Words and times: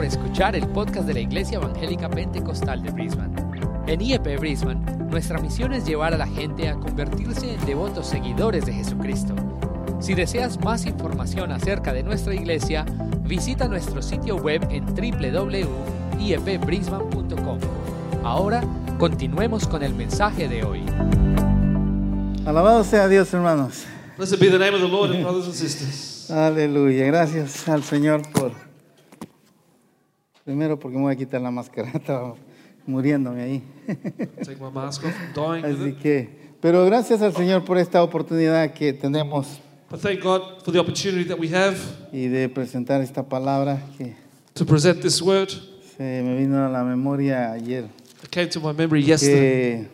por 0.00 0.06
escuchar 0.06 0.56
el 0.56 0.66
podcast 0.66 1.06
de 1.06 1.12
la 1.12 1.20
Iglesia 1.20 1.58
Evangélica 1.58 2.08
Pentecostal 2.08 2.82
de 2.82 2.90
Brisbane. 2.90 3.36
En 3.86 4.00
IEP 4.00 4.38
Brisbane, 4.38 4.80
nuestra 5.10 5.38
misión 5.38 5.74
es 5.74 5.84
llevar 5.84 6.14
a 6.14 6.16
la 6.16 6.26
gente 6.26 6.70
a 6.70 6.74
convertirse 6.74 7.52
en 7.52 7.62
devotos 7.66 8.06
seguidores 8.06 8.64
de 8.64 8.72
Jesucristo. 8.72 9.34
Si 10.00 10.14
deseas 10.14 10.58
más 10.64 10.86
información 10.86 11.52
acerca 11.52 11.92
de 11.92 12.02
nuestra 12.02 12.34
iglesia, 12.34 12.86
visita 13.24 13.68
nuestro 13.68 14.00
sitio 14.00 14.36
web 14.36 14.66
en 14.70 14.86
www.iepbrisbane.com. 14.86 17.58
Ahora, 18.24 18.64
continuemos 18.98 19.68
con 19.68 19.82
el 19.82 19.94
mensaje 19.94 20.48
de 20.48 20.64
hoy. 20.64 20.80
Alabado 22.46 22.84
sea 22.84 23.06
Dios, 23.06 23.34
hermanos. 23.34 23.84
Blessed 24.16 24.40
be 24.40 24.48
the 24.48 24.58
name 24.58 24.74
of 24.74 24.80
the 24.80 24.88
Lord, 24.88 25.10
and 25.10 25.24
brothers 25.24 25.44
and 25.44 25.54
sisters. 25.54 26.30
Aleluya. 26.30 27.04
Gracias 27.04 27.68
al 27.68 27.82
Señor 27.82 28.22
por... 28.32 28.69
Primero 30.44 30.78
porque 30.78 30.96
me 30.96 31.04
voy 31.04 31.12
a 31.12 31.16
quitar 31.16 31.40
la 31.40 31.50
máscara. 31.50 31.90
Estaba 31.94 32.34
muriéndome 32.86 33.42
ahí. 33.42 33.62
Así 35.64 35.92
que... 35.94 36.50
Pero 36.60 36.84
gracias 36.84 37.22
al 37.22 37.34
Señor 37.34 37.64
por 37.64 37.78
esta 37.78 38.02
oportunidad 38.02 38.74
que 38.74 38.92
tenemos 38.92 39.60
But 39.90 40.00
thank 40.02 40.22
God 40.22 40.62
for 40.62 40.72
the 40.72 40.78
opportunity 40.78 41.24
that 41.24 41.38
we 41.38 41.48
have 41.48 41.76
y 42.12 42.28
de 42.28 42.48
presentar 42.48 43.00
esta 43.00 43.28
palabra 43.28 43.82
que 43.98 44.14
to 44.54 44.64
present 44.64 45.00
this 45.00 45.20
word. 45.20 45.48
se 45.96 46.22
me 46.22 46.36
vino 46.36 46.64
a 46.64 46.68
la 46.68 46.84
memoria 46.84 47.50
ayer. 47.50 47.86
It 48.22 48.30
came 48.30 48.48
to 48.50 48.60
my 48.60 48.72
memory 48.72 49.02
yesterday. 49.02 49.40
Que 49.40 49.88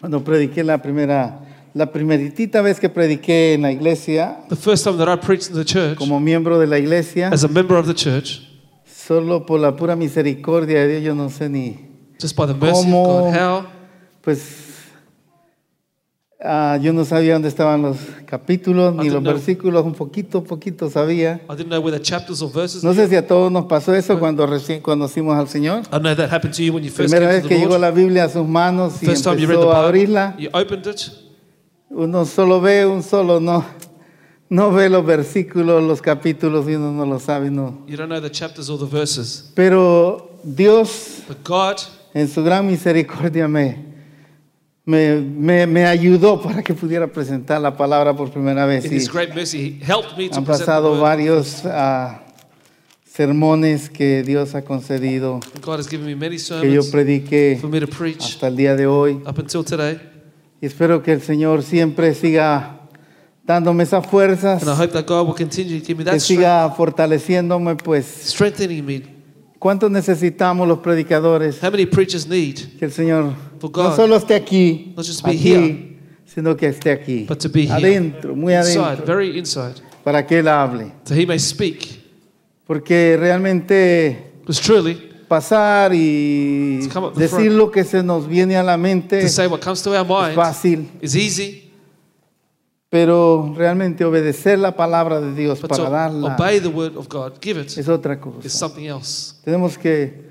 cuando 0.00 0.22
prediqué 0.22 0.62
la 0.62 0.78
primera... 0.78 1.46
La 1.72 1.86
primeritita 1.86 2.62
vez 2.62 2.80
que 2.80 2.88
prediqué 2.88 3.54
en 3.54 3.62
la 3.62 3.70
iglesia, 3.70 4.40
The 4.48 4.56
first 4.56 4.82
time 4.82 4.98
that 4.98 5.08
I 5.08 5.16
preached 5.16 5.50
in 5.50 5.54
the 5.54 5.64
church, 5.64 5.96
como 5.96 6.18
miembro 6.18 6.58
de 6.58 6.66
la 6.66 6.78
iglesia, 6.78 7.28
as 7.28 7.44
a 7.44 7.48
member 7.48 7.78
of 7.78 7.86
the 7.86 7.94
church, 7.94 8.42
solo 9.10 9.44
por 9.44 9.58
la 9.58 9.74
pura 9.74 9.96
misericordia 9.96 10.82
de 10.82 11.00
Dios, 11.00 11.02
yo 11.02 11.14
no 11.16 11.30
sé 11.30 11.48
ni... 11.48 11.76
just 12.22 12.36
by 12.36 12.46
the 12.46 12.54
mercy 12.54 12.78
of 12.82 12.84
¿Cómo? 12.84 13.04
God, 13.24 13.34
how 13.34 13.64
Pues 14.22 14.84
ah, 16.40 16.78
yo 16.80 16.92
no 16.92 17.04
sabía 17.04 17.32
dónde 17.32 17.48
estaban 17.48 17.82
los 17.82 17.96
capítulos 18.24 18.94
ni 18.94 19.06
I 19.06 19.10
los 19.10 19.14
didn't 19.14 19.22
know. 19.24 19.32
versículos, 19.34 19.84
un 19.84 19.94
poquito, 19.94 20.44
poquito 20.44 20.88
sabía. 20.88 21.40
I 21.50 21.56
didn't 21.56 21.70
know 21.70 21.80
where 21.82 21.90
the 21.90 22.00
chapters 22.00 22.40
or 22.40 22.52
verses. 22.52 22.84
No 22.84 22.94
sé 22.94 23.08
si 23.08 23.16
a 23.16 23.26
todos 23.26 23.50
nos 23.50 23.64
pasó 23.64 23.92
eso 23.96 24.16
cuando 24.20 24.46
recién 24.46 24.80
conocimos 24.80 25.36
al 25.36 25.48
Señor. 25.48 25.80
I 25.92 25.98
know 25.98 26.14
that 26.14 26.30
happened 26.32 26.54
to 26.54 26.62
you 26.62 26.72
when 26.72 26.84
you 26.84 26.90
first 26.92 27.10
Primera 27.12 27.26
came 27.26 27.32
vez 27.34 27.42
to 27.42 27.48
que 27.48 27.56
llegó 27.58 27.70
Lord. 27.70 27.80
la 27.80 27.90
Biblia 27.90 28.24
a 28.24 28.28
sus 28.28 28.46
manos 28.46 29.02
y 29.02 29.06
First 29.06 29.24
time 29.24 29.40
you 29.40 29.48
read 29.48 29.58
the 29.58 29.64
empezó 29.64 29.72
a 29.72 29.90
Bible, 29.90 30.18
abrirla, 30.18 30.36
you 30.38 30.48
opened 30.52 30.86
it. 30.86 31.00
uno 31.90 32.24
solo 32.26 32.60
ve, 32.60 32.86
un 32.86 33.02
solo 33.02 33.40
no, 33.40 33.64
no 34.50 34.70
ve 34.72 34.88
los 34.90 35.06
versículos, 35.06 35.82
los 35.82 36.02
capítulos 36.02 36.68
y 36.68 36.74
uno 36.74 36.92
no 36.92 37.06
lo 37.06 37.18
sabe, 37.18 37.50
no. 37.50 37.84
You 37.86 37.96
don't 37.96 38.08
know 38.10 38.20
the 38.20 38.30
chapters 38.30 38.68
or 38.68 38.78
the 38.78 38.84
verses. 38.84 39.50
Pero 39.54 40.38
Dios 40.42 41.22
But 41.28 41.38
God, 41.46 41.76
en 42.14 42.28
su 42.28 42.42
gran 42.42 42.66
misericordia 42.66 43.46
me, 43.46 43.76
me, 44.84 45.20
me, 45.20 45.66
me 45.68 45.86
ayudó 45.86 46.40
para 46.42 46.62
que 46.62 46.74
pudiera 46.74 47.06
presentar 47.06 47.60
la 47.60 47.76
palabra 47.76 48.14
por 48.16 48.30
primera 48.32 48.66
vez. 48.66 48.84
in 48.86 48.92
y- 48.92 48.96
His 48.96 49.08
great 49.12 49.32
mercy, 49.34 49.78
helped 49.86 50.16
me 50.18 50.28
to 50.28 50.36
Han 50.38 50.44
present 50.44 50.66
the 50.66 50.72
pasado 50.72 50.92
word. 50.94 51.00
varios 51.00 51.62
ah, 51.66 52.22
sermones 53.04 53.88
que 53.90 54.22
Dios 54.24 54.54
ha 54.54 54.62
concedido, 54.62 55.40
God 55.62 55.78
has 55.80 55.88
given 55.88 56.06
me 56.06 56.14
many 56.16 56.36
que 56.36 56.72
yo 56.72 56.82
sermons 56.82 56.88
predique 56.90 57.58
for 57.60 57.70
me 57.70 57.80
to 57.80 57.86
preach 57.86 58.22
hasta 58.34 58.48
el 58.48 58.56
día 58.56 58.74
de 58.76 58.86
hoy. 58.86 59.22
up 59.26 59.38
until 59.38 59.64
today. 59.64 60.00
Y 60.60 60.66
espero 60.66 61.02
que 61.02 61.12
el 61.12 61.22
Señor 61.22 61.62
siempre 61.62 62.14
siga 62.14 62.79
dándome 63.44 63.82
esas 63.84 64.06
fuerzas, 64.06 64.62
And 64.62 64.70
I 64.70 64.74
hope 64.82 64.92
that 64.92 65.06
God 65.06 65.26
will 65.26 65.34
continue 65.34 65.80
to 65.80 65.84
give 65.86 65.98
me 65.98 66.04
que 66.04 66.10
that 66.12 66.20
strength, 66.20 66.40
siga 66.40 66.70
fortaleciéndome, 66.76 67.76
pues, 67.76 68.04
strengthening 68.06 68.84
me. 68.84 69.02
¿cuánto 69.58 69.88
necesitamos 69.90 70.66
los 70.66 70.78
predicadores? 70.78 71.62
How 71.62 71.70
many 71.70 71.84
preachers 71.86 72.26
need 72.26 72.56
Que 72.78 72.86
el 72.86 72.92
Señor 72.92 73.34
For 73.60 73.70
no 73.70 73.88
God, 73.90 73.96
solo 73.96 74.16
esté 74.16 74.34
aquí, 74.34 74.92
not 74.96 75.04
just 75.04 75.22
be 75.24 75.32
aquí, 75.32 75.52
here, 75.52 75.96
sino 76.26 76.56
que 76.56 76.68
esté 76.68 76.90
aquí, 76.92 77.26
but 77.28 77.38
to 77.38 77.48
be 77.48 77.62
here, 77.66 77.74
adentro, 77.74 78.34
muy 78.34 78.54
inside, 78.54 78.78
adentro, 78.80 79.06
very 79.06 79.38
inside, 79.38 79.74
para 80.04 80.24
que 80.26 80.38
Él 80.38 80.48
hable. 80.48 80.92
so 81.04 81.14
He 81.14 81.26
may 81.26 81.38
speak? 81.38 82.00
Porque 82.66 83.16
realmente 83.18 84.16
Because 84.42 84.60
truly, 84.62 84.96
pasar 85.28 85.92
y 85.94 86.80
To 86.84 86.88
come 86.94 87.06
up 87.08 87.14
the 87.14 87.20
decir 87.22 87.36
front. 87.50 87.52
lo 87.58 87.70
que 87.70 87.84
se 87.84 88.02
nos 88.02 88.26
viene 88.28 88.56
a 88.56 88.62
la 88.62 88.76
mente 88.76 89.20
to 89.20 89.26
es 89.26 89.34
say 89.34 89.46
what 89.46 89.60
comes 89.60 89.82
to 89.82 89.90
our 89.90 90.06
mind 90.06 90.34
fácil, 90.36 90.88
is 91.02 91.14
easy, 91.16 91.69
pero 92.90 93.54
realmente 93.56 94.04
obedecer 94.04 94.58
la 94.58 94.74
palabra 94.74 95.20
de 95.20 95.32
Dios 95.32 95.60
but 95.60 95.70
para 95.70 95.84
to 95.84 95.90
darla 95.90 96.34
obey 96.34 96.58
the 96.60 96.68
word 96.68 96.96
of 96.96 97.08
God, 97.08 97.34
give 97.40 97.58
it, 97.60 97.78
es 97.78 97.88
otra 97.88 98.14
is 98.14 98.20
cosa. 98.20 98.48
something 98.48 98.84
else. 98.86 99.36
Tenemos 99.44 99.78
que 99.78 100.28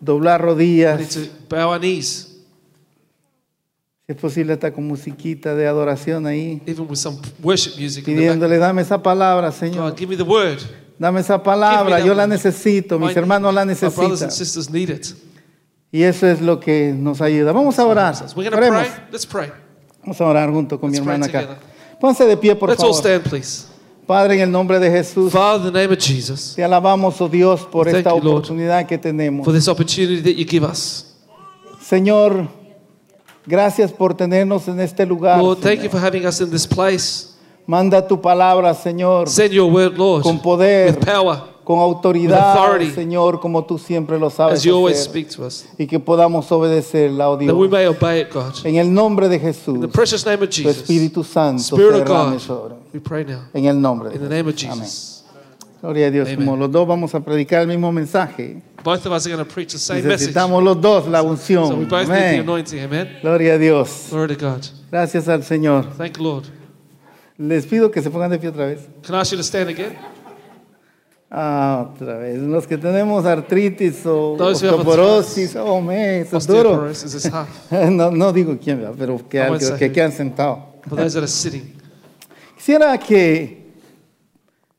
doblar 0.00 0.40
We 0.40 0.46
need 0.46 0.84
rodillas, 0.86 1.08
to 1.10 1.20
bow 1.48 1.70
our 1.72 1.78
knees, 1.78 2.30
si 4.06 4.12
es 4.12 4.16
posible 4.18 4.52
hasta 4.54 4.72
con 4.72 4.86
musiquita 4.86 5.54
de 5.54 5.66
adoración 5.66 6.26
ahí, 6.26 6.60
even 6.66 6.86
with 6.88 6.96
some 6.96 7.18
worship 7.42 7.78
music. 7.78 8.06
In 8.08 8.14
the 8.16 8.20
back. 8.20 8.30
pidiéndole, 8.38 8.58
dame 8.58 8.82
esa 8.82 9.02
palabra, 9.02 9.52
Señor. 9.52 9.90
God, 9.90 9.98
give 9.98 10.08
me 10.10 10.16
the 10.16 10.22
word. 10.28 10.58
Dame 10.98 11.20
esa 11.20 11.42
palabra, 11.42 12.00
yo 12.00 12.14
la 12.14 12.26
necesito, 12.26 12.98
mis 12.98 13.16
hermanos 13.16 13.52
la 13.52 13.64
My 13.64 13.74
brothers 13.74 13.82
necesitan. 13.82 14.22
and 14.24 14.32
sisters 14.32 14.70
need 14.70 14.90
it. 14.90 15.06
Y 15.90 16.02
eso 16.02 16.26
es 16.26 16.40
lo 16.40 16.58
que 16.60 16.92
nos 16.96 17.20
ayuda. 17.20 17.52
Vamos 17.52 17.78
a 17.78 17.84
orar. 17.86 18.14
We're 18.36 18.48
going 18.48 18.50
to 18.50 18.56
Oremos. 18.56 18.86
pray. 18.88 19.06
Let's 19.12 19.26
pray. 19.26 19.50
Vamos 20.02 20.20
a 20.20 20.24
orar 20.24 20.50
junto 20.50 20.78
con 20.80 20.90
mi 20.90 20.96
Let's 20.96 21.04
pray 21.06 21.14
hermana 21.14 21.26
acá. 21.26 21.40
together. 21.48 21.73
Pónganse 22.04 22.26
de 22.26 22.36
pie, 22.36 22.54
por 22.54 22.68
Let's 22.68 22.82
all 22.82 22.92
favor. 22.92 23.00
stand, 23.00 23.22
please. 23.22 23.64
Padre, 24.06 24.34
en 24.34 24.42
el 24.42 24.50
nombre 24.50 24.78
de 24.78 24.90
Jesús, 24.90 25.32
Father, 25.32 25.68
in 25.68 25.72
the 25.72 25.80
name 25.80 25.94
of 25.94 25.98
Jesus, 25.98 26.52
te 26.54 26.62
alabamos, 26.62 27.18
oh 27.18 27.28
Dios, 27.30 27.62
por 27.62 27.86
Thank 27.86 27.96
esta 27.96 28.10
you, 28.10 28.16
Lord. 28.16 28.44
oportunidad 28.44 28.86
que 28.86 28.98
tenemos. 28.98 29.42
for 29.42 29.54
this 29.54 29.68
opportunity 29.68 30.20
that 30.20 30.34
you 30.38 30.44
give 30.44 30.62
us. 30.62 31.06
Señor, 31.80 32.46
gracias 33.46 33.90
por 33.90 34.12
tenernos 34.12 34.68
en 34.68 34.80
este 34.80 35.06
lugar. 35.06 35.38
Lord, 35.42 35.60
thank 35.60 35.82
you 35.82 35.88
for 35.88 35.98
having 35.98 36.26
us 36.26 36.42
in 36.42 36.50
this 36.50 36.66
place. 36.66 37.28
Manda 37.66 38.06
tu 38.06 38.20
palabra, 38.20 38.74
Señor, 38.74 39.26
Send 39.30 39.54
your 39.54 39.72
word, 39.72 39.96
Lord, 39.96 40.24
con 40.24 40.38
poder, 40.40 40.90
with 40.94 41.06
power, 41.06 41.53
con 41.64 41.78
autoridad, 41.80 42.52
authority, 42.58 42.90
Señor, 42.92 43.40
como 43.40 43.64
tú 43.64 43.78
siempre 43.78 44.18
lo 44.18 44.28
sabes 44.30 44.58
as 44.58 44.62
you 44.64 44.76
always 44.76 44.98
hacer, 44.98 45.10
speak 45.10 45.28
to 45.34 45.44
us, 45.46 45.64
y 45.78 45.86
que 45.86 45.98
podamos 45.98 46.52
obedecerla, 46.52 47.28
oh 47.30 47.36
that 47.38 47.54
we 47.54 47.66
Dios. 47.66 47.70
may 47.70 47.86
obey 47.86 48.20
it, 48.20 48.30
God. 48.32 48.52
En 48.64 48.76
el 48.76 48.92
nombre 48.92 49.28
de 49.28 49.36
In 49.36 49.42
Jesús, 49.42 49.80
the 49.80 49.88
precious 49.88 50.24
name 50.26 50.42
of 50.42 50.50
tu 50.50 50.62
Jesus, 50.62 50.76
Espíritu 50.82 51.24
Santo 51.24 51.62
Spirit 51.76 52.02
of 52.02 52.06
God, 52.08 52.38
sobre. 52.38 52.74
we 52.92 53.00
pray 53.00 53.24
now. 53.24 53.40
En 53.54 53.64
el 53.64 53.80
nombre 53.80 54.10
de 54.10 54.16
In 54.16 54.22
the 54.22 54.28
name 54.28 54.48
of 54.48 54.54
Amén. 54.64 54.80
Jesus. 54.84 55.10
Gloria 55.80 56.06
a 56.06 56.10
Dios. 56.10 56.28
Amen. 56.28 56.46
Como 56.46 56.56
los 56.56 56.70
dos 56.72 56.86
vamos 56.88 57.14
a 57.14 57.20
predicar 57.20 57.60
el 57.62 57.68
mismo 57.68 57.92
mensaje, 57.92 58.62
Both 58.82 59.06
of 59.06 59.12
us 59.12 59.26
are 59.26 59.34
going 59.34 59.44
to 59.46 59.50
preach 59.50 59.72
the 59.72 59.78
same 59.78 59.96
message. 60.02 60.12
necesitamos 60.32 60.62
los 60.62 60.80
dos 60.80 61.06
la 61.08 61.20
So 61.20 61.24
we 61.24 61.30
unción. 61.30 61.68
both 61.88 62.08
need 62.08 62.08
the 62.08 62.12
Amén. 62.14 62.40
anointing, 62.40 62.80
amen? 62.80 63.08
Gloria 63.22 63.54
a 63.54 63.58
Dios. 63.58 64.08
Glory 64.10 64.34
to 64.36 64.46
God. 64.46 64.62
Gracias 64.90 65.28
al 65.28 65.42
Señor. 65.42 65.86
Thank 65.98 66.18
Lord. 66.18 66.44
Les 67.36 67.66
pido 67.66 67.90
que 67.90 68.00
se 68.00 68.10
pongan 68.10 68.30
de 68.30 68.38
pie 68.38 68.48
otra 68.50 68.66
vez. 68.66 68.80
Can 69.02 69.14
I 69.14 69.18
ask 69.20 69.32
you 69.32 69.36
to 69.38 69.42
stand 69.42 69.68
again? 69.68 69.94
Ah, 71.30 71.90
otra 71.92 72.18
vez. 72.18 72.38
Los 72.38 72.66
que 72.66 72.78
tenemos 72.78 73.24
artritis 73.24 74.06
o 74.06 74.36
Those 74.38 74.68
osteoporosis, 74.68 75.56
oh, 75.56 75.80
me, 75.80 76.20
eso 76.20 76.36
es 76.36 76.46
duro. 76.46 76.88
Is. 76.90 77.30
No, 77.90 78.10
no 78.10 78.32
digo 78.32 78.56
quién, 78.62 78.84
pero 78.96 79.20
que, 79.28 79.40
won't 79.40 79.60
que, 79.78 79.90
que 79.90 80.00
that 80.90 81.16
are 81.16 81.26
sitting, 81.26 81.74
Quisiera 82.56 82.96
que 82.98 83.72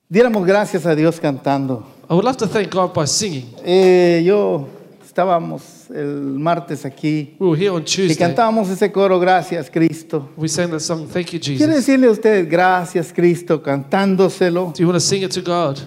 diéramos 0.08 0.46
gracias 0.46 0.86
a 0.86 0.96
Dios 0.96 1.20
cantando. 1.20 1.86
I 2.10 2.14
would 2.14 2.24
love 2.24 2.38
to 2.38 2.48
thank 2.48 2.72
God 2.72 2.94
by 2.94 3.06
singing. 3.08 3.54
Eh, 3.64 4.24
yo 4.26 4.68
estábamos 5.04 5.90
el 5.90 6.38
martes 6.38 6.86
aquí 6.86 7.36
We 7.40 7.48
were 7.48 7.60
here 7.60 7.70
on 7.72 7.82
y 7.82 7.86
Tuesday. 7.86 8.16
cantábamos 8.16 8.70
ese 8.70 8.92
coro, 8.92 9.20
Gracias 9.20 9.70
Cristo. 9.70 10.30
We 10.38 10.48
sang 10.48 10.70
that 10.72 10.80
song, 10.82 11.08
Thank 11.08 11.32
You, 11.32 11.40
Quiero 11.40 11.74
Jesus. 11.74 11.76
decirle 11.76 12.08
a 12.08 12.12
usted 12.12 12.48
gracias 12.50 13.12
Cristo 13.12 13.62
cantándoselo, 13.62 14.74
Do 14.76 14.84
you 14.84 14.88
want 14.88 14.96
to 14.96 15.00
sing 15.00 15.24
it 15.24 15.32
to 15.34 15.42
God? 15.42 15.80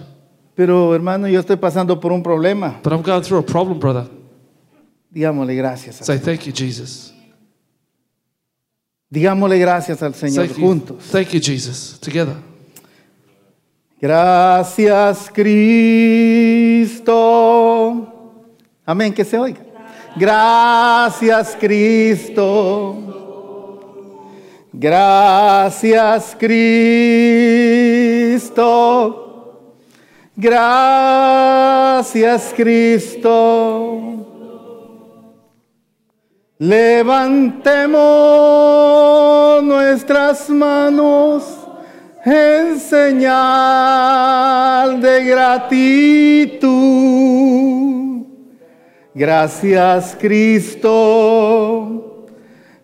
Pero 0.59 0.93
hermano, 0.93 1.25
yo 1.29 1.39
estoy 1.39 1.55
pasando 1.55 1.97
por 2.01 2.11
un 2.11 2.21
problema. 2.21 2.81
But 2.83 2.91
I'm 2.91 3.01
going 3.01 3.21
through 3.21 3.39
a 3.39 3.45
problem, 3.45 3.79
brother. 3.79 4.09
Digámosle 5.09 5.55
gracias. 5.55 6.05
Say, 6.05 6.19
Thank 6.19 6.41
you, 6.47 6.51
Jesus. 6.53 7.13
Digámosle 9.09 9.57
gracias 9.57 10.03
al 10.03 10.13
Señor 10.15 10.49
juntos. 10.53 11.05
thank 11.13 11.29
you, 11.29 11.39
Jesus. 11.39 11.97
Together. 12.01 12.35
Gracias 14.01 15.31
Cristo. 15.33 17.07
Amén, 18.85 19.13
que 19.13 19.23
se 19.23 19.37
oiga. 19.37 19.61
Gracias 20.17 21.55
Cristo. 21.57 22.97
Gracias 24.73 26.35
Cristo. 26.37 26.89
Gracias 30.41 32.53
Cristo. 32.55 33.99
Levantemos 36.57 37.99
nuestras 39.63 40.49
manos 40.49 41.43
en 42.23 42.79
señal 42.79 43.41
de 45.01 45.25
gratitud. 45.25 46.69
Gracias 49.13 50.15
Cristo. 50.17 52.25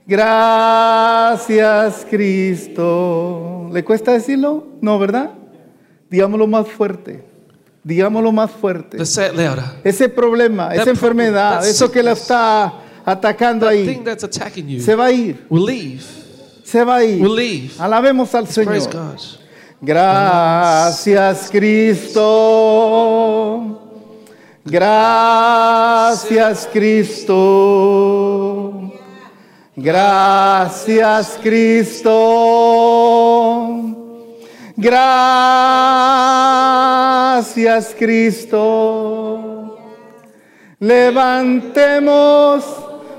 Gracias 0.05 2.05
Cristo. 2.09 3.69
¿Le 3.71 3.81
cuesta 3.85 4.11
decirlo? 4.11 4.67
No, 4.81 4.99
¿verdad? 4.99 5.31
Digámoslo 6.09 6.47
más 6.47 6.67
fuerte. 6.67 7.34
Digámoslo 7.85 8.31
más 8.31 8.49
fuerte. 8.49 8.97
Ese 9.83 10.09
problema, 10.09 10.73
esa 10.73 10.89
enfermedad, 10.89 11.63
eso 11.67 11.91
que 11.91 12.01
la 12.01 12.13
está 12.13 12.73
atacando 13.05 13.67
ahí, 13.67 14.01
se 14.79 14.95
va 14.95 15.05
a 15.05 15.11
ir, 15.11 15.45
se 16.63 16.83
va 16.83 16.95
a 16.95 17.03
ir. 17.03 17.71
Alabemos 17.77 18.33
al 18.33 18.47
Señor. 18.47 18.79
Gracias 19.81 21.49
Cristo. 21.51 22.23
Gracias 24.65 26.67
Cristo. 26.73 27.43
Gracias 29.75 31.37
Cristo. 31.43 32.11
Gracias 34.75 36.94
Cristo. 37.97 39.77
Levantemos 40.79 42.63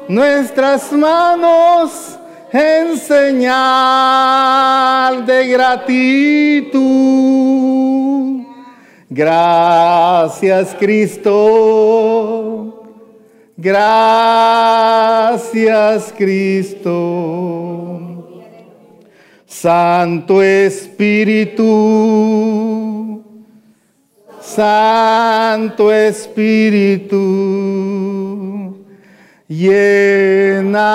nuestras 0.09 0.91
manos 0.93 2.17
en 2.53 2.97
señal 2.97 4.07
de 5.27 5.49
gratitud. 5.49 6.77
Gracias 9.11 10.75
Cristo. 10.79 11.35
Gracias 13.57 14.55
Cristo. 16.17 16.87
Santo 19.47 20.43
Espíritu. 20.43 21.67
Santo 24.47 25.93
Espíritu, 25.93 27.17
llena 29.49 30.93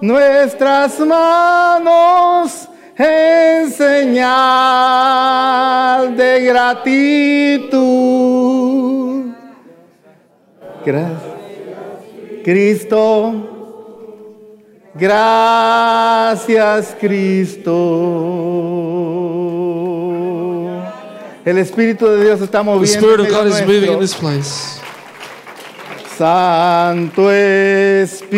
nuestras 0.00 0.98
manos 0.98 2.68
en 2.96 3.70
señal 3.70 4.26
de 6.16 6.44
gratitud. 6.44 7.72
Gracias. 10.84 11.32
Cristo. 12.44 13.48
Gracias, 14.94 16.94
Cristo. 17.00 17.72
El 21.44 21.58
Espíritu 21.58 22.06
de 22.06 22.24
Dios 22.24 22.40
está 22.40 22.58
The 22.58 22.64
moviendo. 22.64 23.24
En 23.24 23.30
God 23.30 23.48
is 23.48 23.60
moving 23.62 23.92
in 23.92 23.98
this 23.98 24.14
place. 24.14 24.80
Santo 26.16 27.32
Espíritu, 27.32 28.30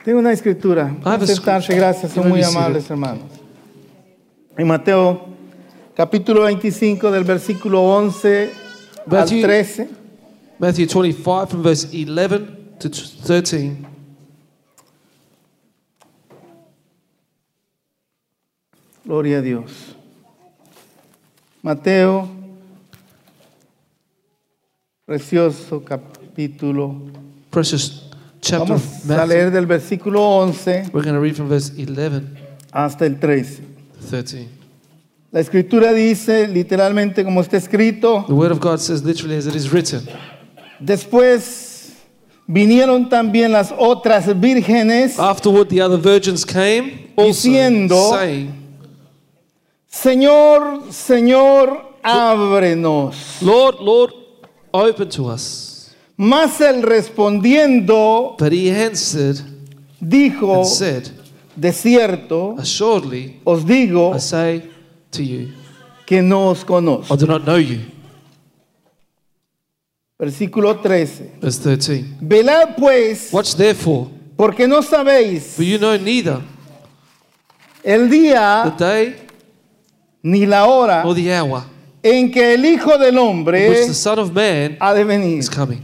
Tengo 0.05 0.19
una 0.19 0.33
escritura. 0.33 0.91
Sentarse, 1.25 1.75
gracias, 1.77 2.13
son 2.13 2.29
muy 2.29 2.43
amables, 2.43 2.91
hermanos. 2.91 3.38
En 4.59 4.67
Mateo, 4.67 5.25
capítulo 5.95 6.43
25, 6.43 7.13
del 7.13 7.23
versículo 7.23 7.81
11 7.81 8.51
Matthew- 9.07 9.37
al 9.37 9.43
13. 9.43 9.89
Matthew 10.59 10.87
25 10.89 11.47
from 11.47 11.63
verse 11.63 11.87
11 11.93 12.77
to 12.81 12.89
13. 12.91 13.87
Gloria 19.05 19.39
a 19.39 19.43
Dios. 19.43 19.95
Mateo, 21.63 22.29
precioso 25.07 25.85
capítulo. 25.85 26.97
Precious 27.51 28.11
chapter 28.41 28.77
Vamos 28.77 29.11
a 29.11 29.25
leer 29.25 29.53
del 29.53 29.67
versículo 29.67 30.21
11 30.21 30.91
We're 30.93 31.13
read 31.21 31.37
from 31.37 31.49
verse 31.49 31.73
11 31.77 32.25
hasta 32.73 33.07
el 33.07 33.21
13. 33.21 33.68
To 34.01 34.07
13. 34.07 34.49
La 35.31 35.41
escritura 35.41 35.93
dice, 35.93 36.49
literalmente 36.49 37.23
como 37.25 37.41
está 37.43 37.57
escrito, 37.59 38.25
The 38.27 38.33
word 38.33 38.53
of 38.53 38.61
God 38.61 38.79
says 38.79 39.03
literally 39.05 39.37
as 39.37 39.47
it 39.47 39.55
is 39.55 39.71
written. 39.71 40.03
Después 40.81 41.93
vinieron 42.47 43.09
también 43.11 43.53
las 43.53 43.73
otras 43.77 44.27
vírgenes, 44.41 45.19
Afterward, 45.19 45.69
the 45.69 45.83
other 45.83 45.99
virgins 45.99 46.45
came, 46.47 47.11
also 47.17 47.29
Diciendo- 47.49 48.11
saying, 48.17 48.53
Señor, 49.91 50.85
Señor, 50.93 51.95
ábrenos. 52.03 53.43
Lord, 53.43 53.81
Lord, 53.81 54.13
open 54.73 55.09
to 55.11 55.27
us. 55.29 55.95
Mas 56.17 56.61
él 56.61 56.83
respondiendo 56.83 58.35
But 58.39 58.53
he 58.53 58.71
answered 58.71 59.41
dijo, 60.01 60.57
and 60.59 60.67
said, 60.67 61.11
de 61.59 61.73
cierto, 61.73 62.55
Assuredly, 62.59 63.41
os 63.45 63.65
digo 63.65 64.15
I 64.15 64.21
say 64.21 64.71
to 65.11 65.23
you, 65.23 65.49
que 66.07 66.23
no 66.23 66.49
os 66.51 66.63
I 66.63 66.65
conozco. 66.67 67.17
do 67.17 67.27
not 67.27 67.43
know 67.45 67.59
you. 67.59 67.81
Versículo 70.19 70.77
13. 70.79 71.33
Verse 71.41 71.61
13. 71.63 72.05
Velad 72.21 72.77
pues, 72.77 73.33
Watch 73.33 73.55
therefore, 73.55 74.11
porque 74.37 74.67
no 74.67 74.83
sabéis 74.83 75.55
for 75.57 75.65
you 75.65 75.79
know 75.79 75.97
neither 75.97 76.39
el 77.85 78.09
the 78.09 78.17
día 78.19 78.75
day 78.79 79.17
ni 80.23 80.45
la 80.47 80.67
hora 80.67 81.03
nor 81.05 81.15
the 81.15 81.33
hour 81.33 81.63
en 82.03 82.31
que 82.31 82.55
el 82.55 82.65
Hijo 82.65 82.99
del 82.99 83.15
in 83.15 83.19
Hombre 83.19 83.69
which 83.69 83.87
the 83.89 83.95
Son 83.95 84.19
of 84.19 84.33
Man 84.33 84.77
ha 84.81 84.93
de 84.93 85.05
venir. 85.05 85.39
is 85.39 85.49
coming. 85.49 85.83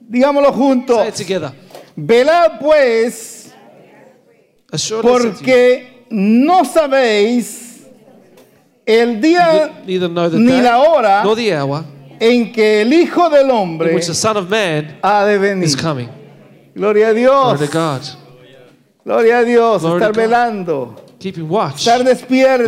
Digámoslo 0.00 0.48
Say 0.48 0.54
it 0.54 0.58
juntos. 0.60 1.14
together. 1.14 1.52
Velad 1.96 2.58
pues, 2.60 3.38
Assuredly, 3.38 3.86
I 3.86 3.92
say 3.92 4.12
to 4.24 4.32
you, 4.32 4.54
porque 5.02 6.06
no 6.10 6.64
sabéis 6.64 7.86
el 8.86 9.20
día 9.20 9.82
ni 10.38 10.60
la 10.62 10.78
hora 10.80 11.22
en 12.18 12.52
que 12.52 12.82
el 12.82 12.92
Hijo 12.92 13.28
del 13.30 13.50
Hombre 13.50 13.90
ha 15.02 15.24
de 15.24 15.38
venir. 15.38 15.64
is 15.64 15.76
coming. 15.76 16.08
Gloria 16.74 17.08
a 17.08 17.12
Dios. 17.12 17.60
Gloria 19.04 19.38
a 19.38 19.44
Dios. 19.44 19.82
Glory 19.82 19.96
estar 20.02 20.12
velando. 20.16 20.96
Keeping 21.18 21.48
watch. 21.50 21.78
Estar 21.80 22.02
despiertos. 22.04 22.66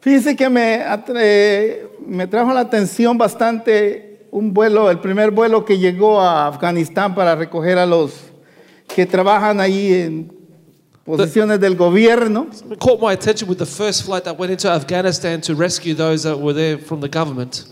Fíjese 0.00 0.34
que 0.36 0.48
me, 0.48 0.82
atre- 0.84 1.88
me 2.06 2.26
trajo 2.26 2.52
la 2.54 2.60
atención 2.60 3.18
bastante 3.18 4.26
un 4.30 4.54
vuelo, 4.54 4.90
el 4.90 4.98
primer 5.00 5.30
vuelo 5.30 5.64
que 5.64 5.78
llegó 5.78 6.20
a 6.20 6.46
Afganistán 6.46 7.14
para 7.14 7.34
recoger 7.34 7.76
a 7.76 7.84
los 7.84 8.29
que 8.94 9.06
trabajan 9.06 9.60
ahí 9.60 9.92
en- 9.92 10.32
posiciones 11.04 11.58
del 11.60 11.76
gobierno. 11.76 12.48
It 12.70 12.78
caught 12.78 13.00
my 13.00 13.12
attention 13.12 13.48
with 13.48 13.58
the 13.58 13.66
first 13.66 14.04
flight 14.04 14.24
that 14.24 14.38
went 14.38 14.52
into 14.52 14.68
Afghanistan 14.70 15.40
to 15.42 15.54
rescue 15.54 15.94
those 15.94 16.22
that 16.28 16.36
were 16.38 16.52
there 16.54 16.78
from 16.78 17.00
the 17.00 17.08
government. 17.08 17.64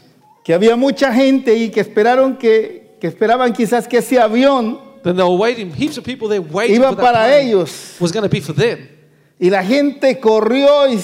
que 0.45 0.55
había 0.55 0.77
mucha 0.77 1.13
gente 1.13 1.55
y 1.55 1.69
que 1.71 1.81
esperaron 1.83 2.37
que, 2.39 2.97
que 3.01 3.09
esperaban 3.09 3.53
quizás 3.53 3.87
que 3.87 3.99
ese 3.99 4.19
avión 4.19 4.81
Then 5.05 5.15
they 5.17 5.23
were 5.23 5.37
waiting, 5.37 5.71
heaps 5.73 5.99
of 5.99 6.05
people 6.05 6.29
there 6.29 6.41
waiting 6.41 6.77
iba 6.77 6.89
for 6.89 6.97
that 6.97 7.03
para 7.05 7.19
plane 7.27 7.49
ellos 7.51 7.97
was 8.01 8.11
going 8.13 8.23
to 8.25 8.29
be 8.31 8.41
for 8.41 8.55
them. 8.55 8.89
y 9.39 9.51
la 9.51 9.63
gente 9.63 10.19
corrió 10.19 10.89
y, 10.89 10.99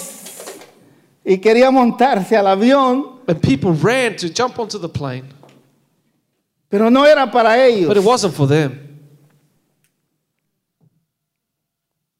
y 1.25 1.38
quería 1.38 1.71
montarse 1.71 2.37
al 2.37 2.47
avión, 2.47 3.21
And 3.26 3.40
people 3.40 3.73
ran 3.73 4.16
to 4.16 4.28
jump 4.28 4.59
onto 4.59 4.78
the 4.78 4.88
plane, 4.88 5.25
pero 6.68 6.90
no 6.90 7.04
era 7.06 7.30
para 7.30 7.50
but 7.56 7.59
it 7.59 7.97
ellos. 7.99 8.04
wasn't 8.04 8.35
for 8.35 8.47
them. 8.49 8.94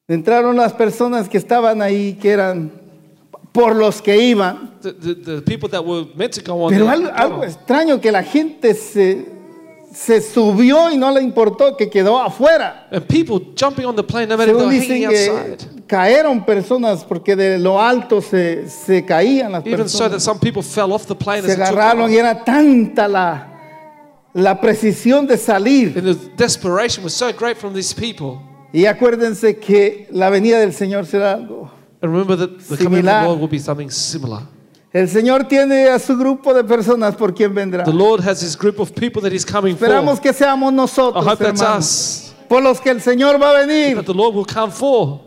Entraron 0.07 0.57
las 0.57 0.73
personas 0.75 1.29
que 1.29 1.39
estaban 1.39 1.81
ahí, 1.81 2.15
que 2.21 2.31
eran 2.31 2.71
por 3.53 3.75
los 3.75 4.03
que 4.03 4.19
iban, 4.19 4.75
The, 4.83 4.93
the, 4.93 5.15
the 5.15 5.41
people 5.43 5.69
that 5.71 5.83
were 5.83 6.07
meant 6.15 6.35
to 6.35 6.43
go 6.43 6.63
on 6.65 6.71
pero 6.73 6.89
algo, 6.91 7.43
extraño 7.45 8.01
que 8.01 8.13
la 8.13 8.23
gente 8.23 8.75
se, 8.75 9.27
se 9.95 10.21
subió 10.21 10.91
y 10.91 10.99
no 10.99 11.11
le 11.11 11.23
importó 11.23 11.75
que 11.77 11.89
quedó 11.89 12.21
afuera. 12.21 12.87
and 12.91 13.07
people 13.07 13.41
jumping 13.57 13.87
on 13.87 13.97
the 13.97 14.03
plane, 14.03 14.29
no 14.29 14.37
matter 14.37 14.53
if 14.55 14.59
they 14.59 14.81
Según 14.81 14.81
dicen 14.81 15.05
outside. 15.07 15.57
que 15.57 15.83
cayeron 15.87 16.45
personas 16.45 17.03
porque 17.05 17.35
de 17.37 17.59
lo 17.59 17.81
alto 17.81 18.21
se, 18.21 18.69
se 18.69 19.05
caían 19.07 19.53
las 19.53 19.65
Even 19.65 19.89
so 19.89 19.99
that 20.01 20.11
personas. 20.19 20.23
some 20.23 20.39
people 20.39 20.63
fell 20.63 20.93
off 20.93 21.07
the 21.07 21.15
plane 21.15 21.43
Se 21.45 21.53
as 21.53 21.59
agarraron 21.61 22.13
y 22.13 22.17
era 22.17 22.45
tanta 22.45 23.09
la, 23.09 23.47
la 24.35 24.61
precisión 24.61 25.27
de 25.27 25.39
salir. 25.39 25.97
And 25.97 26.09
the 26.09 26.31
desperation 26.37 27.03
was 27.05 27.15
so 27.15 27.33
great 27.33 27.57
from 27.57 27.73
these 27.73 27.95
people. 27.95 28.39
Y 28.75 28.87
acuérdense 28.87 29.57
que 29.61 30.09
la 30.11 30.31
venida 30.31 30.59
del 30.59 30.73
Señor 30.73 31.07
será 31.07 31.35
algo. 31.35 31.71
And 32.03 32.11
remember 32.11 32.37
that 32.37 32.59
the 32.59 32.77
coming 32.77 32.99
of 32.99 33.05
the 33.05 33.13
Similar. 33.13 33.25
Lord 33.25 33.41
will 33.41 33.49
be 33.49 33.61
something 33.61 33.89
similar. 33.89 34.43
El 34.93 35.09
Señor 35.09 35.47
tiene 35.47 35.87
a 35.87 36.01
su 36.01 36.17
grupo 36.17 36.53
de 36.53 36.65
personas 36.65 37.15
por 37.15 37.33
quien 37.33 37.55
vendrá. 37.55 37.85
The 37.85 37.93
Lord 37.93 38.21
has 38.27 38.43
his 38.43 38.59
group 38.59 38.81
of 38.81 38.93
people 38.93 39.23
that 39.23 39.31
he's 39.31 39.47
coming 39.47 39.77
for. 39.77 39.87
Esperamos 39.87 40.19
que 40.19 40.33
seamos 40.33 40.73
nosotros, 40.73 41.25
hope 41.25 41.45
that's 41.45 41.61
hermanos, 41.61 41.85
us. 41.85 42.35
por 42.49 42.65
los 42.65 42.81
que 42.81 42.91
el 42.91 43.01
Señor 43.01 43.41
va 43.41 43.51
a 43.51 43.65
venir. 43.65 43.95
That 43.95 44.07
the 44.07 44.13
Lord 44.13 44.35
will 44.35 44.45
come 44.45 44.73
for. 44.73 45.21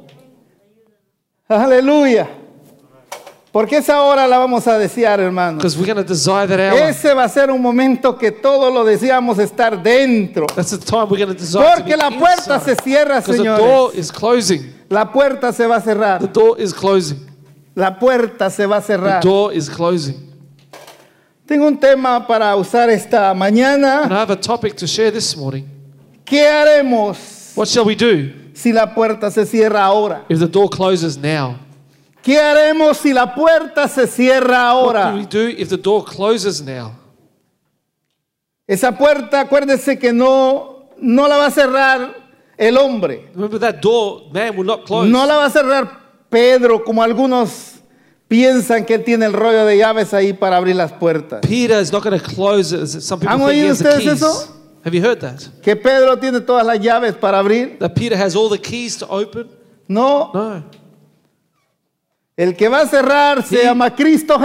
Aleluya. 1.47 2.27
Porque 3.57 3.77
esa 3.77 4.03
hora 4.03 4.27
la 4.27 4.37
vamos 4.37 4.67
a 4.67 4.77
desear, 4.77 5.19
hermanos. 5.19 5.57
Because 5.63 5.75
we're 5.79 5.91
going 5.91 5.97
to 5.97 6.03
desire 6.07 6.45
that 6.45 6.59
hour. 6.59 6.77
Ese 6.89 7.11
va 7.15 7.23
a 7.23 7.27
ser 7.29 7.49
un 7.49 7.59
momento 7.59 8.15
que 8.15 8.31
todos 8.31 8.71
lo 8.71 8.83
deseamos 8.85 9.39
estar 9.39 9.81
dentro. 9.81 10.45
That's 10.55 10.69
the 10.69 10.77
time 10.77 11.07
we're 11.09 11.17
going 11.17 11.29
to 11.29 11.33
desire 11.33 11.63
to 11.63 11.83
be 11.83 11.89
Porque 11.91 11.97
la 11.97 12.11
puerta 12.11 12.59
se 12.59 12.71
inside. 12.73 12.83
cierra, 12.83 13.15
Because 13.19 13.37
the 13.37 13.43
door 13.45 13.89
señores. 13.91 13.95
is 13.95 14.11
closing. 14.11 14.73
La 14.89 15.11
puerta 15.11 15.51
se 15.51 15.65
va 15.65 15.77
a 15.77 15.79
The 15.79 15.85
cerrar. 15.91 16.31
door 16.31 16.61
is 16.61 16.71
closing. 16.71 17.17
La 17.73 17.97
puerta 17.97 18.51
se 18.51 18.67
va 18.67 18.75
a 18.77 18.79
The 18.81 18.85
cerrar. 18.93 19.23
door 19.23 19.51
is 19.53 19.67
closing. 19.67 20.15
Tengo 21.47 21.65
un 21.65 21.79
tema 21.79 22.27
para 22.27 22.55
usar 22.57 22.91
esta 22.91 23.31
And 23.31 23.39
mañana. 23.39 24.03
I 24.05 24.13
have 24.13 24.29
a 24.29 24.35
topic 24.35 24.75
to 24.75 24.85
share 24.85 25.09
this 25.09 25.35
morning. 25.35 25.65
¿Qué 26.25 26.45
haremos 26.47 27.53
What 27.55 27.67
shall 27.69 27.85
we 27.85 27.95
do 27.95 28.29
si 28.53 28.71
la 28.71 28.93
puerta 28.93 29.31
se 29.31 29.45
cierra 29.47 29.83
ahora? 29.83 30.25
if 30.29 30.37
the 30.37 30.47
door 30.47 30.69
closes 30.69 31.17
now? 31.17 31.55
¿Qué 32.27 32.37
haremos 32.37 32.97
si 32.97 33.13
la 33.13 33.33
puerta 33.33 33.87
se 33.87 34.05
cierra 34.05 34.73
What 34.75 34.93
do 34.93 34.99
we 34.99 35.21
ahora? 35.21 35.27
do 35.29 35.47
if 35.47 35.69
the 35.69 35.77
door 35.77 36.03
closes 36.03 36.61
now? 36.61 36.91
Esa 38.67 38.91
puerta, 38.97 39.39
acuérdese 39.39 39.97
que 39.97 40.11
no, 40.11 40.89
no 40.97 41.25
la 41.25 41.37
va 41.37 41.45
a 41.45 41.51
cerrar 41.51 42.13
el 42.57 42.75
hombre. 42.77 43.29
Remember 43.33 43.57
that 43.61 43.75
door, 43.81 44.23
man 44.33 44.57
will 44.57 44.65
not 44.65 44.83
close. 44.85 45.07
No 45.09 45.25
la 45.25 45.37
va 45.37 45.45
a 45.45 45.49
cerrar 45.49 46.01
Pedro, 46.29 46.83
como 46.83 47.01
algunos 47.01 47.75
piensan 48.27 48.83
que 48.85 48.95
él 48.95 49.05
tiene 49.05 49.25
el 49.27 49.31
rollo 49.31 49.65
de 49.65 49.77
llaves 49.77 50.13
ahí 50.13 50.33
para 50.33 50.57
abrir 50.57 50.75
las 50.75 50.91
puertas. 50.91 51.39
Peter 51.47 51.81
is 51.81 51.93
not 51.93 52.03
going 52.03 52.19
to 52.19 52.25
close 52.25 52.73
it. 52.75 52.81
as 52.81 53.05
Some 53.05 53.21
people 53.21 53.35
¿Han 53.35 53.39
think 53.39 53.51
he 53.53 53.61
oído 53.61 53.71
has 53.71 53.79
the 53.79 53.85
ustedes 53.87 54.03
keys. 54.03 54.21
eso? 54.21 54.53
Have 54.83 54.93
you 54.93 55.01
heard 55.01 55.21
that? 55.21 55.43
Que 55.63 55.77
Pedro 55.77 56.17
tiene 56.19 56.41
todas 56.41 56.65
las 56.65 56.77
llaves 56.81 57.15
para 57.15 57.39
abrir. 57.39 57.79
That 57.79 57.95
Peter 57.95 58.17
has 58.17 58.35
all 58.35 58.49
the 58.49 58.59
keys 58.59 58.97
to 58.97 59.07
open? 59.07 59.47
No, 59.87 60.31
No. 60.33 60.63
El 62.37 62.55
que 62.55 62.69
va 62.69 62.81
a 62.81 62.87
cerrar 62.87 63.43
se 63.43 63.63
He- 63.63 63.73
ll 63.73 63.95
Cristo 63.95 64.35
He 64.35 64.37
who 64.37 64.43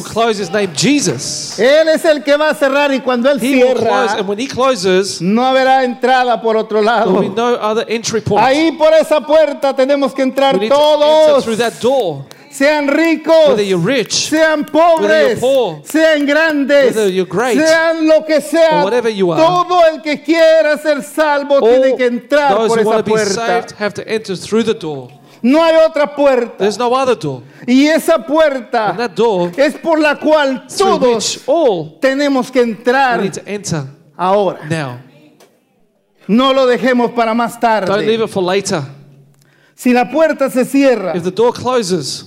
Jesús. 0.00 0.08
closes 0.10 0.50
named 0.50 0.74
Jesus. 0.74 1.58
Él 1.58 1.86
es 1.90 2.02
el 2.06 2.24
que 2.24 2.34
va 2.34 2.48
a 2.48 2.54
cerrar 2.54 2.90
y 2.94 3.00
cuando 3.00 3.30
él 3.30 3.38
He 3.42 3.62
will 3.62 3.74
close, 3.74 3.82
cierra, 3.82 4.12
and 4.20 4.26
when 4.26 4.38
he 4.40 4.46
closes, 4.48 5.20
no 5.20 5.44
habrá 5.44 5.84
entrada 5.84 6.40
por 6.40 6.56
otro 6.56 6.80
there 6.82 7.04
will 7.10 7.20
be 7.20 7.28
lado. 7.28 7.34
no 7.36 7.54
other 7.60 7.84
entry 7.90 8.22
point. 8.22 8.42
Ahí 8.42 8.72
por 8.72 8.94
esa 8.94 9.20
puerta 9.20 9.76
tenemos 9.76 10.14
que 10.14 10.22
entrar 10.22 10.58
to 10.58 10.66
todos, 10.66 11.44
through 11.44 11.58
that 11.58 11.74
door. 11.82 12.24
sean 12.50 12.88
ricos, 12.88 13.48
Whether 13.50 13.66
you're 13.66 13.84
rich 13.84 14.14
sean 14.30 14.60
Whether 14.60 14.72
pobres, 14.72 15.28
you're 15.32 15.40
poor, 15.40 15.82
sean 15.84 16.24
grandes, 16.24 16.96
you're 17.12 17.26
great, 17.28 17.58
sean 17.58 18.08
lo 18.08 18.24
que 18.24 18.40
sea, 18.40 18.82
you 19.10 19.30
are. 19.30 19.42
todo 19.42 19.78
el 19.92 20.00
que 20.00 20.22
quiera 20.22 20.78
ser 20.78 21.02
salvo 21.02 21.60
tiene 21.60 21.94
que 21.96 22.06
entrar 22.06 22.66
por 22.66 22.78
esa 22.78 22.96
to 22.96 23.04
puerta. 23.04 23.34
saved 23.34 23.72
have 23.78 23.92
to 23.92 24.02
enter 24.10 24.34
through 24.34 24.64
the 24.64 24.72
door. 24.72 25.10
No 25.48 25.62
hay 25.62 25.76
otra 25.76 26.12
puerta. 26.16 26.56
There's 26.58 26.76
no 26.78 26.92
other 26.92 27.14
door. 27.16 27.42
Y 27.68 27.86
esa 27.86 28.18
puerta 28.26 28.88
And 28.90 28.98
that 28.98 29.12
door 29.14 29.52
es 29.56 29.74
por 29.76 30.00
la 30.00 30.16
cual 30.18 30.66
todos 30.66 31.40
all 31.46 31.98
tenemos 32.00 32.50
que 32.50 32.60
we 32.62 32.70
entrar 32.70 33.20
need 33.20 33.32
to 33.34 33.42
enter 33.46 33.84
ahora. 34.16 34.64
now. 34.68 34.98
No 36.26 36.52
lo 36.52 36.66
dejemos 36.66 37.12
para 37.12 37.32
más 37.34 37.60
Don't 37.60 37.88
leave 38.00 38.18
tarde. 38.18 38.24
it 38.24 38.28
for 38.30 38.42
later. 38.42 38.82
Si 39.76 39.92
la 39.92 40.10
puerta 40.10 40.50
se 40.50 40.64
cierra, 40.64 41.14
If 41.16 41.22
the 41.22 41.30
door 41.30 41.52
closes, 41.52 42.24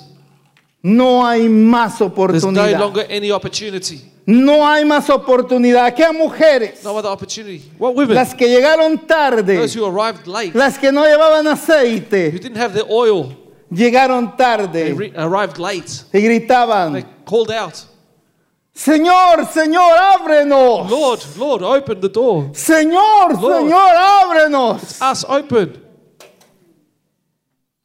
no 0.81 1.25
hay 1.27 1.49
más 1.49 1.97
there's 1.99 2.01
no 2.01 2.07
oportunidad. 2.07 2.79
longer 2.79 3.05
any 3.09 3.31
opportunity. 3.31 4.01
No 4.25 4.65
hay 4.67 4.85
más 4.85 5.09
oportunidad. 5.09 5.93
¿Qué 5.95 6.05
mujeres? 6.13 6.83
No 6.83 6.95
other 6.95 7.09
opportunity. 7.11 7.63
What 7.79 7.95
women? 7.95 8.13
Las 8.15 8.35
que 8.35 8.47
llegaron 8.47 8.99
tarde, 9.07 9.57
Those 9.57 9.75
who 9.79 9.85
arrived 9.87 10.27
late, 10.27 10.51
las 10.53 10.77
que 10.77 10.91
no 10.91 11.03
llevaban 11.03 11.45
who 11.47 11.51
aceite, 11.53 12.31
didn't 12.31 12.57
have 12.57 12.73
the 12.73 12.85
oil, 12.87 13.35
llegaron 13.71 14.27
they 14.29 14.37
tarde 14.37 14.93
re- 14.95 15.13
arrived 15.15 15.57
late. 15.57 15.89
y 16.13 16.19
They 16.19 16.21
gritaban, 16.21 17.03
called 17.25 17.49
out, 17.51 17.73
Señor, 18.71 19.45
Señor, 19.51 19.91
ábrenos. 19.97 20.89
Lord, 20.89 21.19
Lord, 21.37 21.63
open 21.63 21.99
the 21.99 22.07
door. 22.09 22.51
Señor, 22.53 23.33
Lord. 23.41 23.63
Señor, 23.63 23.95
ábrenos. 23.95 25.01
Us 25.01 25.25
open. 25.27 25.73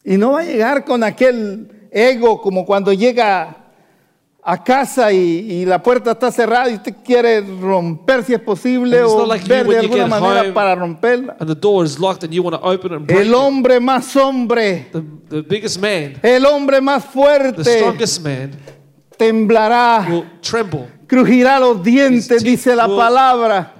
Y 0.05 0.17
no 0.19 0.33
va 0.33 0.41
a 0.41 0.45
llegar 0.45 0.85
con 0.85 1.03
aquel 1.03 1.84
ego 1.95 2.41
como 2.41 2.67
cuando 2.67 2.93
llega 2.93 3.57
a 4.47 4.63
casa 4.63 5.11
y, 5.11 5.17
y 5.17 5.65
la 5.65 5.83
puerta 5.83 6.11
está 6.11 6.31
cerrada 6.31 6.69
y 6.69 6.75
usted 6.75 6.95
quiere 7.03 7.41
romper 7.41 8.23
si 8.25 8.35
es 8.35 8.41
posible 8.41 9.03
o 9.03 9.27
like 9.27 9.49
ver 9.49 9.67
de 9.67 9.79
alguna 9.79 10.07
manera 10.07 10.43
para 10.53 10.75
romperla. 10.75 11.37
El 13.23 13.33
hombre 13.33 13.81
más 13.81 14.15
hombre, 14.17 14.89
The, 14.93 15.03
the 15.31 15.41
biggest 15.43 15.79
man, 15.81 16.19
el 16.23 16.45
hombre 16.45 16.81
más 16.83 17.05
fuerte, 17.07 17.63
man, 18.23 18.51
temblará, 19.17 20.07
crujirá 21.07 21.59
los 21.61 21.83
dientes, 21.83 22.43
dice 22.45 22.77
la 22.77 22.87
palabra, 22.87 23.73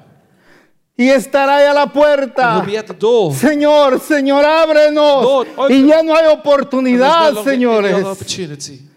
y 0.97 1.09
estará 1.09 1.71
a 1.71 1.75
la 1.75 1.93
puerta. 1.93 2.65
Señor, 3.35 4.01
Señor, 4.01 4.45
ábrenos. 4.45 5.23
Lord. 5.23 5.71
Y 5.71 5.87
ya 5.87 6.03
no 6.03 6.15
hay 6.15 6.27
no 6.27 6.33
oportunidad, 6.33 7.37
any 7.37 7.45
señores. 7.45 7.97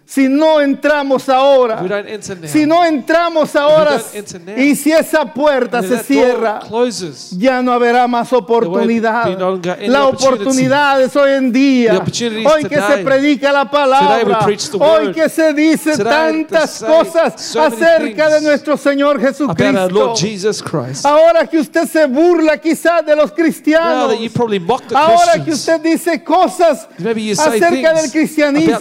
Si 0.10 0.30
no 0.30 0.62
entramos 0.62 1.28
We 1.28 1.34
ahora, 1.34 1.76
don't 1.82 2.08
enter 2.08 2.38
now. 2.40 2.48
si 2.48 2.66
no 2.66 2.86
entramos 2.86 3.54
ahora 3.58 4.02
y 4.56 4.74
si 4.74 4.94
esa 4.94 5.26
puerta 5.34 5.80
And 5.80 5.92
if 5.92 5.98
se 5.98 6.04
cierra, 6.06 6.62
ya 7.38 7.62
no 7.62 7.74
habrá 7.74 8.08
más 8.08 8.32
oportunidad. 8.32 9.26
be 9.26 9.36
no 9.36 9.52
longer 9.52 9.74
any 9.74 9.88
La 9.90 10.06
opportunity. 10.08 10.42
oportunidad 10.44 11.02
es 11.02 11.14
hoy 11.14 11.32
en 11.34 11.52
The 11.52 11.60
día. 11.60 11.92
Hoy 12.00 12.64
que 12.64 12.76
se 12.76 12.82
today. 12.82 13.04
predica 13.04 13.52
la 13.52 13.70
palabra. 13.70 14.40
Hoy 14.80 15.12
que 15.12 15.28
se 15.28 15.54
dice 15.54 15.98
tantas 15.98 16.82
cosas 16.82 17.56
acerca 17.58 18.30
de 18.30 18.42
nuestro 18.42 18.78
Señor 18.78 19.20
Jesucristo. 19.20 20.14
Ahora 21.04 21.46
que 21.48 21.60
usted 21.60 21.86
se 21.86 22.06
burla 22.08 22.58
quizás 22.60 23.06
de 23.06 23.14
los 23.14 23.34
cristianos. 23.34 24.10
Ahora 24.94 25.44
que 25.44 25.52
usted 25.52 25.82
dice 25.82 26.24
cosas 26.24 26.88
acerca 26.98 27.94
del 27.94 28.10
cristianismo. 28.10 28.78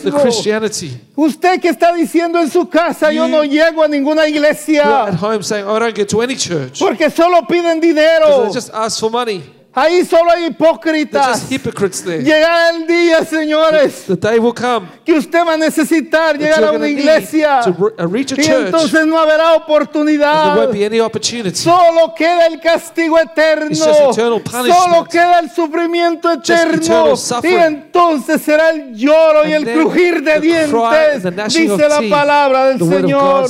Usted 1.16 1.60
que 1.60 1.68
está 1.70 1.94
diciendo 1.94 2.38
en 2.40 2.50
su 2.50 2.68
casa, 2.68 3.10
yo 3.10 3.26
no 3.26 3.42
llego 3.42 3.82
a 3.82 3.88
ninguna 3.88 4.28
You're 4.28 4.46
at 4.46 4.52
iglesia 4.58 5.18
home 5.18 5.42
saying, 5.42 5.64
I 5.66 5.78
don't 5.78 5.96
get 5.96 6.08
to 6.10 6.20
any 6.20 6.36
church. 6.36 6.78
porque 6.78 7.10
solo 7.10 7.46
piden 7.46 7.80
dinero. 7.80 8.44
they 8.44 8.52
just 8.52 8.70
ask 8.74 9.00
for 9.00 9.10
money. 9.10 9.55
Ahí 9.78 10.06
solo 10.06 10.30
hay 10.30 10.46
hipócritas. 10.46 11.50
Llegará 11.50 12.70
el 12.70 12.86
día, 12.86 13.22
señores, 13.26 14.04
The 14.06 14.16
day 14.16 14.38
will 14.38 14.54
come 14.54 14.88
que 15.04 15.12
usted 15.12 15.46
va 15.46 15.52
a 15.52 15.56
necesitar 15.58 16.38
llegar 16.38 16.64
a 16.64 16.70
una 16.72 16.88
iglesia. 16.88 17.60
uh, 17.66 18.06
reach 18.08 18.32
a 18.32 18.36
Y 18.36 18.42
church, 18.42 18.48
and 18.56 18.66
entonces 18.68 19.06
no 19.06 19.18
habrá 19.18 19.36
there 19.52 19.62
oportunidad. 19.62 20.56
won't 20.56 20.72
be 20.72 20.82
any 20.86 20.98
opportunity. 20.98 21.54
Solo 21.54 22.14
queda 22.16 22.46
el 22.46 22.58
castigo 22.58 23.18
eterno. 23.18 23.74
Solo 23.76 25.04
queda 25.04 25.40
el 25.40 25.50
sufrimiento 25.50 26.32
eterno. 26.32 27.12
Y 27.44 27.54
entonces 27.54 28.40
será 28.40 28.70
el 28.70 28.94
lloro 28.94 29.46
y 29.46 29.52
And 29.52 29.56
el 29.56 29.64
then 29.66 29.78
crujir 29.78 30.22
de 30.22 30.32
the 30.36 30.40
dientes, 30.40 31.22
the 31.22 31.30
dice 31.48 31.86
la 31.86 32.00
palabra 32.08 32.68
del 32.68 32.78
The 32.78 32.86
Señor. 32.86 33.46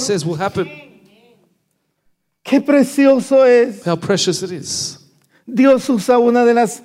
Qué 2.42 2.60
precioso 2.60 3.44
es. 3.46 3.86
How 3.86 3.96
precious 3.96 4.42
it 4.42 4.50
is. 4.50 5.05
Dios 5.46 5.88
usa 5.88 6.18
una 6.18 6.44
de 6.44 6.54
las 6.54 6.82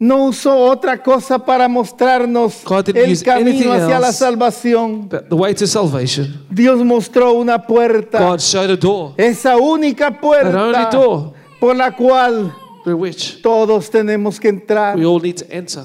no 0.00 0.26
usó 0.26 0.56
otra 0.56 1.02
cosa 1.02 1.44
para 1.44 1.66
mostrarnos 1.66 2.62
el 2.94 3.22
camino 3.22 3.72
hacia 3.72 3.98
la 3.98 4.12
salvación. 4.12 5.08
The 5.08 5.34
way 5.34 5.54
to 5.54 5.66
salvation, 5.66 6.46
Dios 6.50 6.84
mostró 6.84 7.32
una 7.32 7.66
puerta, 7.66 8.20
God 8.20 8.38
showed 8.38 8.70
a 8.70 8.76
door 8.76 9.14
esa 9.16 9.56
única 9.56 10.20
puerta 10.20 10.64
only 10.64 10.86
door. 10.92 11.32
por 11.58 11.74
la 11.74 11.90
cual 11.90 12.52
which 12.86 13.42
todos 13.42 13.90
tenemos 13.90 14.38
que 14.38 14.48
entrar. 14.48 14.96
we 14.96 15.04
all 15.04 15.20
need 15.20 15.36
to 15.36 15.44
enter. 15.50 15.84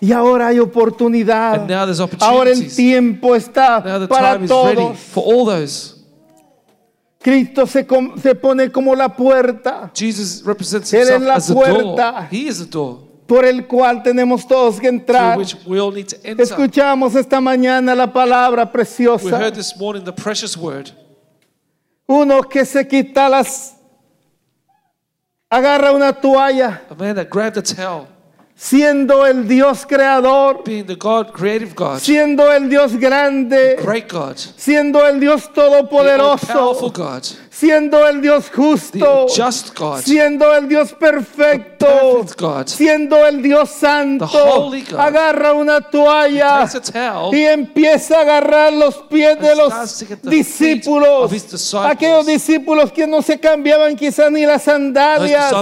Y 0.00 0.12
ahora 0.12 0.48
hay 0.48 0.58
oportunidad. 0.58 1.54
And 1.54 1.70
now 1.70 1.86
there's 1.86 2.00
Ahora 2.20 2.50
el 2.50 2.58
opportunities. 2.58 2.76
tiempo 2.76 3.34
está 3.34 3.82
para 4.06 4.34
time 4.34 4.44
is 4.44 4.50
ready 4.50 4.94
todos. 5.14 5.93
Cristo 7.24 7.66
se, 7.66 7.86
se 8.22 8.34
pone 8.34 8.70
como 8.70 8.94
la 8.94 9.08
puerta 9.16 9.90
Jesus 9.94 10.44
represents 10.44 10.92
Él 10.92 11.08
es 11.08 11.20
la 11.22 11.38
puerta. 11.40 12.28
He 12.30 12.48
is 12.48 12.58
the 12.58 12.66
door 12.66 13.14
por 13.26 13.44
el 13.46 13.66
cual 13.66 14.02
tenemos 14.02 14.46
todos 14.46 14.78
que 14.78 14.88
entrar. 14.88 15.38
which 15.38 15.56
we 15.66 15.80
all 15.80 15.90
need 15.90 16.06
to 16.06 16.16
enter. 16.22 16.42
Escuchamos 16.42 17.14
esta 17.14 17.40
mañana 17.40 17.94
la 17.94 18.12
palabra 18.12 18.64
We 18.64 18.70
preciosa. 18.70 19.38
heard 19.38 19.54
this 19.54 19.74
morning 19.78 20.04
the 20.04 20.12
precious 20.12 20.54
word. 20.56 20.90
Uno 22.06 22.42
que 22.42 22.66
se 22.66 22.86
quita 22.86 23.28
las... 23.30 23.76
Agarra 25.48 25.92
una 25.92 26.12
toalla, 26.12 26.82
Siendo 28.56 29.26
el 29.26 29.48
Dios 29.48 29.84
creador, 29.84 30.62
being 30.64 30.86
the 30.86 30.94
God, 30.94 31.32
creative 31.32 31.74
God, 31.74 31.98
siendo 31.98 32.52
el 32.52 32.68
Dios 32.68 32.94
grande, 32.96 33.76
great 33.82 34.10
God, 34.10 34.36
siendo 34.36 35.04
el 35.04 35.18
Dios 35.18 35.48
the 35.48 35.60
todopoderoso, 35.60 36.46
powerful 36.46 36.90
God, 36.92 37.24
siendo 37.50 38.06
el 38.06 38.22
Dios 38.22 38.50
justo, 38.54 39.26
the 39.26 39.42
just 39.42 39.76
God, 39.76 40.00
siendo 40.02 40.54
el 40.54 40.68
Dios 40.68 40.92
perfecto, 40.92 41.86
perfect 41.86 42.40
God. 42.40 42.66
siendo 42.68 43.26
el 43.26 43.42
Dios 43.42 43.70
santo, 43.70 44.28
The 44.28 44.38
holy 44.38 44.82
God. 44.82 45.00
agarra 45.00 45.52
una 45.52 45.80
toalla 45.80 46.68
y 47.32 47.42
empieza 47.42 48.18
a 48.18 48.20
agarrar 48.20 48.72
los 48.72 48.94
pies 49.10 49.38
de 49.40 49.56
los 49.56 49.98
the 49.98 50.30
discípulos, 50.30 51.32
aquellos 51.84 52.24
discípulos 52.24 52.92
que 52.92 53.04
no 53.08 53.20
se 53.20 53.40
cambiaban 53.40 53.96
quizás 53.96 54.30
ni 54.30 54.46
las 54.46 54.62
sandalias, 54.62 55.52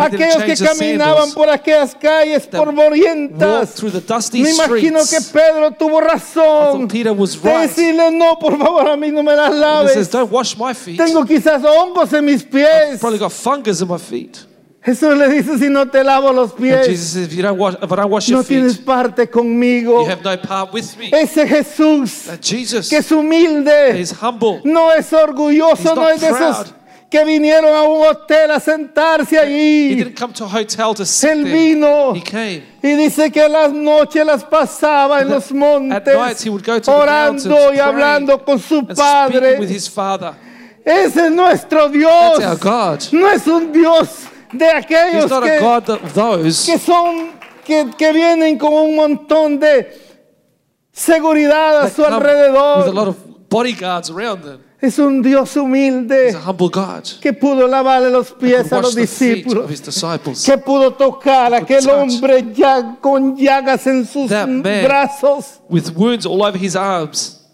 aquellos 0.00 0.42
que 0.42 0.56
caminaban 0.56 1.30
por 1.32 1.48
aquellas 1.48 1.94
calles 1.94 2.39
that 2.48 2.62
polvorientas. 2.62 3.60
walked 3.60 3.72
through 3.74 3.90
the 3.90 4.00
dusty 4.00 4.42
Me 4.42 4.50
imagino 4.50 5.00
que. 5.08 5.20
Pedro 5.32 5.70
tuvo 5.72 6.00
razón 6.00 6.80
thought 6.80 6.92
Peter 6.92 7.12
was 7.12 7.40
de 7.40 7.50
decirle 7.50 8.10
no, 8.10 8.38
por 8.38 8.56
favor, 8.58 8.88
a 8.88 8.96
mí 8.96 9.10
no 9.12 9.22
me 9.22 9.34
las 9.34 9.54
laves. 9.54 9.94
says, 9.94 10.10
Don't 10.10 10.30
wash 10.30 10.56
my 10.56 10.74
feet. 10.74 10.96
Tengo 10.98 11.24
quizás 11.24 11.62
hongos 11.64 12.12
en 12.12 12.24
mis 12.24 12.42
pies. 12.42 13.00
Probably 13.00 13.18
got 13.18 13.32
fungus 13.32 13.80
in 13.80 13.88
my 13.88 13.98
feet. 13.98 14.46
Jesús 14.82 15.14
le 15.14 15.28
dice, 15.28 15.58
si 15.58 15.68
no 15.68 15.90
te 15.90 16.02
lavo 16.02 16.32
los 16.32 16.52
pies, 16.52 16.86
Jesus 16.86 17.10
says, 17.10 17.26
If 17.26 17.34
you 17.34 17.42
don't 17.42 17.58
wash, 17.58 17.74
if 17.74 17.92
I 17.92 17.96
don't 17.96 18.10
wash 18.10 18.30
no 18.30 18.38
your 18.38 18.44
tienes 18.44 18.76
feet, 18.76 18.86
parte 18.86 19.28
conmigo. 19.28 20.04
you 20.04 20.08
have 20.08 20.24
no 20.24 20.38
part 20.38 20.72
with 20.72 20.96
me. 20.96 21.10
Ese 21.12 21.46
Jesús 21.46 22.30
Jesus 22.40 22.88
que 22.88 22.96
es 22.96 23.12
humilde, 23.12 24.00
is 24.00 24.10
humble. 24.10 24.62
no 24.64 24.90
es 24.90 25.12
orgulloso, 25.12 25.94
no 25.94 26.08
es 26.08 26.22
de 26.22 26.28
esos. 26.28 26.74
Que 27.10 27.24
vinieron 27.24 27.74
a 27.74 27.82
un 27.82 28.06
hotel 28.06 28.52
a 28.52 28.60
sentarse 28.60 29.34
He 29.34 29.38
allí. 29.38 29.94
didn't 29.96 30.16
come 30.18 30.32
to 30.32 30.44
a 30.44 30.48
hotel 30.48 30.94
to 30.94 31.04
sit 31.04 31.30
Él 31.30 31.44
vino 31.44 32.14
He 32.14 32.22
came. 32.22 32.62
y 32.82 32.94
dice 32.94 33.30
que 33.32 33.48
las 33.48 33.72
noches 33.72 34.24
las 34.24 34.44
pasaba 34.44 35.20
en 35.20 35.28
los 35.28 35.50
montes, 35.52 36.14
orando 36.86 37.72
y 37.74 37.78
hablando 37.78 38.44
con 38.44 38.58
su 38.60 38.78
And 38.78 38.92
speaking 38.92 39.58
with 39.58 39.58
Padre. 39.58 39.74
his 39.74 39.90
Father. 39.90 40.32
Ese 40.84 41.26
es 41.26 41.32
nuestro 41.32 41.88
Dios. 41.88 42.38
No 43.12 43.28
es 43.28 43.46
un 43.46 43.72
Dios 43.72 44.08
de 44.52 44.68
aquellos 44.70 45.30
not 45.30 45.42
a 45.44 45.46
que, 45.46 45.58
God 45.60 45.88
of 45.90 46.12
those 46.14 46.64
que 46.72 46.78
son 46.78 47.32
que, 47.64 47.86
que 47.98 48.12
vienen 48.12 48.56
con 48.58 48.72
un 48.72 48.94
montón 48.96 49.58
de 49.58 49.92
seguridad 50.92 51.82
a 51.82 51.90
su 51.90 52.04
alrededor. 52.04 53.14
Es 54.80 54.98
un 54.98 55.20
Dios 55.20 55.56
humilde 55.56 56.34
que 57.20 57.32
pudo 57.34 57.68
lavarle 57.68 58.08
los 58.10 58.32
pies 58.32 58.72
a 58.72 58.80
los 58.80 58.94
discípulos, 58.94 59.70
que 60.44 60.56
pudo 60.56 60.94
tocar 60.94 61.52
a 61.52 61.58
aquel 61.58 61.88
hombre 61.90 62.46
ya 62.54 62.96
con 62.98 63.36
llagas 63.36 63.86
en 63.86 64.06
sus 64.06 64.30
brazos, 64.30 65.60
With 65.68 65.90
wounds 65.94 66.24
all 66.24 66.42
over 66.42 66.56
his 66.56 66.74
arms. 66.74 67.46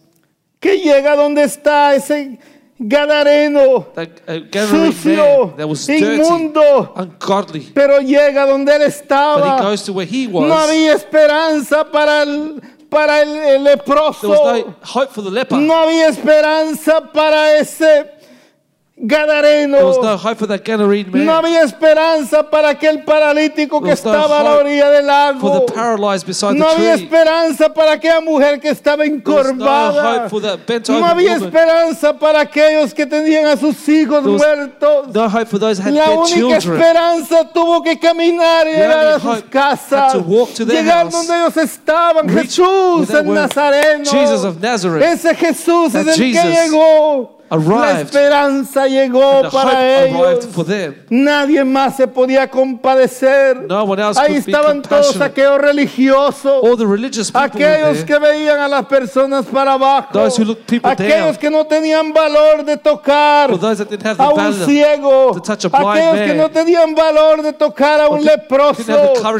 que 0.60 0.78
llega 0.78 1.16
donde 1.16 1.42
está 1.42 1.94
ese 1.96 2.38
gadareno 2.78 3.86
uh, 3.86 4.66
sucio, 4.70 5.54
inmundo, 5.88 6.94
ungodly. 6.96 7.72
pero 7.74 8.00
llega 8.00 8.46
donde 8.46 8.76
él 8.76 8.82
estaba. 8.82 9.60
No 9.60 10.54
había 10.54 10.92
esperanza 10.94 11.90
para 11.90 12.22
el, 12.22 12.60
para 12.88 13.22
el, 13.22 13.28
el 13.28 13.64
There 13.64 13.76
was 13.76 13.78
leproso. 13.78 14.28
no 14.28 14.74
hope 14.82 15.10
for 15.12 15.22
the 15.24 15.30
leper. 15.30 15.58
No 15.58 15.74
había 15.74 16.08
esperanza 16.08 17.00
para 17.12 17.58
ese 17.58 18.10
gadareno. 18.96 19.78
No 21.12 21.32
había 21.32 21.62
esperanza 21.62 22.48
para 22.48 22.70
aquel 22.70 23.04
paralítico 23.04 23.82
que 23.82 23.92
estaba 23.92 24.40
a 24.40 24.42
la 24.42 24.56
orilla 24.56 24.90
del 24.90 25.06
lago. 25.06 25.66
No 26.54 26.68
había 26.68 26.94
esperanza 26.94 27.72
para 27.72 27.92
aquella 27.92 28.20
mujer 28.20 28.58
que 28.58 28.70
estaba 28.70 29.04
encorvada. 29.04 30.28
No 30.88 31.06
había 31.06 31.36
esperanza 31.36 32.18
para 32.18 32.40
aquellos 32.40 32.94
que 32.94 33.06
tenían 33.06 33.46
a 33.46 33.56
sus 33.56 33.88
hijos 33.88 34.22
muertos. 34.22 35.08
No 35.14 35.26
hope 35.26 35.46
for 35.46 35.60
those 35.60 35.78
who 35.78 35.88
had 35.88 35.94
La 35.94 36.10
única 36.10 36.56
esperanza 36.56 37.48
tuvo 37.52 37.82
que 37.82 37.98
caminar 37.98 38.66
y 38.66 38.72
llegar 38.72 39.06
a 39.06 39.20
sus 39.20 39.42
casas, 39.44 40.14
had 40.14 40.18
to 40.18 40.20
walk 40.20 40.54
to 40.54 40.64
their 40.64 40.82
llegar 40.82 41.10
donde 41.10 41.34
ellos 41.34 41.56
estaban. 41.56 42.28
Jesús 42.28 43.10
el. 43.10 43.26
Nazareno. 43.34 44.04
Jesus 44.10 44.44
of 44.44 44.60
Nazareth. 44.60 45.02
Ese 45.02 45.34
Jesús 45.34 45.94
es 45.94 46.06
el 46.06 46.32
que 46.32 46.42
llegó. 46.42 47.35
La 47.50 48.00
esperanza 48.00 48.86
llegó 48.86 49.48
para 49.50 50.04
ellos. 50.04 50.48
Nadie 51.08 51.64
más 51.64 51.96
se 51.96 52.08
podía 52.08 52.50
compadecer. 52.50 53.66
No 53.68 53.86
Ahí 54.16 54.36
estaban 54.36 54.82
todos 54.82 55.20
aquellos 55.20 55.58
religiosos. 55.58 56.62
All 56.62 56.76
the 56.76 56.84
religious 56.84 57.30
people 57.30 57.50
were 57.54 57.64
Aquellos 57.64 58.04
que 58.04 58.18
veían 58.18 58.58
a 58.58 58.68
las 58.68 58.86
personas 58.86 59.46
para 59.46 59.74
abajo. 59.74 60.18
Aquellos 60.82 61.38
que 61.38 61.50
no 61.50 61.66
tenían 61.66 62.12
valor 62.12 62.64
de 62.64 62.76
tocar 62.76 63.50
a 63.50 64.28
un 64.30 64.54
ciego. 64.66 65.36
Aquellos 65.72 66.26
que 66.26 66.34
no 66.34 66.50
tenían 66.50 66.94
valor 66.94 67.42
de 67.42 67.52
tocar 67.52 68.00
a 68.00 68.08
un 68.08 68.24
leproso. 68.24 68.82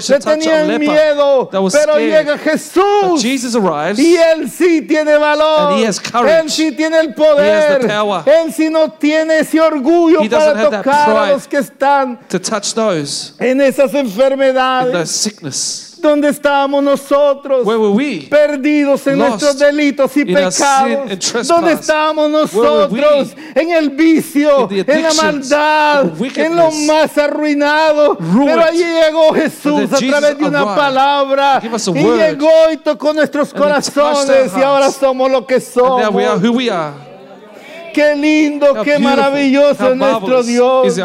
Le 0.08 0.18
tenían 0.20 0.78
miedo. 0.78 1.50
Pero 1.50 1.98
llega 1.98 2.38
Jesús. 2.38 3.24
Y 3.24 4.16
él 4.16 4.50
sí 4.50 4.82
tiene 4.82 5.16
valor. 5.16 5.72
Él 6.28 6.50
sí 6.50 6.72
tiene 6.72 7.00
el 7.00 7.14
poder. 7.14 7.95
Power. 7.96 8.22
Él 8.26 8.52
sí 8.52 8.68
no 8.70 8.90
tiene 8.90 9.38
ese 9.40 9.60
orgullo 9.60 10.22
He 10.22 10.28
doesn't 10.28 10.52
para 10.54 10.60
have 10.60 10.70
that 10.70 10.82
tocar 10.84 11.10
a 11.10 11.14
pride. 11.14 11.32
los 11.32 11.46
que 11.48 11.58
están 11.58 12.18
to 12.28 12.38
touch 12.40 12.74
those 12.74 13.32
en 13.38 13.60
esas 13.60 13.92
in 13.92 14.00
enfermedades. 14.06 14.92
those 14.92 15.10
sickness. 15.12 15.82
donde 15.98 16.28
estábamos 16.28 16.84
nosotros? 16.84 17.64
Where 17.66 17.78
were 17.80 17.90
we? 17.94 18.28
Perdidos 18.28 19.06
en 19.06 19.18
Lost 19.18 19.30
nuestros 19.42 19.58
delitos 19.58 20.14
y 20.16 20.20
in 20.20 20.36
our 20.36 20.52
sin 20.52 20.62
pecados. 20.66 21.18
trespass. 21.18 21.48
Donde 21.48 21.72
estábamos 21.72 22.52
Where 22.54 22.70
were 22.70 22.86
we? 22.88 23.00
nosotros 23.00 23.36
en 23.56 23.70
el 23.72 23.90
vicio, 23.90 24.68
In 24.70 24.84
the 24.84 24.92
en 24.92 25.02
la 25.02 25.08
addictions, 25.08 25.50
maldad, 25.50 26.04
in 26.04 26.10
the 26.14 26.22
wickedness. 26.22 26.50
en 26.50 26.56
lo 26.56 26.70
más 26.92 27.18
arruinado. 27.18 28.14
Ruined. 28.20 28.54
Pero 28.54 28.62
allí 28.64 28.84
llegó 28.84 29.32
Jesús 29.34 29.92
a 29.92 29.96
través 29.98 30.38
de 30.38 30.44
una 30.44 30.60
arrived. 30.60 30.76
palabra. 30.76 31.60
Give 31.62 31.74
us 31.74 31.88
a 31.88 31.90
Y 31.90 32.04
word. 32.04 32.18
llegó 32.18 32.70
y 32.72 32.76
tocó 32.76 33.12
nuestros 33.14 33.52
And 33.54 33.64
he 33.64 33.68
touched 33.72 33.94
corazones 33.94 34.52
y 34.56 34.62
ahora 34.62 34.84
hearts. 34.84 34.96
somos 35.00 35.30
lo 35.30 35.46
que 35.46 35.54
And 35.56 36.02
now 36.02 36.10
we 36.10 36.24
are 36.24 36.38
who 36.38 36.52
we 36.52 36.70
are. 36.70 36.92
Qué 37.96 38.14
lindo, 38.14 38.72
How 38.72 38.84
qué 38.84 38.98
maravilloso 38.98 39.92
es 39.92 39.96
nuestro 39.96 40.42
Dios. 40.42 41.00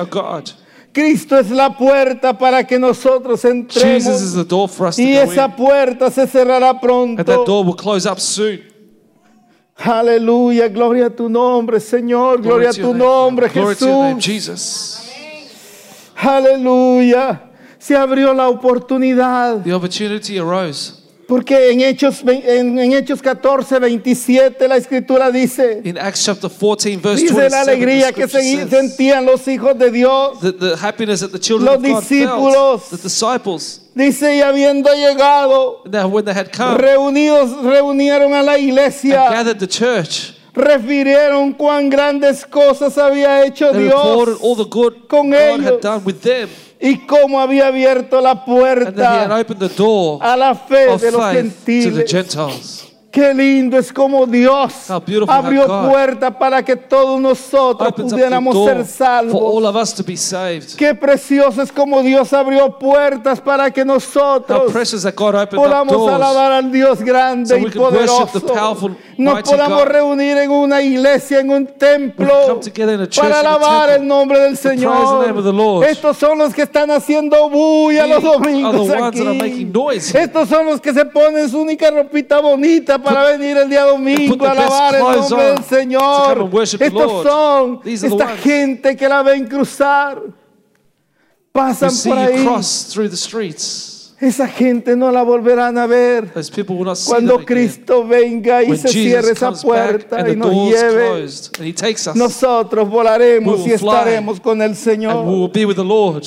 Cristo 0.91 1.39
es 1.39 1.49
la 1.49 1.77
puerta 1.77 2.37
para 2.37 2.67
que 2.67 2.77
nosotros 2.77 3.45
entremos. 3.45 4.03
Jesus 4.03 4.21
is 4.21 4.33
the 4.33 4.43
door 4.43 4.67
for 4.67 4.87
us 4.87 4.97
to 4.97 5.01
Y 5.01 5.13
esa 5.13 5.55
puerta 5.55 6.11
se 6.11 6.27
cerrará 6.27 6.71
And 6.71 6.79
that 6.79 7.25
pronto. 7.25 7.45
door 7.45 7.65
will 7.65 7.77
close 7.77 8.05
up 8.05 8.19
soon. 8.19 8.59
Aleluya, 9.77 10.67
gloria 10.67 11.05
a 11.05 11.09
tu 11.09 11.29
nombre, 11.29 11.79
Señor, 11.79 12.41
gloria 12.41 12.71
a 12.71 12.73
tu 12.73 12.93
nombre, 12.93 13.47
Jesús. 13.47 14.99
Aleluya. 16.17 17.51
se 17.79 17.95
abrió 17.95 18.33
la 18.33 18.49
oportunidad. 18.49 19.63
The 19.63 19.73
opportunity 19.73 20.37
arose. 20.37 21.00
Porque 21.31 21.71
en 21.71 21.79
Hechos, 21.79 22.23
en, 22.27 22.77
en 22.77 22.91
Hechos 22.91 23.21
14, 23.21 23.79
27 23.79 24.67
la 24.67 24.75
escritura 24.75 25.31
dice, 25.31 25.79
In 25.85 25.97
Acts 25.97 26.25
chapter 26.25 26.49
14, 26.49 26.97
verse 26.97 27.21
dice 27.21 27.33
27, 27.33 27.49
la 27.49 27.63
the 27.63 27.71
alegría 27.71 28.11
que 28.11 28.27
se- 28.27 28.67
sentían 28.69 29.25
los 29.25 29.47
hijos 29.47 29.79
de 29.79 29.91
Dios. 29.91 30.41
the 30.41 30.75
happiness 30.75 31.21
that 31.21 31.29
the 31.31 31.39
children 31.39 31.71
Los 31.73 31.81
discípulos. 31.81 32.81
felt, 32.83 33.01
the 33.01 33.07
disciples, 33.07 33.79
Dice, 33.95 34.35
y 34.35 34.41
habiendo 34.41 34.89
llegado, 34.93 35.83
when 36.09 36.25
they 36.25 36.33
had 36.33 36.51
come 36.51 36.77
reunidos, 36.77 37.63
reunieron 37.63 38.33
a 38.33 38.43
la 38.43 38.55
and 38.55 38.63
iglesia, 38.63 39.29
gathered 39.31 39.57
the 39.59 39.67
church, 39.67 40.33
refirieron 40.53 41.53
cuán 41.53 41.89
grandes 41.89 42.45
cosas 42.45 42.97
había 42.97 43.45
hecho 43.45 43.71
they 43.71 43.83
Dios 43.85 44.37
all 44.41 44.57
the 44.57 44.65
good 44.69 45.07
con 45.07 45.29
God 45.29 45.37
ellos. 45.39 45.65
had 45.65 45.79
done 45.81 46.03
with 46.05 46.19
them, 46.21 46.49
y 46.81 47.05
cómo 47.05 47.39
había 47.39 47.67
abierto 47.67 48.19
la 48.21 48.43
puerta 48.43 49.39
opened 49.39 49.59
the 49.59 49.69
door 49.75 50.17
a 50.21 50.35
la 50.35 50.55
fe 50.55 50.97
de 50.97 51.11
los 51.11 51.21
faith 51.21 51.85
to 51.85 51.95
the 51.95 52.05
gentiles. 52.07 52.90
Qué 53.11 53.33
lindo 53.33 53.77
es 53.77 53.91
como 53.91 54.25
Dios 54.25 54.89
abrió 55.29 55.67
puertas 55.89 56.33
para 56.39 56.63
que 56.63 56.77
todos 56.77 57.19
nosotros 57.19 57.91
pudiéramos 57.93 58.55
ser 58.65 58.85
salvos. 58.85 59.33
Qué 60.77 60.95
precioso 60.95 61.61
es 61.61 61.73
como 61.73 62.01
Dios 62.03 62.31
abrió 62.31 62.79
puertas 62.79 63.41
para 63.41 63.69
que 63.69 63.83
nosotros 63.83 64.71
podamos 65.53 66.09
alabar 66.09 66.51
al 66.53 66.71
Dios 66.71 67.01
grande 67.01 67.59
So 67.61 67.67
y 67.67 67.71
poderoso. 67.71 68.39
powerful, 68.47 68.95
Nos 69.17 69.41
podamos 69.43 69.83
God. 69.83 69.91
reunir 69.91 70.37
en 70.37 70.49
una 70.51 70.81
iglesia, 70.81 71.41
en 71.41 71.49
un 71.49 71.67
templo, 71.67 72.61
para 73.19 73.39
alabar 73.41 73.89
el 73.89 74.07
nombre 74.07 74.39
del 74.39 74.55
Señor. 74.55 75.25
Estos 75.83 76.15
son 76.17 76.37
los 76.37 76.53
que 76.53 76.61
están 76.61 76.89
haciendo 76.91 77.49
bulla 77.49 78.07
los 78.07 78.23
domingos 78.23 78.89
aquí. 78.89 79.69
Estos 80.13 80.47
son 80.47 80.65
los 80.65 80.79
que 80.79 80.93
se 80.93 81.03
ponen 81.05 81.49
su 81.49 81.59
única 81.59 81.91
ropita 81.91 82.39
bonita 82.39 83.00
para 83.01 83.23
venir 83.25 83.57
el 83.57 83.69
día 83.69 83.83
domingo 83.83 84.45
a 84.45 84.51
alabar 84.51 84.95
el 84.95 85.01
nombre 85.01 85.45
del 85.45 85.63
Señor. 85.63 86.49
Estos 86.63 87.23
son 87.23 87.81
esta 87.85 88.27
gente 88.37 88.95
que 88.95 89.07
la 89.07 89.23
ven 89.23 89.47
cruzar. 89.47 90.21
Pasan 91.51 91.91
por 92.05 92.17
ahí. 92.17 92.45
Esa 94.21 94.47
gente 94.47 94.95
no 94.95 95.11
la 95.11 95.23
volverán 95.23 95.79
a 95.79 95.87
ver. 95.87 96.31
Cuando. 97.07 97.43
Cristo 97.43 98.05
venga 98.05 98.63
y 98.63 98.77
se 98.77 98.87
cierre 98.87 99.31
esa 99.31 99.51
puerta 99.51 100.21
y 100.21 100.23
the 100.23 100.35
nos 100.35 100.53
lleve, 100.53 101.27
nosotros 102.13 102.87
volaremos 102.87 103.65
y 103.65 103.71
estaremos 103.71 104.39
con 104.39 104.61
el 104.61 104.75
Señor. 104.75 105.25
will 105.25 105.49
be 105.51 105.65
with 105.65 105.75
the 105.75 105.83
Lord. 105.83 106.23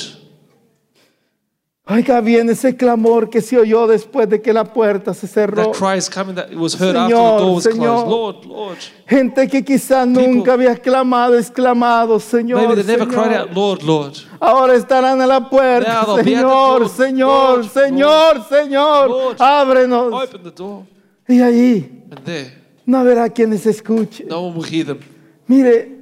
Oiga 1.87 2.23
bien 2.23 2.49
ese 2.49 2.75
clamor 2.79 3.29
que 3.29 3.43
se 3.43 3.59
oyó 3.59 3.87
después 3.87 4.27
de 4.27 4.41
que 4.41 4.55
la 4.55 4.65
puerta 4.65 5.13
se 5.13 5.27
cerró. 5.27 5.71
That 5.71 5.73
cry 5.79 5.99
is 5.99 6.09
coming 6.09 6.35
that 6.35 6.51
it 6.51 6.57
was 6.57 6.73
heard 6.81 6.95
Señor, 6.97 7.03
after 7.13 7.37
the 7.37 7.45
door 7.45 7.55
was 7.57 7.65
Señor. 7.65 8.05
closed. 8.07 8.09
Lord, 8.09 8.45
Lord. 8.47 8.79
Gente 9.07 9.49
que 9.49 9.63
quizás 9.63 10.09
nunca 10.09 10.55
había 10.55 10.77
clamado, 10.77 11.39
exclamado, 11.39 12.19
Señor, 12.19 12.63
Maybe 12.69 12.83
they 12.83 12.97
never 12.97 13.07
cried 13.07 13.25
Señor. 13.33 13.49
out, 13.49 13.53
Lord, 13.55 13.83
Lord. 13.83 14.13
Ahora 14.41 14.75
estarán 14.77 15.21
en 15.21 15.29
la 15.29 15.51
puerta, 15.51 16.05
Now 16.07 16.17
Señor. 16.25 16.89
Señor, 16.89 17.59
Lord, 17.59 17.69
Señor, 17.71 18.49
Señor, 18.49 19.09
Lord. 19.11 19.37
ábrenos. 19.43 20.11
Open 20.25 20.43
the 20.43 20.51
door. 20.53 20.85
Y 21.29 21.41
ahí 21.43 22.03
And 22.11 22.25
there, 22.25 22.51
no 22.87 22.97
habrá 22.99 23.29
quienes 23.29 23.67
escuchen. 23.67 24.29
no 24.29 24.41
one 24.41 24.57
will 24.57 24.65
hear 24.67 24.87
them. 24.87 25.01
Mire, 25.47 25.99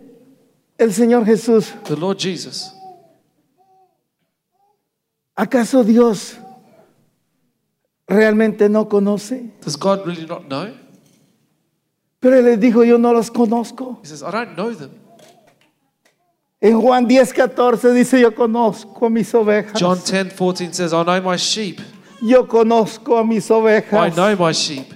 el 0.78 0.92
Señor 0.92 1.24
Jesús, 1.26 1.72
The 1.88 1.96
Lord 1.96 2.18
Jesus. 2.20 2.72
¿Acaso 5.36 5.84
Dios 5.84 6.36
realmente 8.06 8.68
no 8.68 8.88
conoce? 8.88 9.52
Does 9.64 9.76
God 9.76 10.04
really 10.06 10.26
not 10.26 10.46
know? 10.48 10.72
Pero 12.20 12.36
Él 12.38 12.44
les 12.44 12.60
dijo, 12.60 12.84
yo 12.84 12.98
no 12.98 13.12
los 13.12 13.30
conozco. 13.30 13.98
He 14.02 14.06
says, 14.06 14.22
I 14.22 14.30
don't 14.30 14.54
know 14.54 14.72
them. 14.74 14.90
En 16.60 16.80
Juan 16.80 17.08
10, 17.08 17.32
14 17.32 17.92
dice, 17.92 18.20
yo 18.20 18.32
conozco 18.32 19.06
a 19.06 19.10
mis 19.10 19.34
ovejas. 19.34 19.80
John 19.80 19.98
10 19.98 20.32
14 20.34 20.72
says, 20.72 20.92
I 20.92 21.02
know 21.02 21.20
my 21.20 21.36
sheep. 21.36 21.80
Yo 22.20 22.46
conozco 22.46 23.18
a 23.18 23.24
mis 23.24 23.50
I 23.50 23.54
ovejas. 23.54 24.14
know 24.16 24.36
my 24.36 24.52
sheep. 24.52 24.86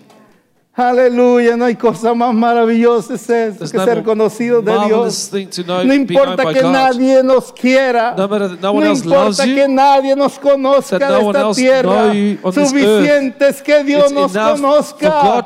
Aleluya, 0.79 1.57
no 1.57 1.65
hay 1.65 1.75
cosa 1.75 2.13
más 2.13 2.35
maravillosa 2.35 3.15
es 3.15 3.31
eso 3.31 3.65
que 3.65 3.79
no 3.79 3.85
ser 3.85 4.03
conocido 4.03 4.61
de 4.61 4.73
Dios. 4.85 5.31
know, 5.65 5.83
No 5.83 5.95
importa 5.95 6.53
que 6.53 6.63
nadie 6.63 7.23
nos 7.23 7.51
quiera. 7.51 8.15
No 8.15 8.29
no 8.29 8.75
No 8.75 8.85
importa 8.85 9.47
you, 9.47 9.55
que 9.55 9.69
nadie 9.69 10.15
nos 10.15 10.39
conozca 10.39 10.99
de 10.99 11.27
esta 11.27 11.53
tierra. 11.53 12.13
you 12.13 12.53
Suficiente 12.53 13.49
es 13.49 13.63
que 13.63 13.85
Dios 13.85 14.13
nos 14.13 14.33
conozca. 14.33 15.43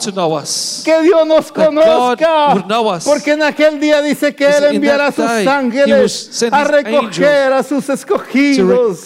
Que 0.84 1.02
Dios 1.02 1.24
nos 1.24 1.52
conozca. 1.52 2.64
Porque 3.04 3.30
en 3.30 3.44
aquel 3.44 3.78
día 3.78 4.02
dice 4.02 4.34
que 4.34 4.48
Él 4.48 4.64
enviará 4.74 5.06
a 5.06 5.12
sus 5.12 5.46
ángeles 5.46 6.42
a 6.50 6.64
recoger 6.64 7.52
a 7.52 7.62
sus 7.62 7.88
escogidos. 7.88 9.04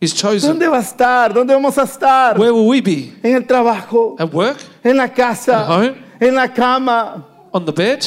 His 0.00 0.14
chosen. 0.14 0.50
¿Dónde 0.50 0.68
va 0.68 0.78
a 0.78 0.80
estar? 0.82 1.32
¿Dónde 1.34 1.54
vamos 1.54 1.76
a 1.78 1.82
estar? 1.82 2.38
Where 2.38 2.52
will 2.52 2.68
we 2.68 2.80
be? 2.80 3.12
En 3.22 3.34
el 3.36 3.46
trabajo, 3.46 4.16
At 4.18 4.32
work? 4.32 4.58
en 4.84 4.96
la 4.96 5.12
casa, 5.12 5.64
At 5.66 5.70
home? 5.70 5.94
en 6.20 6.34
la 6.34 6.52
cama. 6.52 7.26
On 7.52 7.64
the 7.64 7.72
bed? 7.72 8.00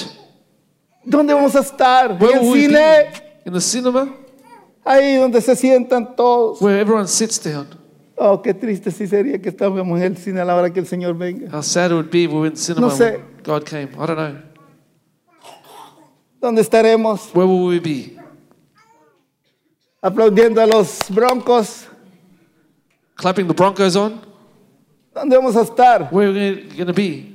¿Dónde 1.04 1.34
vamos 1.34 1.56
a 1.56 1.60
estar? 1.62 2.18
Where 2.20 2.38
En 2.40 2.46
el 2.46 2.54
cine, 2.54 2.74
be? 2.74 3.42
In 3.46 3.54
the 3.54 3.62
cinema? 3.62 4.08
ahí 4.86 5.16
donde 5.18 5.42
se 5.42 5.56
sientan 5.56 6.16
todos. 6.16 6.62
Where 6.62 6.80
everyone 6.80 7.08
sits 7.08 7.40
down. 7.44 7.68
Oh, 8.16 8.40
qué 8.42 8.54
triste 8.54 8.92
sí 8.92 9.08
sería 9.08 9.42
que 9.42 9.50
estábamos 9.50 9.98
en 9.98 10.04
el 10.04 10.18
cine 10.18 10.42
a 10.42 10.46
la 10.46 10.56
hora 10.56 10.72
que 10.72 10.80
el 10.80 10.86
Señor 10.86 11.18
venga. 11.18 11.50
How 11.52 11.64
sad 11.64 11.88
it 11.90 11.94
would 11.94 12.12
be 12.12 12.26
if 12.26 12.32
we 12.32 12.38
were 12.40 12.48
in 12.48 12.56
cinema 12.56 12.88
No 12.88 12.94
sé. 12.94 13.14
when 13.18 13.24
God 13.44 13.64
came. 13.66 13.90
I 13.94 14.06
don't 14.06 14.16
know. 14.16 14.36
¿Dónde 16.40 16.62
estaremos? 16.62 17.32
Where 17.34 17.48
will 17.48 17.66
we 17.68 17.80
be? 17.80 18.16
Aplaudiendo 20.02 20.62
a 20.62 20.66
los 20.66 21.00
broncos. 21.10 21.88
Clapping 23.16 23.48
the 23.48 23.54
Broncos 23.54 23.96
on? 23.96 24.20
¿Dónde 25.14 25.36
vamos 25.36 25.56
a 25.56 25.62
estar? 25.62 26.10
Where 26.12 26.30
are 26.30 26.34
we 26.34 26.76
going 26.76 26.88
to 26.88 26.94
be? 26.94 27.32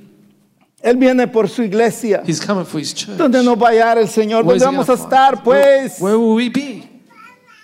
Él 0.83 0.97
viene 0.97 1.27
por 1.27 1.47
su 1.47 1.63
iglesia. 1.63 2.23
He's 2.25 2.39
coming 2.39 2.65
for 2.65 2.79
his 2.79 2.93
church. 2.93 3.17
¿Dónde 3.17 3.43
nos 3.43 3.57
va 3.57 3.69
a 3.69 3.71
hallar 3.71 3.97
el 3.97 4.07
Señor? 4.07 4.43
Where's 4.43 4.61
¿Dónde 4.61 4.77
vamos 4.77 4.89
a 4.89 4.93
estar, 4.93 5.35
find? 5.35 5.47
Where, 5.47 5.81
pues? 5.81 6.01
where 6.01 6.17
will 6.17 6.35
we 6.35 6.49
be? 6.49 6.89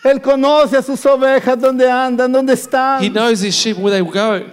Él 0.03 0.21
conoce 0.21 0.77
a 0.77 0.81
sus 0.81 1.05
ovejas, 1.05 1.59
dónde 1.59 1.89
andan, 1.89 2.31
dónde 2.31 2.53
están. 2.53 3.01
He 3.01 3.09
knows 3.09 3.41
his 3.41 3.55
sheep 3.55 3.77
where 3.77 3.91
they 3.91 4.01
will 4.01 4.11
go. 4.11 4.45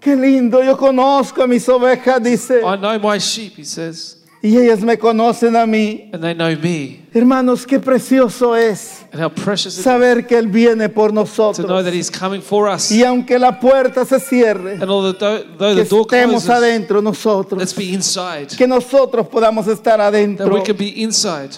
Qué 0.00 0.16
lindo, 0.16 0.62
yo 0.64 0.76
conozco 0.76 1.42
a 1.42 1.46
mis 1.46 1.68
ovejas, 1.68 2.22
dice. 2.22 2.62
I 2.64 2.76
know 2.76 2.98
my 2.98 3.18
sheep, 3.18 3.56
he 3.56 3.64
says, 3.64 4.19
Y 4.42 4.56
ellas 4.56 4.80
me 4.80 4.98
conocen 4.98 5.54
a 5.54 5.66
mí. 5.66 6.08
and 6.14 6.22
they 6.22 6.34
know 6.34 6.48
me. 6.62 7.00
Hermanos, 7.12 7.66
qué 7.66 7.78
precioso 7.78 8.56
es 8.56 9.04
And 9.12 9.20
how 9.22 9.28
precious 9.28 9.74
it 9.74 9.78
is 9.80 9.84
saber 9.84 10.26
que 10.26 10.38
Él 10.38 10.46
viene 10.48 10.88
por 10.88 11.10
to 11.10 11.14
know 11.14 11.22
nosotros. 11.24 11.84
that 11.84 11.92
he's 11.92 12.10
coming 12.10 12.40
for 12.40 12.66
us. 12.68 12.90
Y 12.90 13.02
aunque 13.02 13.38
la 13.38 13.60
puerta 13.60 14.04
se 14.06 14.18
cierre, 14.20 14.74
And 14.80 14.84
although 14.90 15.12
though 15.12 15.74
que 15.74 15.84
the 15.84 15.84
door 15.84 16.06
estemos 16.06 16.44
closes, 16.44 16.50
adentro 16.50 17.02
let's 17.02 17.04
nosotros. 17.04 17.74
be 17.76 17.92
inside. 17.92 18.46
Que 18.56 18.66
nosotros 18.66 19.26
podamos 19.28 19.66
estar 19.66 19.98
That 19.98 20.08
adentro. 20.14 20.54
we 20.54 20.62
can 20.62 20.76
be 20.76 21.02
inside. 21.02 21.50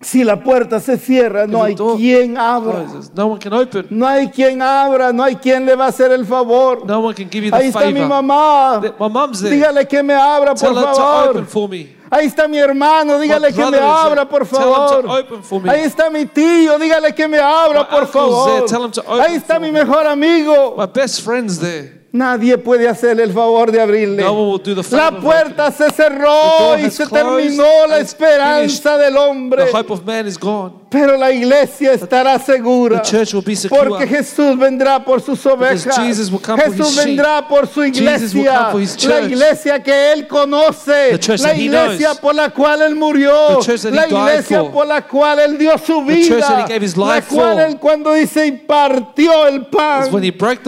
Si 0.00 0.22
la 0.24 0.42
puerta 0.44 0.78
se 0.78 0.98
cierra, 0.98 1.46
no 1.46 1.62
hay 1.62 1.74
quien 1.74 2.36
abra. 2.36 2.84
closes, 2.84 3.10
no 3.14 3.26
one 3.28 3.38
can 3.40 3.52
open. 3.54 3.86
No 3.88 4.06
hay 4.06 4.28
quien 4.28 4.60
abra, 4.60 5.10
no 5.12 5.22
hay 5.24 5.36
quien 5.36 5.64
le 5.64 5.74
va 5.74 5.86
a 5.86 5.88
hacer 5.88 6.12
el 6.12 6.26
favor. 6.26 6.84
No 6.86 7.00
one 7.00 7.14
can 7.14 7.30
give 7.30 7.44
you 7.46 7.50
the 7.50 7.56
Ahí 7.56 7.68
está 7.68 7.86
mi 7.86 8.00
favor. 8.00 8.08
mamá. 8.08 8.80
That- 8.82 8.98
My 9.00 9.08
mum's 9.08 9.40
there. 9.40 9.56
Dígale 9.56 9.88
que 9.88 10.02
me 10.02 10.12
abra, 10.14 10.54
por 10.54 10.60
Tell 10.68 10.76
her 10.76 10.84
to 10.84 10.94
favor. 10.94 11.30
open 11.30 11.46
for 11.46 11.68
me. 11.68 11.96
Ahí 12.10 12.26
está 12.26 12.46
mi 12.46 12.58
hermano, 12.58 13.18
dígale 13.18 13.48
que 13.52 13.56
me 13.64 13.70
brother 13.70 13.80
is 13.80 13.88
abra, 13.88 14.14
there. 14.16 14.26
por 14.26 14.46
Tell 14.46 14.58
him 14.58 14.74
to 14.74 15.02
favor. 15.02 15.18
open 15.18 15.42
for 15.42 15.60
me. 15.62 15.70
Ahí 15.70 15.80
está 15.80 16.10
mi 16.10 16.26
tío, 16.26 16.78
dígale 16.78 17.14
que 17.14 17.26
me 17.26 17.38
abra, 17.38 17.80
My 17.80 17.86
por 17.86 18.02
uncle's 18.02 18.12
favor. 18.12 18.50
there. 18.50 18.66
Tell 18.68 18.84
him 18.84 18.90
to 18.92 19.00
open 19.00 19.20
Ahí 19.22 19.34
está 19.36 19.54
for 19.54 19.60
mi 19.62 19.72
me. 19.72 19.80
mejor 19.82 20.06
amigo. 20.06 20.74
My 20.76 20.86
best 20.86 21.22
friend's 21.22 21.58
there. 21.58 22.05
Nadie 22.16 22.56
puede 22.56 22.88
hacerle 22.88 23.24
el 23.24 23.32
favor 23.32 23.70
de 23.70 23.78
abrirle. 23.78 24.22
No 24.22 24.58
La 24.90 25.10
puerta 25.20 25.70
se 25.70 25.90
cerró 25.90 26.78
y 26.78 26.90
se 26.90 27.06
terminó 27.06 27.86
la 27.86 27.98
esperanza 27.98 28.96
del 28.96 29.16
hombre. 29.18 29.64
The 29.66 29.76
hope 29.76 29.92
of 29.92 30.04
man 30.04 30.26
is 30.26 30.38
gone. 30.38 30.72
Pero 30.88 31.16
la 31.18 31.30
iglesia 31.30 31.92
estará 31.92 32.38
segura. 32.38 33.02
Porque 33.68 34.06
Jesús 34.06 34.58
vendrá 34.58 35.04
por 35.04 35.20
sus 35.20 35.44
ovejas. 35.44 35.94
Jesús 35.94 36.96
vendrá 36.96 37.46
por 37.46 37.66
su 37.66 37.84
iglesia. 37.84 38.72
La 39.06 39.20
iglesia 39.20 39.82
que 39.82 40.12
él 40.12 40.26
conoce. 40.26 41.18
La 41.38 41.54
iglesia 41.54 42.14
por 42.14 42.34
la 42.34 42.48
cual 42.48 42.80
él 42.80 42.94
murió. 42.94 43.60
La 43.90 44.08
iglesia 44.08 44.62
por 44.62 44.86
la 44.86 45.06
cual 45.06 45.38
él 45.40 45.58
dio 45.58 45.76
su 45.76 46.02
vida. 46.02 46.66
La 46.96 47.22
cual 47.22 47.58
él 47.58 47.78
cuando 47.78 48.14
dice 48.14 48.46
impartió 48.46 49.46
el 49.48 49.66
pan. 49.66 50.08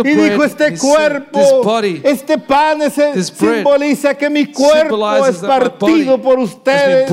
Y 0.04 0.10
dijo 0.10 0.44
este 0.44 0.76
cuerpo 0.76 1.37
This 1.38 1.52
body, 1.64 2.00
este 2.04 2.38
pan 2.38 2.82
ese 2.82 3.12
this 3.12 3.30
bread 3.30 3.64
simboliza 3.64 4.14
que 4.14 4.28
mi 4.30 4.46
cuerpo 4.46 5.26
es 5.26 5.38
partido 5.38 6.20
por 6.20 6.38
ustedes. 6.38 7.10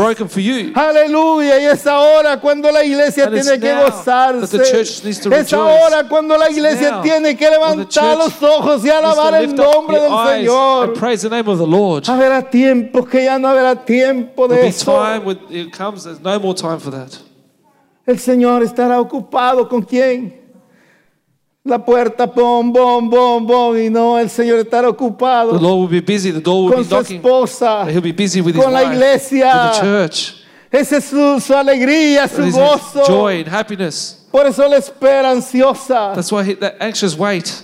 Aleluya, 0.75 1.59
y 1.59 1.65
es 1.65 1.85
ahora 1.87 2.39
cuando 2.39 2.71
la 2.71 2.83
iglesia 2.83 3.25
And 3.25 3.33
tiene 3.41 3.59
que 3.59 3.73
gozarse. 3.73 4.61
Es 5.31 5.53
ahora 5.53 6.07
cuando 6.07 6.37
la 6.37 6.49
iglesia 6.49 7.01
tiene 7.01 7.35
que 7.35 7.49
levantar 7.49 8.17
los 8.17 8.41
ojos 8.41 8.85
y 8.85 8.89
alabar 8.89 9.35
el 9.35 9.55
nombre 9.55 9.99
del 9.99 10.11
Señor. 10.27 10.93
Habrá 12.07 12.41
tiempo 12.49 13.05
que 13.05 13.25
ya 13.25 13.37
no 13.39 13.47
habrá 13.47 13.75
tiempo 13.75 14.47
de 14.47 14.67
eso. 14.67 14.91
time 14.93 15.25
when 15.25 15.39
it 15.49 15.71
comes, 15.75 16.03
there's 16.03 16.21
no 16.21 16.39
more 16.39 16.53
time 16.53 16.79
for 16.79 16.91
that. 16.91 17.11
El 18.05 18.19
Señor 18.19 18.61
estará 18.63 18.99
ocupado 18.99 19.67
con 19.67 19.81
quién? 19.81 20.44
La 21.67 21.79
puerta, 21.83 22.27
bom, 22.27 22.71
bom, 22.71 23.09
bom, 23.09 23.43
bom, 23.47 23.75
y 23.75 23.89
no, 23.89 24.19
el 24.19 24.29
Señor 24.29 24.59
estará 24.59 24.83
The 24.87 24.93
ocupado 24.93 25.53
Lord 25.59 25.79
will 25.79 25.87
be 25.89 25.99
busy, 25.99 26.31
the 26.31 26.39
door 26.39 26.65
will 26.65 26.73
con 26.73 26.83
be 26.83 26.89
su 26.89 26.95
knocking. 26.95 27.17
esposa, 27.17 27.85
He'll 27.89 28.01
be 28.03 28.11
busy 28.11 28.39
with 28.39 28.53
his 28.55 28.63
con 28.63 28.71
la 28.71 28.81
wife, 28.83 28.93
iglesia. 28.93 29.71
with 29.71 29.73
the 29.73 29.81
church, 29.81 30.33
Esa 30.71 30.97
es 30.97 31.05
su, 31.05 31.39
su 31.39 31.53
alegría, 31.55 32.27
su 32.27 32.43
his 32.43 32.53
gozo. 32.55 33.03
joy 33.07 33.39
and 33.39 33.47
happiness. 33.47 34.27
Por 34.31 34.45
eso 34.45 34.67
la 34.69 34.77
espera 34.77 35.31
ansiosa. 35.31 36.13
That's 36.13 36.31
why 36.31 36.43
he, 36.43 36.53
that 36.55 36.75
anxious 36.79 37.17
wait. 37.17 37.63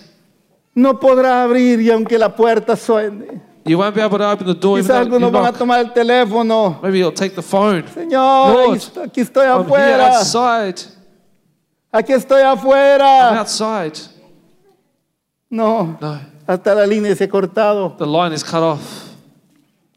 No 0.73 0.99
podrá 0.99 1.43
abrir 1.43 1.79
y 1.79 1.91
aunque 1.91 2.17
la 2.17 2.29
puerta 2.35 2.75
suene. 2.75 3.39
You 3.65 3.77
won't 3.77 3.93
be 3.93 4.01
able 4.01 4.17
to 4.17 4.25
open 4.31 4.47
the 4.47 4.55
door 4.55 4.79
Quizás 4.79 4.97
algunos 5.05 5.31
van 5.31 5.45
a 5.45 5.51
tomar 5.53 5.79
el 5.81 5.93
teléfono. 5.93 6.79
Maybe 6.81 6.97
you'll 6.97 7.13
take 7.13 7.35
the 7.35 7.43
phone. 7.43 7.83
Señor, 7.93 8.51
Lord, 8.67 8.79
aquí 9.05 9.21
estoy, 9.21 9.45
I'm 9.45 9.65
here 9.67 9.93
afuera. 10.01 10.17
outside. 10.17 10.81
Aquí 11.91 12.13
estoy 12.13 12.41
I'm 12.41 12.57
afuera. 12.57 13.39
outside. 13.39 13.93
No, 15.49 15.97
No, 15.99 16.19
hasta 16.47 16.73
la 16.73 16.85
línea 16.87 17.13
se 17.15 17.25
ha 17.25 17.29
cortado. 17.29 17.95
the 17.97 18.05
line 18.05 18.33
is 18.33 18.43
cut 18.43 18.61
off. 18.63 18.79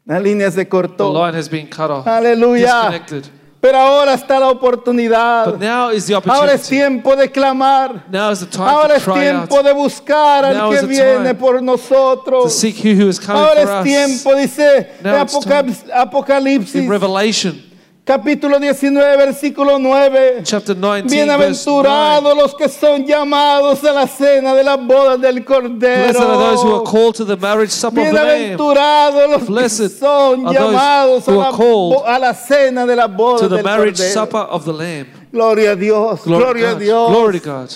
La 0.05 0.19
línea 0.19 0.51
se 0.51 0.57
The 0.65 0.69
cortó. 0.69 1.11
line 1.13 1.33
has 1.37 1.49
been 1.49 1.67
cut 1.67 1.89
off. 1.89 2.05
Aleluya. 2.05 2.89
Disconnected. 2.91 3.25
Pero 3.61 3.77
ahora 3.79 4.13
está 4.13 4.39
la 4.39 4.49
oportunidad. 4.51 5.45
But 5.45 5.59
now 5.59 5.89
is 5.91 6.05
the 6.05 6.13
Ahora 6.13 6.53
es 6.53 6.61
opportunity. 6.61 6.67
tiempo 6.69 7.15
de 7.15 7.31
clamar. 7.31 8.03
Now 8.11 8.29
is 8.31 8.41
the 8.41 8.45
time 8.45 8.67
Ahora 8.69 8.89
to 8.89 8.95
es 8.97 9.03
cry 9.03 9.13
out. 9.13 9.19
tiempo 9.49 9.63
de 9.63 9.73
buscar 9.73 10.53
Now 10.53 10.67
al 10.67 10.73
is 10.73 10.79
que 10.81 10.87
the 10.87 10.93
viene 10.93 11.33
por 11.33 11.55
To 11.55 11.61
nosotros. 11.61 12.53
seek 12.53 12.75
He 12.85 12.93
who 12.93 13.09
is 13.09 13.19
coming 13.19 13.41
Ahora 13.41 13.61
for 13.65 13.69
es 13.69 13.69
us. 13.79 13.83
tiempo, 13.83 14.35
dice 14.35 14.89
Now 15.01 15.15
Apocal- 15.25 15.91
Apocalipsis, 15.95 16.75
In 16.83 16.89
Revelation 16.91 17.63
capítulo 18.05 18.59
19, 18.59 19.17
versículo 19.17 19.79
9. 19.79 20.41
chapter 20.43 20.75
19, 20.75 21.01
verse 21.01 21.09
9. 21.09 21.09
Bienaventurados 21.09 22.37
los 22.37 22.55
que 22.55 22.69
son 22.69 23.05
llamados 23.05 23.83
a 23.83 23.91
la 23.91 24.07
cena 24.07 24.53
de 24.53 24.63
las 24.63 24.77
bodas 24.77 25.19
del 25.19 25.43
Cordero. 25.43 26.13
Blessed 26.13 26.21
are 26.21 26.37
those 26.37 26.63
who 26.63 26.75
are 26.75 26.83
called 26.83 27.15
to 27.15 27.25
the 27.25 27.35
marriage 27.35 27.71
supper 27.71 28.01
of 28.01 28.07
the 28.07 28.13
Lamb. 28.13 28.57
Bienaventurados 28.57 29.29
los 29.29 29.43
que 29.43 29.89
son 29.89 30.45
llamados 30.53 31.27
a 31.27 31.31
la, 31.31 32.15
a 32.15 32.19
la 32.19 32.33
cena 32.33 32.85
de 32.85 32.95
To 32.95 33.49
the 33.49 33.55
del 33.55 33.65
Cordero. 33.65 35.07
Gloria 35.31 35.71
a 35.71 35.75
Dios, 35.75 36.23
gloria 36.23 36.71
a. 36.71 36.75
Dios. 36.75 37.09
Glory 37.09 37.39
to 37.39 37.45
God. 37.45 37.69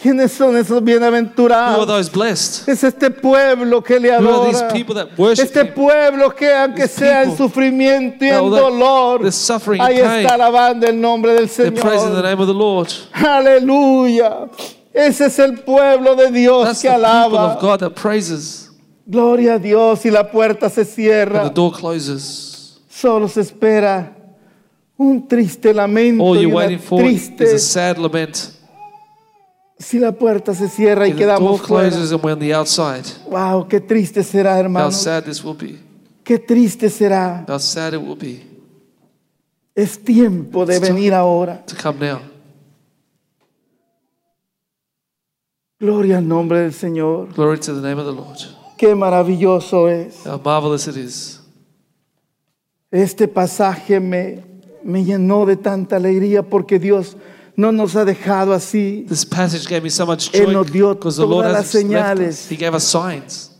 ¿Quiénes 0.00 0.30
son 0.30 0.56
esos 0.56 0.70
Who 0.70 0.76
are 0.76 0.84
bienaventurados? 0.84 1.86
those 1.86 2.08
blessed? 2.08 2.68
Es 2.68 2.84
este 2.84 3.10
pueblo 3.10 3.82
que 3.82 3.98
le 3.98 4.10
Who 4.16 4.28
are 4.28 4.46
these 4.46 4.60
adora. 4.62 4.72
people 4.72 4.94
that 4.94 5.08
worship 5.18 5.42
Este 5.44 5.60
Him? 5.62 5.74
pueblo 5.74 6.30
que 6.36 6.54
aunque 6.54 6.82
These 6.82 6.94
sea 6.98 7.22
en 7.24 7.30
people 7.30 7.46
sufrimiento 7.48 8.24
y 8.24 8.28
that 8.28 8.38
en 8.38 8.44
although 8.44 8.70
dolor, 8.70 9.18
they're 9.20 9.32
suffering 9.32 9.80
ahí 9.82 9.96
in 9.98 10.04
pain, 10.04 10.20
está 10.26 10.34
alabando 10.34 10.86
el 10.86 11.00
nombre 11.00 11.32
del 11.34 11.48
They're 11.48 11.72
praising 11.72 12.10
the 12.10 12.22
Señor. 12.22 12.22
name 12.22 12.40
of 12.40 12.46
the 12.46 12.54
Lord. 12.54 12.88
Aleluya. 13.12 14.48
Ese 14.92 15.26
es 15.26 15.38
el 15.40 15.58
pueblo 15.64 16.14
de 16.14 16.30
Dios 16.30 16.64
That's 16.66 16.82
que 16.82 16.88
the 16.88 16.94
people 16.94 17.06
alaba. 17.08 17.54
of 17.54 17.60
God 17.60 17.80
that 17.80 17.90
praises. 17.94 18.70
Gloria 19.06 19.54
a 19.54 19.58
Dios 19.58 20.04
y 20.04 20.10
la 20.10 20.30
puerta 20.30 20.68
se 20.70 20.82
And 20.82 20.88
the 20.88 20.94
cierra. 20.94 21.50
door 21.50 21.72
closes. 21.72 22.78
Solo 22.88 23.26
se 23.28 23.40
espera 23.40 24.14
un 24.96 25.26
triste 25.26 25.72
lamento 25.74 26.22
All 26.24 26.36
y 26.36 26.42
you're 26.42 26.48
una 26.54 26.56
waiting 26.56 26.78
for 26.78 27.00
triste 27.00 27.40
is 27.42 27.52
a 27.54 27.58
sad 27.58 27.98
lament. 27.98 28.52
Si 29.78 29.98
la 29.98 30.12
puerta 30.12 30.54
se 30.54 30.68
cierra 30.68 31.06
y 31.06 31.10
If 31.12 31.16
quedamos 31.18 31.60
fuera. 31.62 31.88
outside, 32.58 33.04
Wow, 33.30 33.68
qué 33.68 33.80
triste 33.80 34.22
será, 34.24 34.54
how 34.54 34.60
hermano. 34.60 34.90
sad 34.92 35.24
this 35.24 35.42
will 35.44 35.56
be. 35.56 35.78
Qué 36.24 36.38
triste 36.38 36.90
será. 36.90 37.44
How 37.48 37.58
sad 37.58 37.94
it 37.94 38.00
will 38.00 38.16
be 38.18 38.42
Es 39.74 39.98
tiempo 40.02 40.66
de 40.66 40.74
It's 40.76 40.80
time. 40.86 40.94
venir 40.96 41.14
ahora. 41.14 41.64
to 41.66 41.76
come 41.80 41.98
now. 42.06 42.20
Gloria 45.80 46.18
al 46.18 46.26
nombre 46.26 46.60
del 46.60 46.72
Señor. 46.72 47.32
Glory 47.34 47.58
to 47.60 47.74
the 47.74 47.80
name 47.80 48.00
of 48.00 48.06
the 48.06 48.12
Lord. 48.12 48.36
Qué 48.76 48.94
maravilloso 48.94 49.88
es. 49.88 50.26
How 50.26 50.40
marvelous 50.44 50.88
it 50.88 50.96
is. 50.96 51.40
Este 52.90 53.28
pasaje 53.28 54.00
me, 54.00 54.42
me 54.82 55.04
llenó 55.04 55.46
de 55.46 55.56
tanta 55.56 55.96
alegría 55.96 56.42
porque 56.42 56.78
Dios 56.78 57.16
no 57.58 57.72
nos 57.72 57.96
ha 57.96 58.04
dejado 58.04 58.52
así. 58.54 59.04
This 59.08 59.26
passage 59.26 59.66
gave 59.68 59.82
me 59.82 59.90
so 59.90 60.06
much 60.06 60.30
Él 60.32 60.44
joy 60.46 60.52
nos 60.54 60.70
dio 60.72 60.94
because 60.94 61.16
the 61.16 61.26
Lord 61.26 61.44
todas 61.44 61.56
has 61.58 61.74
las 61.74 61.74
left 61.74 61.90
señales. 61.90 62.28
us. 62.44 62.50
He 62.52 62.56
gave 62.56 62.74
us 62.76 62.84
signs. 62.84 63.50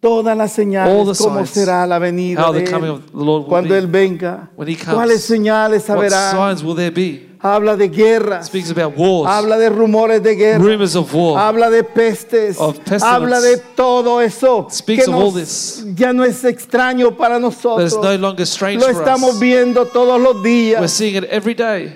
Todas 0.00 0.36
las 0.36 0.50
All 0.50 0.56
the 0.56 0.62
señales, 0.62 1.18
cómo 1.18 1.36
signs. 1.38 1.50
será 1.50 1.86
la 1.86 1.98
venida 1.98 2.46
How 2.46 2.52
de 2.52 2.60
the 2.62 2.70
coming 2.70 2.90
Él 2.90 2.96
of 2.96 3.06
the 3.10 3.16
Lord 3.16 3.42
will 3.44 3.48
cuando 3.48 3.70
be. 3.70 3.78
Él 3.78 3.86
venga. 3.86 4.50
When 4.54 4.68
He 4.68 4.76
comes, 4.76 4.94
¿Cuáles 4.94 5.24
señales 5.24 5.88
What 5.88 5.96
habrá? 6.04 6.30
signs 6.30 6.62
will 6.62 6.76
there 6.76 6.90
be? 6.90 7.22
Habla 7.40 7.76
de 7.76 7.88
guerras, 7.88 8.46
Speaks 8.46 8.70
about 8.70 8.96
wars, 8.96 9.30
habla 9.30 9.56
de 9.58 9.68
rumores 9.68 10.22
de 10.22 10.34
guerra, 10.36 10.58
rumors 10.58 10.94
of 10.96 11.12
war. 11.14 11.38
habla 11.38 11.70
de 11.70 11.84
pestes, 11.84 12.56
Of 12.58 12.78
pestilence. 12.78 13.04
habla 13.06 13.40
de 13.40 13.56
todo 13.76 14.20
eso 14.20 14.66
Speaks 14.70 15.04
que 15.04 15.10
of 15.10 15.16
all 15.16 15.32
nos- 15.32 15.34
this. 15.34 15.84
ya 15.94 16.12
no 16.12 16.24
es 16.24 16.44
extraño 16.44 17.16
para 17.16 17.34
That 17.36 17.40
nosotros. 17.42 17.92
is 17.92 17.98
no 17.98 18.14
longer 18.16 18.42
strange 18.46 18.80
Lo 18.80 18.92
for 18.92 19.02
estamos 19.02 19.34
us. 19.34 19.40
viendo 19.40 19.86
todos 19.86 20.20
los 20.20 20.36
We're 20.36 20.42
días. 20.74 20.90
seeing 20.92 21.16
it 21.16 21.24
every 21.30 21.54
day. 21.54 21.94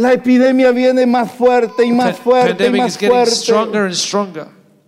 La 0.00 0.12
epidemia 0.14 0.70
viene 0.72 1.04
más 1.06 1.30
fuerte 1.32 1.84
y 1.84 1.92
más 1.92 2.16
fuerte 2.16 2.66
y 2.66 2.70
más 2.70 2.88
is 2.88 2.94
getting 2.98 3.10
fuerte. 3.14 3.30
stronger 3.34 3.82
and 3.84 3.94
stronger. 3.94 4.46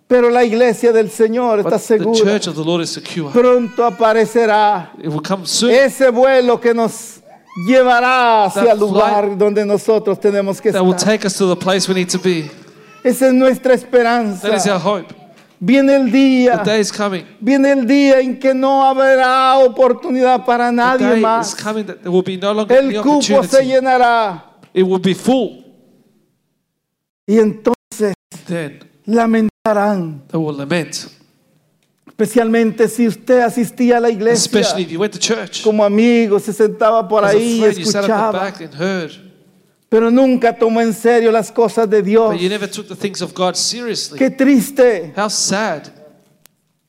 Pero 0.08 0.28
la 0.30 0.44
iglesia 0.44 0.92
del 0.92 1.10
Señor 1.10 1.58
está 1.60 1.70
But 1.70 1.80
the 1.80 1.86
segura. 1.98 2.18
church 2.32 2.46
of 2.48 2.54
the 2.56 2.64
Lord 2.64 2.82
is 2.82 2.90
secure. 2.90 3.30
Pronto 3.32 3.84
aparecerá 3.84 4.92
It 4.98 5.08
will 5.08 5.22
come 5.22 5.46
soon. 5.46 5.70
ese 5.70 6.10
vuelo 6.10 6.60
que 6.60 6.72
nos 6.74 7.20
llevará 7.66 8.44
hacia 8.44 8.72
el 8.72 8.78
lugar 8.78 9.36
donde 9.36 9.64
nosotros 9.64 10.18
tenemos 10.18 10.60
que 10.60 10.70
estar. 10.70 10.96
take 10.96 11.26
us 11.26 11.34
to 11.36 11.46
the 11.48 11.56
place 11.56 11.88
we 11.88 11.94
need 11.94 12.08
to 12.10 12.18
be. 12.18 12.50
Esa 13.04 13.26
es 13.28 13.34
nuestra 13.34 13.70
That 13.72 13.78
is 13.78 13.84
esperanza. 13.84 14.74
our 14.74 14.80
hope. 14.80 15.14
Viene 15.60 15.94
el 15.94 16.06
The 16.06 16.18
día, 16.18 16.56
day 16.64 16.80
is 16.80 16.90
coming. 16.92 17.24
viene 17.40 17.70
el 17.72 17.86
día 17.86 18.20
en 18.20 18.38
que 18.38 18.52
no 18.52 18.84
habrá 18.84 19.58
oportunidad 19.58 20.44
para 20.44 20.70
The 20.70 20.76
nadie 20.76 21.16
más. 21.16 21.54
El 21.64 22.92
the 22.92 23.00
cupo 23.00 23.42
se 23.44 23.64
llenará 23.64 24.51
It 24.74 24.84
will 24.84 25.00
be 25.00 25.14
full. 25.14 25.64
y 27.26 27.38
entonces 27.38 28.14
Then 28.46 28.80
lamentarán. 29.06 30.22
they 30.28 30.38
will 30.38 30.56
lament. 30.56 31.08
Especialmente 32.06 32.88
si 32.88 33.06
usted 33.08 33.40
asistía 33.40 33.96
a 33.96 34.00
la 34.00 34.10
iglesia 34.10 34.44
Especially 34.44 34.82
if 34.82 34.90
you 34.90 34.98
went 35.00 35.12
to 35.12 35.18
church. 35.18 35.62
como 35.62 35.84
amigo, 35.84 36.38
se 36.38 36.52
sentaba 36.52 37.06
por 37.08 37.24
As 37.24 37.34
a 37.34 37.36
ahí 37.36 37.56
y 37.56 37.60
friend, 37.60 37.78
you 37.78 37.84
sat 37.84 38.04
at 38.04 38.06
the 38.06 38.12
escuchaba, 38.12 38.32
back 38.32 38.60
and 38.60 38.74
heard. 38.74 39.10
pero 39.88 40.10
nunca 40.10 40.56
tomó 40.56 40.80
en 40.80 40.92
serio 40.94 41.30
las 41.30 41.50
cosas 41.52 41.88
de 41.88 42.02
Dios. 42.02 42.32
But 42.32 42.40
you 42.40 42.48
never 42.48 42.68
took 42.70 42.86
the 42.88 42.94
things 42.96 43.20
of 43.22 43.34
God 43.34 43.54
seriously. 43.56 44.18
Qué 44.18 44.30
triste. 44.30 45.12
How 45.16 45.28
sad. 45.28 45.88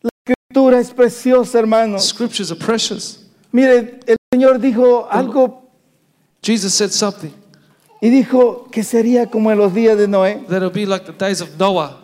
La 0.01 0.09
escritura 0.25 0.79
es 0.79 0.91
preciosa, 0.91 1.59
hermanos. 1.59 2.05
Scriptures 2.07 2.51
are 2.51 2.59
precious. 2.59 3.19
Mire, 3.51 3.99
el 4.07 4.17
Señor 4.31 4.59
dijo 4.59 5.07
algo 5.11 5.61
Jesus 6.41 6.73
said 6.73 6.91
something 6.91 7.31
y 8.03 8.09
dijo 8.09 8.67
que 8.69 8.83
sería 8.83 9.27
como 9.27 9.49
en 9.49 9.57
los 9.57 9.73
días 9.73 9.97
de 9.97 10.09
Noé. 10.09 10.43
that 10.49 10.57
it'll 10.57 10.69
be 10.69 10.85
like 10.85 11.05
the 11.05 11.13
days 11.13 11.39
of 11.39 11.47
Noah. 11.57 11.99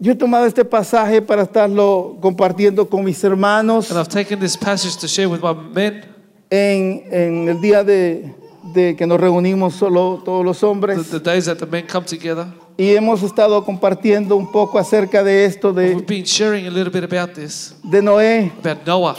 Yo 0.00 0.10
he 0.10 0.16
tomado 0.16 0.46
este 0.46 0.64
pasaje 0.64 1.22
para 1.22 1.42
estarlo 1.42 2.16
compartiendo 2.20 2.88
con 2.88 3.04
mis 3.04 3.22
hermanos 3.22 3.88
And 3.92 4.00
I've 4.00 4.08
taken 4.08 4.40
this 4.40 4.56
passage 4.56 4.96
to 4.96 5.06
share 5.06 5.28
with 5.28 5.40
my 5.40 5.54
men 5.54 6.04
en, 6.50 7.04
en 7.12 7.48
el 7.48 7.60
día 7.60 7.84
de, 7.84 8.34
de 8.74 8.96
que 8.96 9.06
nos 9.06 9.20
reunimos 9.20 9.74
solo 9.76 10.20
todos 10.24 10.44
los 10.44 10.58
the, 10.58 10.66
hombres 10.66 11.08
the 11.10 11.20
days 11.20 11.44
that 11.44 11.58
the 11.58 11.66
men 11.66 11.86
come 11.86 12.04
together. 12.04 12.46
y 12.76 12.88
hemos 12.96 13.22
estado 13.22 13.64
compartiendo 13.64 14.34
un 14.34 14.50
poco 14.50 14.80
acerca 14.80 15.22
de 15.22 15.44
esto 15.44 15.72
We've 15.72 15.94
de, 15.94 16.02
been 16.02 16.24
sharing 16.24 16.66
a 16.66 16.70
little 16.70 16.90
bit 16.90 17.04
about 17.04 17.34
this, 17.34 17.76
de 17.84 18.02
Noé 18.02 18.50
about 18.58 18.84
Noah. 18.84 19.14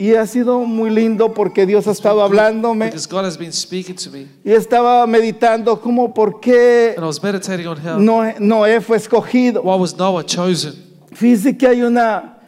Y 0.00 0.14
ha 0.14 0.26
sido 0.26 0.60
muy 0.60 0.88
lindo 0.88 1.34
porque 1.34 1.66
Dios 1.66 1.86
ha 1.86 1.90
estado 1.90 2.22
hablándome 2.22 2.90
God 3.10 3.26
has 3.26 3.36
been 3.36 3.52
speaking 3.52 3.96
to 3.96 4.10
me. 4.10 4.26
y 4.42 4.52
estaba 4.52 5.06
meditando 5.06 5.78
cómo 5.78 6.14
por 6.14 6.40
qué 6.40 6.94
And 6.96 7.04
I 7.04 7.06
was 7.06 7.22
meditating 7.22 7.66
on 7.66 7.76
how, 7.76 7.98
Noé, 8.00 8.36
Noé 8.38 8.80
fue 8.80 8.96
escogido. 8.96 9.60
why 9.62 9.76
was 9.78 9.94
Noah 9.96 10.24
chosen? 10.24 10.72
Fíjese 11.12 11.54
que 11.58 11.66
hay 11.66 11.82
una, 11.82 12.38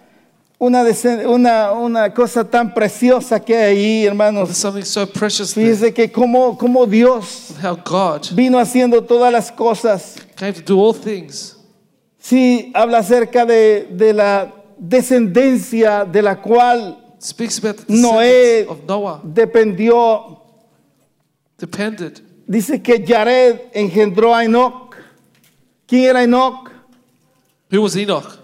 una, 0.58 0.82
una, 1.26 1.72
una 1.72 2.14
cosa 2.14 2.42
tan 2.48 2.72
preciosa 2.72 3.38
que 3.38 3.54
hay 3.54 3.76
ahí, 3.76 4.00
There's 4.02 4.06
hermanos. 4.12 4.56
something 4.56 4.84
so 4.84 5.06
precious. 5.06 5.52
Fíjese 5.52 5.92
que 5.92 6.10
como, 6.10 6.56
como 6.56 6.86
Dios 6.86 7.50
How 7.62 7.76
God 7.84 8.28
vino 8.34 8.58
haciendo 8.58 9.02
todas 9.04 9.30
las 9.30 9.52
cosas 9.52 10.14
came 10.36 10.54
to 10.54 10.62
do 10.74 10.80
all 10.80 10.94
things 10.94 11.58
Sí, 12.18 12.70
habla 12.72 12.98
acerca 12.98 13.44
de, 13.44 13.88
de 13.90 14.12
la 14.14 14.50
descendencia 14.78 16.04
de 16.04 16.22
la 16.22 16.40
cual 16.40 17.01
speaks 17.22 17.58
about 17.58 17.76
the 17.86 17.92
Noé 17.92 18.66
of 18.68 18.84
Noah 18.86 19.20
dependió. 19.24 20.38
depended. 21.58 22.20
Dice 22.46 22.82
que 22.82 23.04
Jared 23.06 23.70
engendró 23.72 24.34
a 24.34 24.44
Enoch. 24.44 24.96
¿Quién 25.86 26.04
era 26.04 26.22
Enoch? 26.24 26.70
Who 27.70 27.80
was 27.82 27.96
Enoch? 27.96 28.38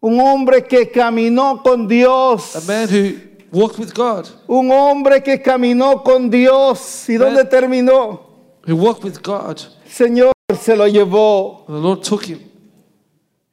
Un 0.00 0.20
hombre 0.20 0.62
que 0.66 0.90
caminó 0.90 1.62
con 1.62 1.84
A 1.84 1.88
Dios. 1.88 2.66
man 2.66 2.88
who 2.88 3.16
walked 3.52 3.78
with 3.78 3.94
God. 3.94 4.28
Un 4.46 4.70
hombre 4.70 5.22
que 5.22 5.40
caminó 5.40 6.02
con 6.02 6.28
Dios. 6.28 7.08
¿Y 7.08 7.14
dónde 7.14 7.44
terminó? 7.44 8.20
Who 8.66 8.76
walked 8.76 9.04
with 9.04 9.22
God. 9.22 9.60
Señor 9.88 10.32
se 10.60 10.76
lo 10.76 10.86
llevó. 10.88 11.64
And 11.68 11.76
the 11.76 11.80
Lord 11.80 12.02
took 12.02 12.24
him. 12.28 12.40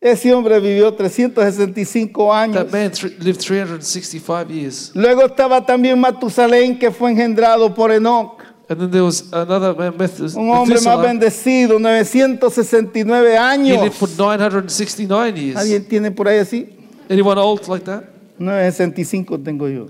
Ese 0.01 0.33
hombre 0.33 0.59
vivió 0.59 0.91
365 0.95 2.33
años. 2.33 2.55
That 2.55 2.71
man 2.71 2.91
lived 3.19 3.39
365 3.39 4.49
years. 4.49 4.91
Luego 4.95 5.23
estaba 5.27 5.63
también 5.63 5.99
Matusalén 5.99 6.79
que 6.79 6.89
fue 6.89 7.11
engendrado 7.11 7.71
por 7.75 7.91
Enoch. 7.91 8.41
And 8.67 8.79
then 8.79 8.89
there 8.89 9.03
was 9.03 9.25
another 9.31 9.75
man, 9.75 9.93
Methus- 9.97 10.33
Un 10.35 10.49
hombre 10.49 10.75
más 10.75 10.85
Methuselah. 10.85 11.01
bendecido, 11.03 11.77
969 11.77 13.33
He 13.33 13.37
años. 13.37 13.83
lived 13.83 13.93
for 13.95 14.09
969 14.17 15.37
years. 15.39 15.57
¿Alguien 15.57 15.85
tiene 15.87 16.09
por 16.09 16.27
ahí 16.27 16.39
así? 16.39 16.69
Anyone 17.09 17.39
old 17.39 17.67
like 17.67 17.85
that? 17.85 18.05
965 18.39 19.37
tengo 19.41 19.67
yo. 19.67 19.87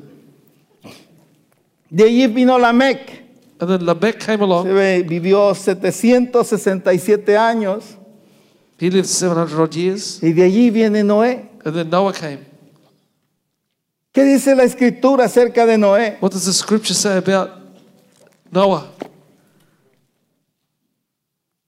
De 1.89 2.03
allí 2.03 2.27
vino 2.27 2.57
Lamec. 2.59 3.21
And 3.59 3.69
then 3.69 3.85
Lamech 3.85 4.17
came 4.25 4.43
along. 4.43 4.67
vivió 5.07 5.53
767 5.55 7.37
años. 7.37 7.97
He 8.81 8.89
lived 8.89 9.07
700 9.07 9.61
odd 9.61 9.75
years. 9.75 10.23
Y 10.23 10.33
de 10.33 10.41
allí 10.41 10.71
viene 10.71 11.03
Noé. 11.03 11.47
And 11.63 11.75
then 11.75 11.89
Noah 11.91 12.13
came. 12.13 12.39
¿Qué 14.11 14.23
dice 14.23 14.55
la 14.55 14.63
escritura 14.63 15.25
acerca 15.25 15.67
de 15.67 15.77
Noé? 15.77 16.17
What 16.19 16.31
does 16.31 16.45
the 16.45 16.51
scripture 16.51 16.95
say 16.95 17.17
about 17.17 17.51
Noah? 18.51 18.89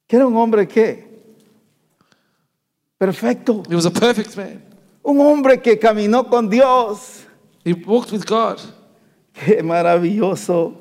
Que 0.08 0.18
era 0.18 0.26
un 0.26 0.36
hombre 0.36 0.68
que 0.68 1.06
perfecto. 2.98 3.62
He 3.70 3.76
was 3.76 3.86
a 3.86 3.92
perfect 3.92 4.36
man. 4.36 4.64
Un 5.04 5.20
hombre 5.22 5.62
que 5.62 5.78
caminó 5.78 6.28
con 6.28 6.50
Dios. 6.50 7.28
He 7.64 7.74
walked 7.74 8.12
with 8.12 8.26
God. 8.26 8.60
Qué 9.34 9.62
maravilloso. 9.62 10.74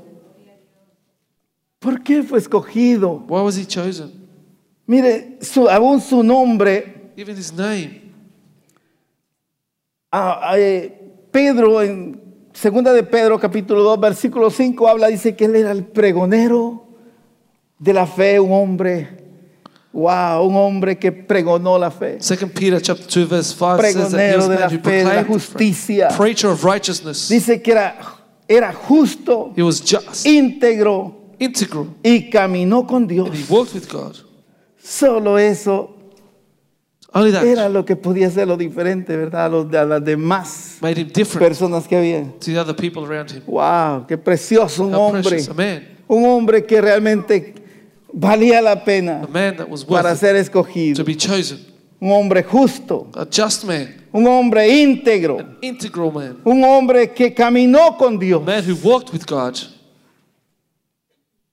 ¿Por 1.79 2.03
qué 2.03 2.23
fue 2.23 2.38
escogido? 2.38 3.23
Why 3.29 3.42
was 3.42 3.59
he 3.59 3.66
chosen? 3.66 4.22
Mire, 4.87 5.38
su- 5.40 5.68
aún 5.68 6.01
su 6.01 6.23
nombre, 6.23 7.12
Even 7.16 7.37
his 7.37 7.53
name. 7.53 8.03
ah, 10.11 10.55
eh, 10.57 10.92
Pedro 11.31 11.81
en 11.83 12.21
segunda 12.53 12.92
de 12.92 13.03
Pedro 13.03 13.38
capítulo 13.38 13.83
2 13.83 14.01
versículo 14.01 14.51
5 14.51 14.88
habla, 14.88 15.09
dice 15.09 15.35
que 15.35 15.45
él 15.47 15.57
era 15.57 15.71
el 15.73 15.85
pregonero 15.85 16.85
de 17.79 17.92
la 17.95 18.07
fe, 18.07 18.38
un 18.38 18.53
hombre, 18.53 19.09
wow, 19.92 20.42
un 20.47 20.57
hombre 20.57 20.99
que 20.99 21.11
pregonó 21.12 21.79
la 21.79 21.90
fe. 21.90 22.18
Second 22.21 22.53
Peter 22.53 22.81
chapter 22.81 23.07
2 23.07 23.27
verse 23.29 23.55
5 23.55 23.81
says 23.81 24.11
that 24.11 24.21
he 24.33 24.37
was 24.37 24.47
a 24.47 24.49
de 24.49 24.55
la 24.61 24.68
man 24.68 24.77
who 24.79 24.83
fe, 24.83 24.97
de 24.99 25.05
la 25.05 25.25
justicia. 25.25 26.09
preacher 26.16 26.51
of 26.51 26.64
righteousness. 26.64 27.29
Dice 27.29 27.62
que 27.62 27.73
era, 27.73 27.97
era 28.49 28.73
justo, 28.73 29.53
He 29.57 29.62
was 29.62 29.81
just, 29.81 30.27
íntegro 30.27 31.14
integral, 31.38 31.88
y 32.03 32.29
caminó 32.31 32.87
con 32.87 33.07
Dios. 33.07 33.29
and 33.29 33.37
he 33.37 33.45
walked 33.53 33.75
with 33.75 33.88
God. 33.90 34.16
Solo 34.83 35.38
eso 35.38 35.97
era 37.14 37.68
lo 37.68 37.85
que 37.85 37.95
podía 37.95 38.31
ser 38.31 38.49
lo 38.49 38.57
diferente, 38.57 39.16
¿verdad? 39.16 39.45
A, 39.45 39.49
los, 39.49 39.75
a 39.75 39.85
las 39.85 40.05
demás 40.05 40.79
made 40.81 41.01
him 41.01 41.09
different 41.09 41.47
personas 41.47 41.87
que 41.87 41.97
habían. 41.97 42.33
to 42.40 42.47
the 42.47 42.59
other 42.59 42.75
people 42.75 43.05
around 43.05 43.31
him. 43.31 43.42
Wow, 43.47 44.07
qué 44.07 44.16
precioso 44.16 44.85
un 44.85 44.95
How 44.95 45.01
hombre. 45.01 45.38
a. 45.38 45.83
Un 46.09 46.25
hombre 46.25 46.64
que 46.64 46.81
realmente 46.81 47.55
valía 48.12 48.61
la 48.61 48.83
pena 48.85 49.23
A 49.23 49.87
para 49.88 50.16
ser 50.16 50.37
escogido. 50.37 50.97
to 50.97 51.05
be 51.05 51.14
chosen. 51.14 51.59
Un 52.01 52.11
hombre 52.11 52.42
justo, 52.42 53.09
A 53.14 53.27
just 53.27 53.64
man, 53.64 53.95
un 54.11 54.27
hombre 54.27 54.68
íntegro, 54.68 55.38
an 55.38 55.59
integral 55.61 56.12
man, 56.12 56.38
un 56.45 56.64
hombre 56.64 57.12
que 57.12 57.33
caminó 57.33 57.97
con 57.97 58.16
a 58.16 58.18
Dios. 58.18 58.42
man 58.45 58.64
who 58.64 58.75
walked 58.83 59.12
with 59.12 59.25
God. 59.27 59.57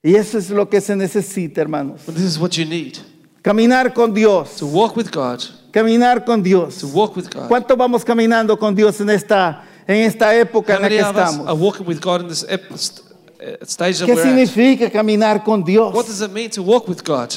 Y 0.01 0.15
eso 0.15 0.37
es 0.37 0.49
lo 0.49 0.69
que 0.69 0.79
se 0.79 0.95
necesita, 0.95 1.59
hermanos. 1.61 2.07
And 2.07 2.15
this 2.15 2.25
is 2.25 2.39
what 2.39 2.51
you 2.57 2.65
need 2.65 2.97
Caminar 3.41 3.93
con 3.93 4.13
Dios. 4.13 4.56
to 4.58 4.65
walk 4.67 4.95
with 4.97 5.10
God, 5.12 5.41
Caminar 5.71 6.25
con 6.25 6.41
Dios. 6.43 6.78
to 6.80 6.88
walk 6.88 7.15
with 7.15 7.30
God. 7.34 7.47
¿Cuánto 7.47 7.75
vamos 7.78 8.04
caminando 8.04 8.58
con 8.58 8.75
Dios 8.75 8.99
en 9.02 9.10
esta, 9.10 9.63
en 9.88 9.97
esta 10.02 10.34
época 10.36 10.73
How 10.73 10.78
en 10.78 10.82
la 10.84 10.89
que 10.89 10.99
us 10.99 11.06
are 11.06 11.19
estamos? 11.23 11.60
walking 11.60 11.86
with 11.86 11.99
God 12.02 12.21
in 12.21 12.28
this 12.28 12.43
uh, 12.43 13.65
stage 13.65 14.04
¿Qué 14.04 14.13
we're 14.13 14.19
at? 14.21 14.25
significa 14.28 14.89
caminar 14.91 15.43
con 15.43 15.63
Dios? 15.63 15.93
What 15.93 16.08
does 16.08 16.21
it 16.21 16.32
mean 16.32 16.49
to 16.52 16.62
walk 16.62 16.88
with 16.88 17.04
God? 17.04 17.34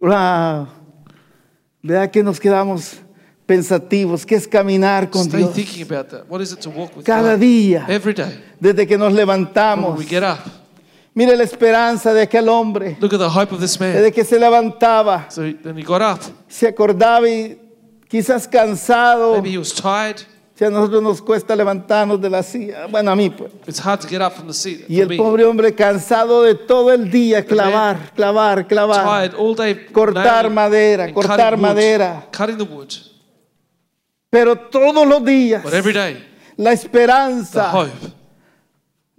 Wow. 0.00 0.68
Vea 1.82 2.10
que 2.10 2.22
nos 2.22 2.38
quedamos 2.38 2.98
pensativos. 3.46 4.24
¿Qué 4.24 4.36
es 4.36 4.46
caminar 4.46 5.10
con 5.10 5.22
Stay 5.26 5.42
Dios? 5.42 5.82
about 5.90 6.08
that. 6.10 6.24
What 6.28 6.40
is 6.40 6.52
it 6.52 6.60
to 6.60 6.70
walk 6.70 6.96
with 6.96 7.04
Cada 7.04 7.32
God? 7.32 7.40
día, 7.40 7.84
Every 7.88 8.14
day. 8.14 8.40
desde 8.60 8.86
que 8.86 8.96
nos 8.96 9.08
When 9.08 9.16
levantamos. 9.16 9.98
we 9.98 10.04
get 10.04 10.22
up, 10.22 10.38
Mire 11.14 11.36
la 11.36 11.42
esperanza 11.44 12.12
de 12.14 12.22
aquel 12.22 12.48
hombre. 12.48 12.96
look 13.00 13.12
at 13.12 13.18
the 13.18 13.28
hope 13.28 13.52
of 13.54 13.60
this 13.60 13.78
man. 13.80 13.92
Desde 13.92 14.12
que 14.12 14.24
se 14.24 14.38
levantaba, 14.38 15.26
So 15.30 15.44
he- 15.44 15.54
then 15.54 15.76
he 15.76 15.82
got 15.82 16.00
up. 16.00 16.20
se 16.48 16.68
acordaba 16.68 17.28
y 17.28 17.58
quizás 18.08 18.46
cansado. 18.48 19.32
Maybe 19.34 19.50
he 19.54 19.58
was 19.58 19.72
tired. 19.74 20.20
Si 20.54 20.64
a 20.66 20.68
nosotros 20.70 21.02
nos 21.02 21.22
cuesta 21.22 21.56
levantarnos 21.56 22.20
de 22.20 22.28
la 22.28 22.42
silla. 22.42 22.86
Bueno, 22.86 23.10
a 23.10 23.16
mí 23.16 23.30
pues. 23.30 23.50
It's 23.66 23.80
hard 23.84 24.00
to 24.02 24.06
get 24.08 24.20
up 24.20 24.34
from 24.34 24.46
the 24.46 24.52
seat. 24.52 24.80
Y 24.90 25.00
el 25.00 25.08
me. 25.08 25.16
pobre 25.16 25.44
hombre 25.46 25.74
cansado 25.74 26.42
de 26.42 26.54
todo 26.54 26.92
el 26.92 27.10
día 27.10 27.44
clavar, 27.46 28.12
clavar, 28.14 28.66
clavar. 28.68 29.02
Tired 29.30 29.34
all 29.40 29.56
day. 29.56 29.86
Cortar 29.90 30.50
madera, 30.50 31.12
cortar 31.14 31.52
cutting 31.54 31.64
wood, 31.64 31.68
madera. 31.74 32.26
Cutting 32.30 32.58
the 32.58 32.64
wood. 32.64 32.92
Pero 34.28 34.54
todos 34.56 35.06
los 35.08 35.24
días 35.24 35.62
But 35.64 35.72
every 35.74 35.92
day, 35.94 36.24
la 36.56 36.70
the 36.70 36.74
esperanza 36.76 37.72
hope, 37.72 37.90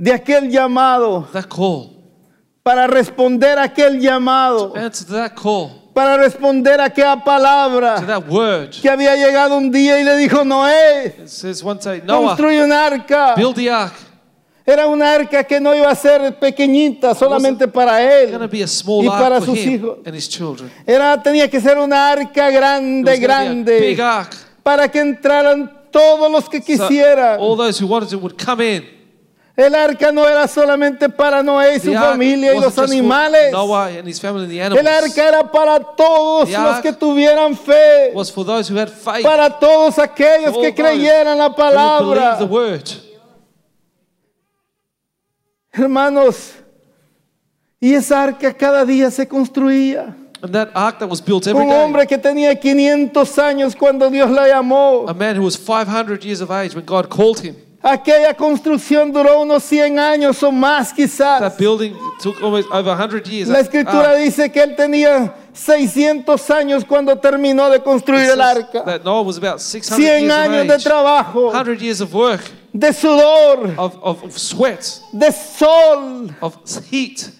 de 0.01 0.11
aquel 0.11 0.49
llamado 0.49 1.27
that 1.31 1.45
call, 1.47 1.91
para 2.63 2.87
responder 2.87 3.59
a 3.59 3.63
aquel 3.63 3.99
llamado, 3.99 4.73
to 4.91 5.05
that 5.13 5.33
call, 5.35 5.91
para 5.93 6.17
responder 6.17 6.79
a 6.79 6.85
aquella 6.85 7.15
to 7.17 7.23
palabra 7.23 8.01
that 8.07 8.27
word. 8.27 8.71
que 8.81 8.89
había 8.89 9.15
llegado 9.15 9.55
un 9.57 9.69
día 9.71 9.99
y 9.99 10.03
le 10.03 10.17
dijo 10.17 10.43
Noé, 10.43 11.15
It 11.19 11.27
construye 12.29 12.63
un 12.63 12.71
arca. 12.71 13.35
build 13.35 13.55
the 13.55 13.69
ark. 13.69 13.93
Era 14.65 14.87
un 14.87 15.01
arca 15.01 15.43
que 15.43 15.59
no 15.59 15.73
iba 15.75 15.89
a 15.89 15.95
ser 15.95 16.37
pequeñita 16.39 17.13
solamente 17.13 17.67
para 17.67 17.99
to 17.99 17.99
él 18.01 18.29
y 19.03 19.07
para 19.09 19.41
sus 19.41 19.57
hijos. 19.57 19.97
Era, 20.85 21.21
tenía 21.21 21.49
que 21.49 21.59
ser 21.59 21.77
una 21.77 22.11
arca 22.11 22.49
It 22.49 22.53
grande, 22.55 23.17
grande, 23.17 23.97
para 24.63 24.89
que 24.89 24.99
entraran 24.99 25.89
todos 25.91 26.31
los 26.31 26.47
que 26.49 26.59
So 26.59 26.65
quisieran. 26.65 27.39
all 27.39 27.55
those 27.57 27.79
who 27.83 27.87
wanted 27.87 28.09
to 28.09 28.17
would 28.17 28.35
come 28.43 28.61
in. 28.63 29.00
El 29.55 29.75
arca 29.75 30.11
no 30.11 30.27
era 30.27 30.47
solamente 30.47 31.09
para 31.09 31.43
Noé 31.43 31.75
y 31.75 31.79
su 31.79 31.93
familia 31.93 32.55
y 32.55 32.59
los 32.59 32.77
animales. 32.77 33.53
El 33.53 34.87
arca 34.87 35.27
era 35.27 35.51
para 35.51 35.79
todos 35.79 36.49
los 36.49 36.79
que 36.79 36.93
tuvieran 36.93 37.55
fe, 37.55 38.13
para 39.21 39.49
todos 39.59 39.99
aquellos 39.99 40.57
que 40.57 40.73
creyeran 40.73 41.37
la 41.37 41.53
palabra. 41.53 42.39
Hermanos, 45.73 46.53
y 47.79 47.93
esa 47.93 48.23
arca 48.23 48.53
cada 48.53 48.85
día 48.85 49.09
se 49.09 49.27
construía. 49.27 50.15
And 50.43 50.53
that 50.53 50.69
ark 50.73 50.97
that 50.99 51.07
was 51.07 51.21
built 51.21 51.45
every 51.45 51.63
Un 51.63 51.71
hombre 51.71 52.07
que 52.07 52.17
tenía 52.17 52.55
500 52.59 53.37
años 53.37 53.75
cuando 53.75 54.09
Dios 54.09 54.29
la 54.31 54.47
llamó. 54.47 55.05
A 55.07 55.13
man 55.13 55.37
who 55.37 55.43
was 55.43 55.55
500 55.55 56.23
years 56.25 56.41
of 56.41 56.49
age 56.49 56.73
when 56.75 56.83
God 56.83 57.09
called 57.09 57.39
him. 57.39 57.55
Aquella 57.83 58.35
construcción 58.35 59.11
duró 59.11 59.41
unos 59.41 59.63
100 59.63 59.97
años 59.97 60.43
o 60.43 60.51
más 60.51 60.93
quizás. 60.93 61.39
That 61.39 61.57
building 61.57 61.93
took 62.21 62.39
almost 62.41 62.67
over 62.71 62.95
100 62.95 63.27
years. 63.27 63.49
La 63.49 63.59
escritura 63.59 64.11
ark. 64.11 64.19
dice 64.19 64.51
que 64.51 64.61
él 64.61 64.75
tenía 64.75 65.33
600 65.53 66.51
años 66.51 66.85
cuando 66.85 67.17
terminó 67.17 67.71
de 67.71 67.81
construir 67.81 68.29
el 68.29 68.39
arca. 68.39 68.83
That 68.85 69.03
Noah 69.03 69.23
was 69.23 69.37
about 69.37 69.59
600 69.59 69.97
100 69.97 70.21
years 70.21 70.31
años 70.31 70.61
of 70.61 70.67
de 70.67 70.77
trabajo, 70.77 71.51
100 71.51 71.81
years 71.81 72.01
of 72.01 72.13
work, 72.13 72.41
de 72.71 72.93
sudor, 72.93 73.73
of, 73.77 73.97
of, 74.03 74.23
of 74.25 74.37
sweat, 74.37 74.85
de 75.11 75.31
sol. 75.31 76.29
of 76.39 76.57
heat. 76.91 77.31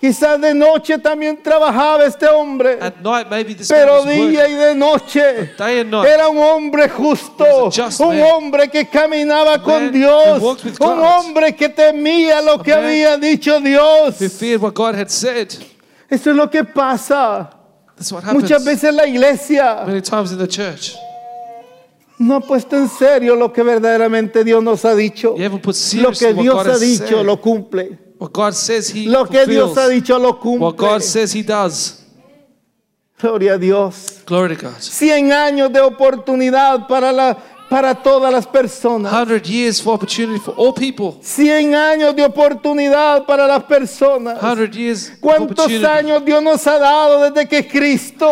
Quizás 0.00 0.40
de 0.40 0.54
noche 0.54 0.98
también 0.98 1.42
trabajaba 1.42 2.06
este 2.06 2.26
hombre, 2.26 2.78
At 2.80 2.94
night, 3.02 3.26
maybe 3.28 3.54
this 3.54 3.70
man 3.70 3.80
pero 3.80 4.04
día 4.04 4.48
y 4.48 4.54
de 4.54 4.74
noche. 4.74 5.52
Era 5.58 6.28
un 6.28 6.38
hombre 6.38 6.88
justo, 6.88 7.70
un 7.98 8.22
hombre 8.22 8.70
que 8.70 8.88
caminaba 8.88 9.62
con 9.62 9.92
Dios, 9.92 10.42
un 10.80 10.98
hombre 11.00 11.54
que 11.54 11.68
temía 11.68 12.40
lo 12.40 12.62
que 12.62 12.72
había 12.72 13.18
dicho 13.18 13.60
Dios. 13.60 14.18
Who 14.18 14.30
feared 14.30 14.62
what 14.62 14.72
God 14.72 14.94
had 14.94 15.08
said. 15.08 15.48
Eso 16.08 16.30
es 16.30 16.36
lo 16.36 16.50
que 16.50 16.64
pasa 16.64 17.50
Muchas 18.32 18.64
veces 18.64 18.94
la 18.94 19.06
iglesia 19.06 19.84
no 22.18 22.36
ha 22.36 22.40
puesto 22.40 22.76
en 22.76 22.88
serio 22.88 23.34
lo 23.34 23.52
que 23.52 23.62
verdaderamente 23.62 24.44
Dios 24.44 24.62
nos 24.62 24.84
ha 24.84 24.94
dicho. 24.94 25.34
Lo 25.38 26.12
que 26.12 26.34
Dios 26.34 26.66
ha 26.66 26.78
dicho 26.78 27.22
lo 27.22 27.40
cumple. 27.40 28.09
What 28.20 28.32
God 28.34 28.52
says 28.52 28.90
He 28.94 29.06
Lo 29.06 29.24
que 29.24 29.46
Dios 29.46 29.74
ha 29.78 29.88
dicho 29.88 30.18
lo 30.18 30.32
What 30.32 30.40
cumple. 30.42 30.76
God 30.76 31.02
says 31.02 31.34
He 31.34 31.42
does. 31.42 32.04
Gloria 33.18 33.54
a 33.54 33.58
Dios. 33.58 34.22
Glory 34.26 34.54
to 34.56 34.62
God. 34.62 34.78
100 34.78 35.32
años 35.32 35.72
de 35.72 35.80
oportunidad 35.80 36.86
para, 36.86 37.12
la, 37.12 37.34
para 37.70 37.94
todas 37.94 38.30
las 38.30 38.46
personas. 38.46 39.10
100 39.10 39.46
years 39.46 39.80
for 39.80 39.94
opportunity 39.94 40.38
for 40.38 40.54
all 40.58 40.74
people. 40.74 41.18
100 41.22 41.74
años 41.74 42.14
de 42.14 42.22
oportunidad 42.22 43.24
para 43.24 43.46
las 43.46 43.64
personas. 43.64 44.38
100 44.38 44.70
years 44.74 45.12
¿Cuántos 45.18 45.72
años 45.82 46.22
Dios 46.22 46.42
nos 46.42 46.66
ha 46.66 46.78
dado 46.78 47.30
desde 47.30 47.48
que 47.48 47.66
Cristo 47.66 48.30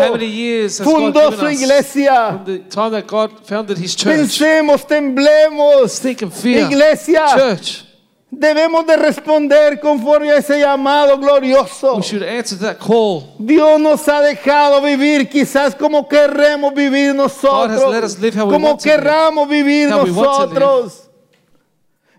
fundó 0.84 1.32
su 1.32 1.48
iglesia? 1.48 2.28
from 2.28 2.44
the 2.44 2.58
time 2.68 2.90
that 2.90 3.06
God 3.06 3.30
founded 3.42 3.78
His 3.78 3.96
church? 3.96 4.14
Pensemos, 4.14 4.86
temblemos. 4.86 5.98
Think 5.98 6.22
and 6.22 6.32
fear. 6.32 6.66
Iglesia, 6.66 7.24
Church, 7.34 7.87
debemos 8.30 8.86
de 8.86 8.96
responder 8.96 9.80
conforme 9.80 10.30
a 10.30 10.36
ese 10.36 10.58
llamado 10.60 11.18
glorioso. 11.18 11.96
we 11.96 12.02
should 12.02 12.22
answer 12.22 12.58
that 12.58 12.76
call. 12.78 13.34
Dios 13.38 13.80
nos 13.80 14.06
ha 14.08 14.20
dejado 14.20 14.80
vivir 14.82 15.28
quizás 15.28 15.74
como 15.74 16.06
querremos 16.08 16.74
vivir 16.74 17.14
God 17.14 17.24
has 17.26 17.42
let 17.42 17.42
nosotros, 17.42 18.04
us 18.04 18.18
live 18.20 18.34
how 18.38 18.46
we 18.46 18.52
como 18.52 18.68
want 18.68 18.80
to 18.80 18.88
live. 18.88 18.96
querramos 19.02 19.48
vivir 19.48 19.90
How 19.90 20.04
we 20.04 20.10
want 20.10 20.26
to 20.26 20.46
live. 20.46 20.60
nosotros. 20.60 21.04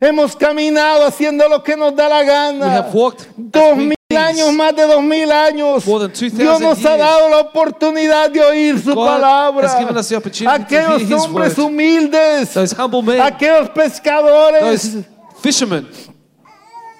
Hemos 0.02 0.34
caminado 0.36 1.06
haciendo 1.06 1.48
lo 1.50 1.62
que 1.62 1.76
nos 1.76 1.94
da 1.94 2.08
la 2.08 2.20
We 2.20 2.26
gana. 2.26 2.66
have 2.72 2.94
walked 2.94 3.26
Dos 3.36 3.62
as 3.74 3.78
we 3.78 3.84
mil 3.88 3.96
please. 4.08 4.18
años, 4.42 4.54
más 4.54 4.74
de 4.74 4.84
dos 4.88 5.04
mil 5.04 5.30
años. 5.30 5.86
More 5.86 6.00
than 6.08 6.12
2,000 6.14 6.38
Dios 6.38 6.62
nos 6.62 6.86
ha 6.86 6.96
years. 6.96 7.00
dado 7.00 7.30
la 7.30 7.40
oportunidad 7.40 8.30
de 8.32 8.40
oír 8.42 8.80
su 8.82 8.96
God 8.96 9.06
palabra. 9.06 9.68
has 9.68 9.78
given 9.78 9.98
us 9.98 10.08
the 10.08 10.16
opportunity 10.16 10.46
to 10.58 10.64
Aquellos 10.64 11.02
hear 11.02 11.18
His 11.18 11.26
hombres 11.26 11.58
word. 11.58 11.66
humildes, 11.68 12.54
Those 12.54 12.74
humble 12.76 13.02
men, 13.04 13.20
aquellos 13.20 13.70
pescadores, 13.72 14.62
those 14.94 15.04
fishermen, 15.42 15.88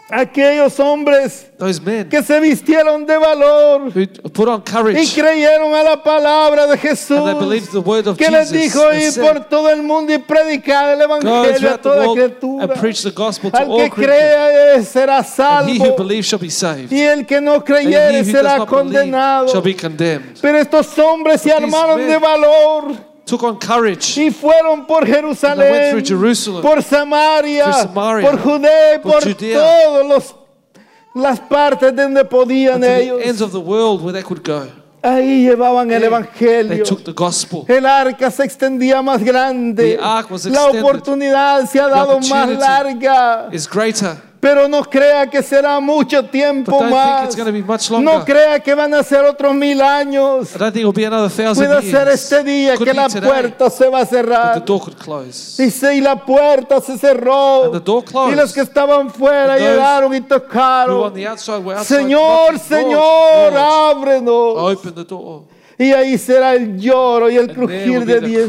aquellos 0.10 0.80
hombres 0.80 1.52
those 1.58 1.80
men 1.80 2.10
que 2.10 2.24
se 2.24 2.40
vistieron 2.40 3.06
de 3.06 3.18
valor 3.18 3.92
who 3.96 4.08
put 4.32 4.48
on 4.48 4.64
y 4.96 5.06
creyeron 5.08 5.76
a 5.76 5.84
la 5.84 6.04
palabra 6.04 6.66
de 6.66 6.78
Jesús. 6.78 7.18
and 7.18 7.28
they 7.28 7.34
believed 7.36 7.72
the 7.72 7.80
word 7.80 8.08
of 8.08 8.18
que 8.18 8.30
les 8.30 8.52
dijo 8.52 8.90
and 8.90 9.02
ir 9.02 9.22
por 9.22 9.46
todo 9.46 9.70
el 9.70 9.84
mundo 9.84 10.12
y 10.14 10.18
predicar 10.18 10.90
el 10.90 11.02
evangelio 11.02 11.74
a 11.74 11.78
toda 11.78 12.12
criatura. 12.14 12.64
and 12.64 12.74
preach 12.80 13.04
the 13.04 13.12
gospel 13.12 13.52
to 13.52 13.58
Al 13.58 13.72
all 13.72 13.78
que 13.84 13.90
crea 13.92 14.76
eh, 14.78 14.84
será 14.84 15.18
And 15.20 15.70
he 15.70 15.78
who 15.78 15.86
salvo 15.86 15.98
believes 15.98 16.26
shall 16.26 16.40
be 16.40 16.50
saved. 16.50 16.92
y 16.92 17.02
el 17.02 17.26
que 17.28 17.40
no 17.40 17.58
he 17.58 17.64
creyere 17.64 18.24
será 18.24 18.66
condenado. 18.66 19.50
shall 19.50 19.62
be 19.62 19.76
condemned. 19.76 20.40
Pero 20.42 20.58
estos 20.58 20.98
hombres 20.98 21.42
se 21.42 21.50
But 21.54 21.64
armaron 21.64 22.08
de 22.08 22.18
valor 22.18 23.09
Took 23.30 23.44
on 23.44 23.58
courage. 23.60 24.18
y 24.22 24.32
fueron 24.32 24.86
por 24.88 25.04
And 25.04 25.08
they 25.08 25.22
went 25.22 25.38
Jerusalén, 25.38 25.90
through 25.92 26.06
Jerusalem, 26.20 26.62
por 26.62 26.82
Samaria, 26.84 27.64
through 27.66 27.82
Samaria, 27.84 28.30
por 28.32 28.40
Judea, 28.40 29.02
por 29.02 29.12
por 29.24 29.34
todos 29.36 30.06
los 30.08 30.36
las 31.16 31.40
partes 31.40 31.96
donde 31.96 32.24
podían 32.26 32.80
to 32.82 32.88
the 32.88 33.02
ellos. 33.04 33.22
ends 33.24 33.42
of 33.42 33.52
the 33.52 33.60
world 33.60 34.02
where 34.04 34.14
they 34.14 34.24
could 34.24 34.44
go. 34.44 34.68
Ahí 35.02 35.44
llevaban 35.46 35.90
el 35.92 36.00
They 36.02 36.08
evangelio. 36.08 36.84
took 36.84 37.04
the 37.06 37.14
gospel. 37.14 37.64
El 37.70 37.86
arca 37.86 38.30
se 38.30 38.44
extendía 38.44 39.02
más 39.02 39.24
grande. 39.24 39.96
The 39.96 40.00
ark 40.04 40.30
was 40.30 40.46
La 40.46 40.52
extended. 40.66 40.82
oportunidad 40.84 41.66
se 41.70 41.80
ha 41.80 41.86
The 41.86 41.92
dado 41.92 42.20
más 42.20 42.50
larga. 42.50 43.50
Pero 44.40 44.70
no 44.70 44.84
crea 44.84 45.30
que 45.30 45.44
será 45.44 45.80
mucho 45.82 46.24
tiempo 46.24 46.72
más. 46.90 47.36
No 48.02 48.24
crea 48.26 48.60
que 48.62 48.74
van 48.74 48.94
a 48.94 49.04
ser 49.04 49.26
otros 49.26 49.54
mil 49.54 49.82
años. 49.82 50.50
Puede 51.56 51.82
ser 51.92 52.08
este 52.08 52.44
día 52.44 52.76
Could 52.76 52.88
que 52.88 52.94
la 52.94 53.10
puerta 53.28 53.70
se 53.70 53.90
va 53.90 54.00
a 54.00 54.06
cerrar. 54.06 54.54
Dice, 55.58 55.94
y 55.96 56.02
la 56.02 56.16
puerta 56.16 56.80
se 56.80 56.98
cerró. 56.98 57.70
Y 58.32 58.36
los 58.36 58.54
que 58.54 58.62
estaban 58.62 59.10
fuera 59.10 59.58
llegaron 59.58 60.14
y 60.14 60.22
tocaron. 60.22 61.14
Señor, 61.84 62.58
Señor, 62.60 63.54
ábrenos. 63.58 64.56
Open 64.78 64.94
the 64.94 65.04
door. 65.04 65.44
Y 65.78 65.92
ahí 65.94 66.18
será 66.18 66.54
el 66.56 66.78
lloro 66.78 67.30
y 67.30 67.36
el 67.38 67.54
crujir 67.54 68.06
de 68.06 68.20
dientes. 68.22 68.48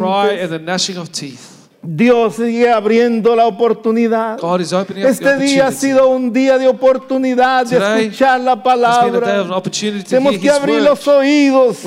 Dios 1.83 2.37
sigue 2.37 2.71
abriendo 2.71 3.35
la 3.35 3.47
oportunidad. 3.47 4.39
God 4.39 4.61
is 4.61 4.73
opening 4.73 5.05
up 5.05 5.11
Este 5.11 5.37
día 5.39 5.69
ha 5.69 5.73
sido 5.73 6.09
un 6.09 6.31
día 6.31 6.59
de 6.59 6.69
oportunidad 6.69 7.67
de 7.67 7.79
Today 7.79 8.05
escuchar 8.07 8.41
la 8.41 8.63
palabra. 8.63 9.47
Tenemos 10.07 10.39
que 10.39 10.51
abrir 10.51 10.83
los 10.83 11.09
oídos 11.09 11.79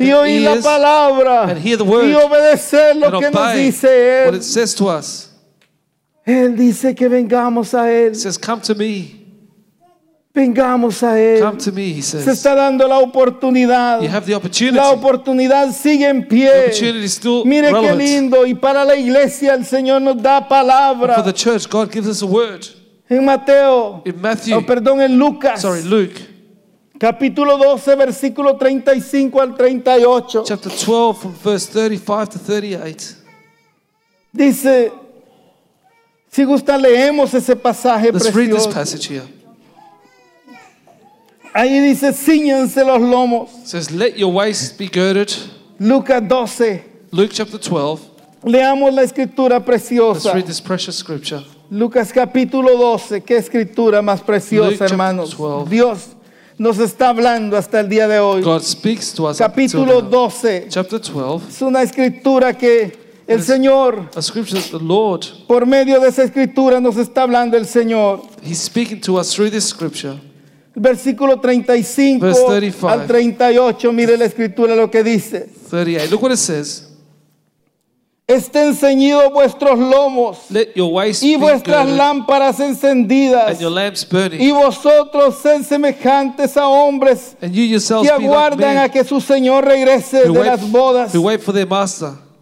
y 0.00 0.12
oír 0.12 0.42
la 0.42 0.56
palabra 0.56 1.56
y 1.64 1.74
obedecer 1.74 2.96
lo 2.96 3.18
que 3.18 3.30
nos 3.30 3.54
dice 3.54 4.28
Él. 4.28 4.40
Él 6.24 6.56
dice 6.56 6.94
que 6.94 7.08
vengamos 7.08 7.74
a 7.74 7.90
Él. 7.90 8.14
Says, 8.14 8.38
Come 8.38 8.60
to 8.62 8.74
me. 8.74 9.21
Vengamos 10.34 11.02
a 11.02 11.18
Él. 11.20 11.40
Come 11.42 11.58
to 11.58 11.72
me, 11.72 11.90
he 11.92 12.00
Se 12.02 12.22
says. 12.22 12.28
está 12.38 12.54
dando 12.54 12.88
la 12.88 12.98
oportunidad. 13.00 14.00
You 14.00 14.08
have 14.08 14.24
the 14.24 14.34
opportunity. 14.34 14.76
La 14.76 14.90
oportunidad 14.90 15.70
sigue 15.72 16.08
en 16.08 16.22
The 16.22 16.26
pie. 16.28 16.48
opportunity 16.48 17.04
is 17.04 17.12
still 17.12 17.44
Mire 17.44 17.68
qué 17.68 17.72
relevant. 17.74 17.98
lindo. 18.00 18.46
Y 18.46 18.54
para 18.54 18.82
la 18.84 18.96
iglesia 18.96 19.52
el 19.54 19.66
Señor 19.66 20.00
nos 20.00 20.22
da 20.22 20.40
For 20.40 20.48
palabra. 20.48 21.22
the 21.22 21.32
church, 21.34 21.68
God 21.68 21.90
gives 21.92 22.08
us 22.08 22.22
a 22.22 22.26
word. 22.26 22.64
En 23.10 23.22
Mateo, 23.26 24.00
In 24.06 24.18
Matthew, 24.22 24.56
oh, 24.56 24.62
perdón, 24.64 25.02
en 25.02 25.18
Lucas, 25.18 25.60
sorry, 25.60 25.82
Luke, 25.82 26.14
capítulo 26.98 27.58
12, 27.58 27.94
versículo 27.96 28.56
35 28.56 29.38
al 29.38 29.54
38. 29.54 30.44
chapter 30.46 30.72
12, 30.72 31.14
from 31.20 31.34
verse 31.44 31.66
35 31.66 32.30
to 32.30 32.38
38. 32.38 33.16
Dice, 34.32 34.90
si 36.30 36.44
gusta 36.44 36.78
leemos 36.78 37.34
ese 37.34 37.54
pasaje 37.54 38.10
Let's 38.10 38.34
read 38.34 38.48
this 38.50 38.66
precioso. 38.66 38.70
passage 38.72 39.06
here. 39.08 39.41
Ahí 41.54 41.80
dice, 41.80 42.12
ciñanse 42.12 42.82
los 42.84 43.00
lomos. 43.00 43.50
It 43.62 43.66
says, 43.66 43.90
Let 43.90 44.16
your 44.16 44.32
waist 44.32 44.78
be 44.78 44.86
girded. 44.88 45.30
Lucas 45.78 46.22
12. 46.26 46.82
Luke 47.12 47.30
chapter 47.32 47.58
12. 47.58 48.00
Leamos 48.44 48.92
la 48.94 49.02
escritura 49.02 49.56
Let's 49.58 49.66
preciosa. 49.66 50.32
read 50.32 50.46
this 50.46 50.60
precious 50.60 50.96
scripture. 50.96 51.44
Lucas 51.70 52.12
capítulo 52.12 52.76
12. 52.76 53.20
Qué 53.22 53.36
escritura 53.36 54.00
más 54.02 54.20
Luke 54.20 54.26
preciosa, 54.26 54.70
chapter 54.70 54.90
hermanos. 54.92 55.36
12. 55.36 55.70
Dios 55.70 56.08
nos 56.58 56.78
está 56.78 57.10
hablando 57.10 57.56
hasta 57.56 57.80
el 57.80 57.88
día 57.88 58.08
de 58.08 58.18
hoy. 58.18 58.42
God 58.42 58.62
speaks 58.62 59.12
to 59.12 59.26
us. 59.28 59.38
Capítulo 59.38 60.00
now. 60.00 60.10
12. 60.10 60.66
Chapter 60.70 61.00
12. 61.00 61.48
Es 61.48 61.62
una 61.62 61.82
escritura 61.82 62.56
que 62.56 62.92
el. 63.26 63.42
Señor, 63.42 64.08
A 64.16 64.22
scripture 64.22 64.58
that 64.58 64.70
the 64.70 64.82
Lord, 64.82 65.26
por 65.46 65.66
medio 65.66 66.00
de 66.00 66.08
esa 66.08 66.24
escritura, 66.24 66.80
nos 66.80 66.96
está 66.96 67.22
hablando 67.22 67.56
el 67.58 67.66
Señor. 67.66 68.22
He's 68.42 68.58
speaking 68.58 69.00
to 69.02 69.18
us 69.18 69.34
through 69.34 69.50
this 69.50 69.68
scripture. 69.68 70.18
Versículo 70.74 71.38
35 71.38 72.24
Verse 72.24 72.44
35. 72.46 72.88
al 72.88 73.06
38, 73.06 73.92
mire 73.92 74.16
la 74.16 74.24
escritura 74.24 74.74
lo 74.74 74.90
que 74.90 75.02
dice. 75.02 75.48
38. 75.70 76.10
Look 76.10 76.22
what 76.22 76.32
it 76.32 76.38
says. 76.38 76.88
Estén 78.26 78.74
ceñidos 78.74 79.30
vuestros 79.32 79.78
lomos 79.78 80.38
Let 80.48 80.72
your 80.74 80.90
waist 80.92 81.22
y 81.22 81.36
vuestras 81.36 81.86
lámparas 81.88 82.60
encendidas. 82.60 83.48
and 83.50 83.60
your 83.60 83.70
lamps 83.70 84.08
burning. 84.08 84.40
Y 84.40 84.52
vosotros 84.52 85.38
sed 85.42 85.62
semejantes 85.64 86.56
a 86.56 86.66
hombres 86.66 87.36
And 87.42 87.52
you 87.52 87.64
yourselves 87.64 88.08
que 88.08 88.14
like 88.14 88.24
aguardan 88.26 88.78
a 88.78 88.88
que 88.88 89.04
su 89.04 89.20
Señor 89.20 89.64
regrese 89.64 90.22
de 90.22 90.30
wait, 90.30 90.46
las 90.46 90.70
bodas, 90.70 91.12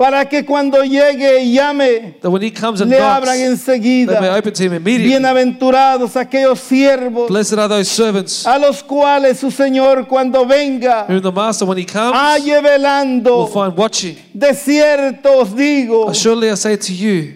para 0.01 0.25
que 0.27 0.47
cuando 0.47 0.83
llegue 0.83 1.43
y 1.43 1.53
llame, 1.53 2.17
That 2.23 2.31
when 2.31 2.41
he 2.43 2.51
comes 2.51 2.81
and 2.81 2.91
le 2.91 2.97
knocks, 2.99 3.17
abran 3.19 3.35
they 3.37 3.45
may 3.45 3.53
enseguida. 3.53 4.39
open 4.39 4.53
to 4.55 4.63
him 4.63 4.73
immediately. 4.73 5.09
Bienaventurados 5.09 6.17
aquellos 6.17 6.59
siervos 6.59 7.29
Blessed 7.29 7.59
are 7.59 7.69
those 7.69 7.91
servants 7.91 8.47
a 8.47 8.59
los 8.59 8.83
cuales 8.83 9.39
su 9.39 9.51
Señor 9.51 10.09
cuando 10.09 10.47
venga 10.47 11.05
whom 11.07 11.21
the 11.21 11.31
master, 11.31 11.67
when 11.69 11.77
he 11.77 11.85
comes, 11.85 12.15
halle 12.19 12.55
will 12.55 12.63
velando. 12.63 13.47
find 13.49 13.77
watching. 13.77 14.17
De 14.33 14.55
cierto 14.55 15.41
os 15.41 15.55
digo 15.55 16.15
Surely 16.15 16.49
I 16.51 16.55
say 16.57 16.79
to 16.79 16.95
you 16.95 17.35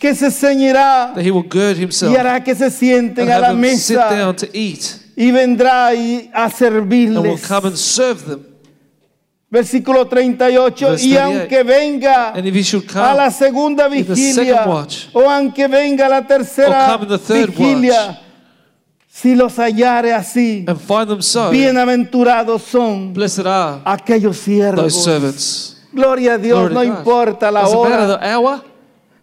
que 0.00 0.14
se 0.14 0.30
ceñirá 0.30 1.12
that 1.14 1.22
he 1.22 1.30
will 1.30 1.46
gird 1.46 1.76
himself 1.76 2.10
y 2.14 2.16
hará 2.16 2.42
que 2.42 2.54
se 2.54 2.70
sienten 2.70 3.28
and 3.28 3.32
a 3.32 3.40
la 3.40 3.48
them 3.48 3.62
sit 3.76 3.96
mesa 3.98 4.08
down 4.10 4.34
to 4.34 4.46
eat 4.54 5.00
y 5.18 5.30
vendrá 5.30 5.94
y 5.94 6.30
a 6.32 6.44
and 6.44 6.52
will 6.52 6.58
servirles. 6.58 7.46
come 7.46 7.66
and 7.68 7.76
serve 7.76 8.24
them. 8.26 8.55
Versículo 9.48 10.06
38. 10.06 10.88
Verse 10.90 11.06
Y 11.06 11.14
38. 11.14 11.38
aunque 11.38 11.62
venga 11.62 12.32
a 12.32 13.14
la 13.14 13.30
segunda 13.30 13.88
vigilia 13.88 14.64
watch, 14.66 15.06
o 15.12 15.30
aunque 15.30 15.68
venga 15.68 16.06
a 16.06 16.08
la 16.08 16.26
tercera 16.26 16.98
vigilia, 16.98 18.06
watch, 18.08 18.18
si 19.08 19.34
los 19.34 19.56
hallare 19.58 20.12
así, 20.12 20.64
so, 21.20 21.50
bienaventurados 21.50 22.62
son 22.62 23.14
aquellos 23.84 24.36
siervos. 24.36 24.92
Gloria 25.92 26.34
a 26.34 26.38
Dios, 26.38 26.68
Glory 26.68 26.74
no 26.74 26.84
importa 26.84 27.50
la 27.50 27.66
hora, 27.68 28.20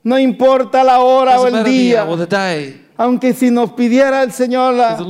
no 0.03 0.17
importa 0.17 0.83
la 0.83 0.99
hora 0.99 1.39
o 1.39 1.47
el 1.47 1.63
día. 1.63 2.05
The. 2.95 3.03
Aunque 3.03 3.33
si 3.33 3.49
nos 3.51 3.71
pidiera 3.71 4.23
el 4.23 4.31
Señor, 4.31 4.73
la- 4.73 4.97
the 4.97 5.03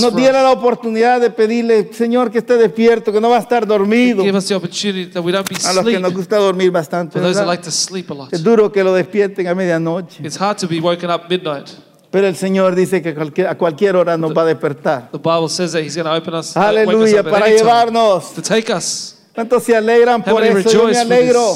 nos 0.00 0.14
diera 0.16 0.42
la 0.42 0.52
oportunidad 0.52 1.20
de 1.20 1.30
pedirle, 1.30 1.90
Señor, 1.92 2.30
que 2.30 2.38
esté 2.38 2.56
despierto, 2.56 3.12
que 3.12 3.20
no 3.20 3.30
va 3.30 3.36
a 3.36 3.40
estar 3.40 3.66
dormido. 3.66 4.22
The 4.22 4.28
A 5.66 5.72
los 5.72 5.84
que 5.84 5.98
nos 6.00 6.12
gusta 6.14 6.36
dormir 6.36 6.70
bastante. 6.70 7.18
Like. 7.20 7.62
Es 8.32 8.42
duro 8.42 8.70
que 8.72 8.82
lo 8.82 8.94
despierten 8.94 9.46
a 9.48 9.54
medianoche. 9.54 10.26
It's 10.26 10.40
hard 10.40 10.58
to 10.58 10.68
be 10.68 10.80
woken 10.80 11.10
up 11.10 11.22
midnight. 11.28 11.68
Pero 12.10 12.28
el 12.28 12.36
Señor 12.36 12.74
dice 12.74 13.02
que 13.02 13.14
cualquier- 13.14 13.48
a 13.48 13.58
cualquier 13.58 13.96
hora 13.96 14.16
nos 14.16 14.32
va 14.34 14.42
a 14.42 14.46
despertar. 14.46 15.10
The 15.10 15.18
uh, 16.56 16.62
Aleluya, 16.62 17.22
para 17.22 17.48
llevarnos. 17.48 18.32
to 18.32 18.42
take 18.42 18.72
us. 18.72 19.16
¿Cuántos 19.34 19.64
se 19.64 19.76
alegran 19.76 20.22
How 20.26 20.32
por 20.32 20.44
eso? 20.44 20.70
Yo 20.70 20.84
me 20.84 20.96
alegro. 20.96 21.52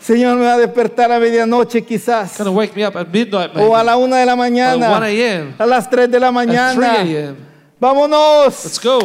Señor 0.00 0.36
me 0.38 0.46
va 0.46 0.54
a 0.54 0.58
despertar 0.58 1.12
a 1.12 1.18
medianoche 1.18 1.82
quizás. 1.84 2.36
To 2.38 2.50
wake 2.52 2.74
me 2.74 2.86
up 2.86 2.96
at 2.96 3.06
midnight, 3.12 3.52
maybe. 3.54 3.68
O 3.68 3.76
a 3.76 3.84
la 3.84 3.96
una 3.96 4.16
de 4.16 4.26
la 4.26 4.32
Or 4.32 4.38
1 4.38 4.50
mañana. 4.50 4.96
a.m. 5.04 5.54
A 5.58 5.66
las 5.66 5.88
3 5.90 6.10
de 6.10 6.18
la 6.18 6.28
At 6.28 6.34
3 6.34 6.46
mañana. 6.46 6.92
a.m. 7.00 7.36
Vámonos. 7.78 8.64
Let's 8.64 8.80
go. 8.82 8.98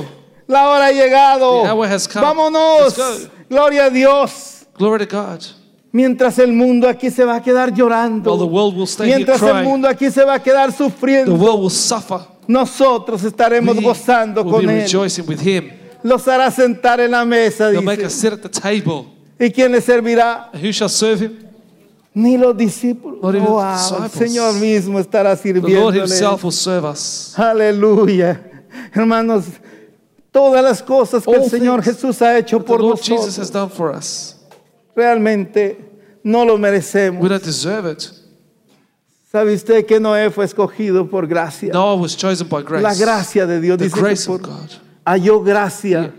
La 0.47 0.69
hora 0.69 0.85
ha 0.87 0.91
llegado. 0.91 1.63
The 1.63 1.69
hour 1.69 1.87
has 1.87 2.07
come. 2.07 2.25
Vámonos. 2.25 2.97
Let's 2.97 3.27
go. 3.27 3.29
Gloria 3.49 3.85
a 3.85 3.89
Dios. 3.89 4.65
Glory 4.77 5.05
to 5.05 5.15
God. 5.17 5.41
Mientras 5.91 6.39
el 6.39 6.51
mundo 6.51 6.89
aquí 6.89 7.09
se 7.09 7.23
va 7.23 7.35
a 7.35 7.41
quedar 7.41 7.73
llorando. 7.73 8.31
While 8.33 8.45
the 8.45 8.51
world 8.53 8.75
will 8.75 8.87
stay 8.87 9.07
here 9.07 9.15
Mientras 9.17 9.41
el 9.41 9.63
mundo 9.63 9.87
aquí 9.87 10.11
se 10.11 10.23
va 10.25 10.35
a 10.35 10.43
quedar 10.43 10.71
the 10.71 10.77
sufriendo. 10.77 11.33
world 11.35 11.61
will 11.61 11.69
suffer. 11.71 12.19
Nosotros 12.47 13.23
estaremos 13.23 13.75
We 13.77 13.83
gozando 13.83 14.43
will 14.43 14.51
con 14.51 14.65
be 14.67 14.73
Él. 14.73 14.81
rejoicing 14.83 15.25
with 15.27 15.39
Him. 15.41 15.71
Los 16.03 16.27
hará 16.27 16.51
sentar 16.51 16.99
en 16.99 17.11
la 17.11 17.23
mesa, 17.25 17.71
He'll 17.71 17.81
make 17.81 18.05
us 18.05 18.13
sit 18.13 18.33
at 18.33 18.39
the 18.41 18.49
table. 18.49 19.07
¿Y 19.39 19.49
quién 19.51 19.71
le 19.71 19.81
servirá? 19.81 20.49
Who 20.53 20.71
shall 20.71 20.89
serve 20.89 21.25
Him? 21.25 21.31
Ni 22.13 22.37
los 22.37 22.55
discípulos. 22.55 23.19
Wow, 23.21 23.59
el. 23.59 24.09
Señor 24.09 24.53
mismo 24.55 24.99
estará 24.99 25.31
us. 26.85 27.37
Aleluya. 27.37 28.41
Hermanos, 28.93 29.45
todas 30.31 30.63
las 30.63 30.81
cosas 30.81 31.23
que 31.25 31.31
el 31.31 31.41
All 31.41 31.49
Señor 31.49 31.81
things 31.83 31.97
Jesús 31.97 32.21
ha 32.21 32.37
hecho 32.37 32.63
por 32.63 32.79
nosotros, 32.81 33.37
has 33.37 33.51
done 33.51 33.69
for 33.69 33.93
us. 33.93 34.37
realmente 34.95 35.77
no 36.23 36.45
lo 36.45 36.53
We 36.55 36.59
merecemos. 36.61 37.27
don't 37.27 37.43
deserve 37.43 37.91
it. 37.91 38.03
¿Sabe 39.29 39.53
usted 39.53 39.85
que 39.85 39.99
Noé 39.99 40.29
fue 40.31 40.45
escogido 40.45 41.09
por 41.09 41.27
gracia? 41.27 41.73
Noah 41.73 41.95
was 41.97 42.15
chosen 42.15 42.47
by 42.47 42.63
grace. 42.63 42.81
La 42.81 42.95
gracia 42.95 43.45
de 43.45 43.59
Dios 43.59 43.77
the 43.77 43.85
dice 43.85 43.93
que 43.95 44.01
grace 44.01 44.25
por- 44.27 44.39
of 44.39 44.47
God. 44.47 44.69
halló 45.05 45.41
gracia 45.43 46.13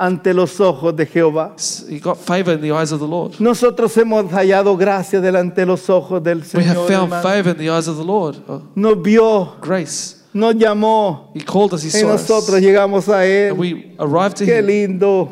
ante 0.00 0.32
los 0.34 0.60
ojos 0.60 0.94
de 0.96 1.06
Jehová. 1.06 1.54
He 1.88 1.98
got 1.98 2.16
favor 2.18 2.54
in 2.54 2.60
the 2.60 2.72
eyes 2.72 2.92
of 2.92 3.00
the 3.00 3.06
Lord. 3.06 3.34
Nosotros 3.40 3.96
hemos 3.96 4.30
hallado 4.32 4.76
gracia 4.76 5.20
delante 5.20 5.62
de 5.62 5.66
los 5.66 5.88
ojos 5.90 6.22
del 6.22 6.38
We 6.54 6.64
have 6.64 6.76
Señor. 6.76 6.88
found 6.88 7.12
hermano. 7.12 7.22
favor 7.22 7.48
in 7.52 7.58
the 7.58 7.70
eyes 7.70 7.88
of 7.88 7.96
the 7.96 8.04
Lord. 8.04 8.36
Oh, 8.48 8.62
Nos 8.74 9.02
vio, 9.02 9.56
grace. 9.60 10.16
nos 10.34 10.54
llamó 10.54 11.30
He 11.34 11.40
called 11.44 11.74
us, 11.74 11.82
He 11.84 11.88
y 11.88 11.90
saw 12.00 12.14
us. 12.14 12.22
nosotros 12.28 12.60
llegamos 12.60 13.08
a 13.08 13.20
And 13.20 13.24
Él. 13.30 13.52
we 13.58 13.94
arrived 13.98 14.36
to 14.38 14.44
Qué 14.46 14.58
Him. 14.60 14.66
lindo, 14.66 15.28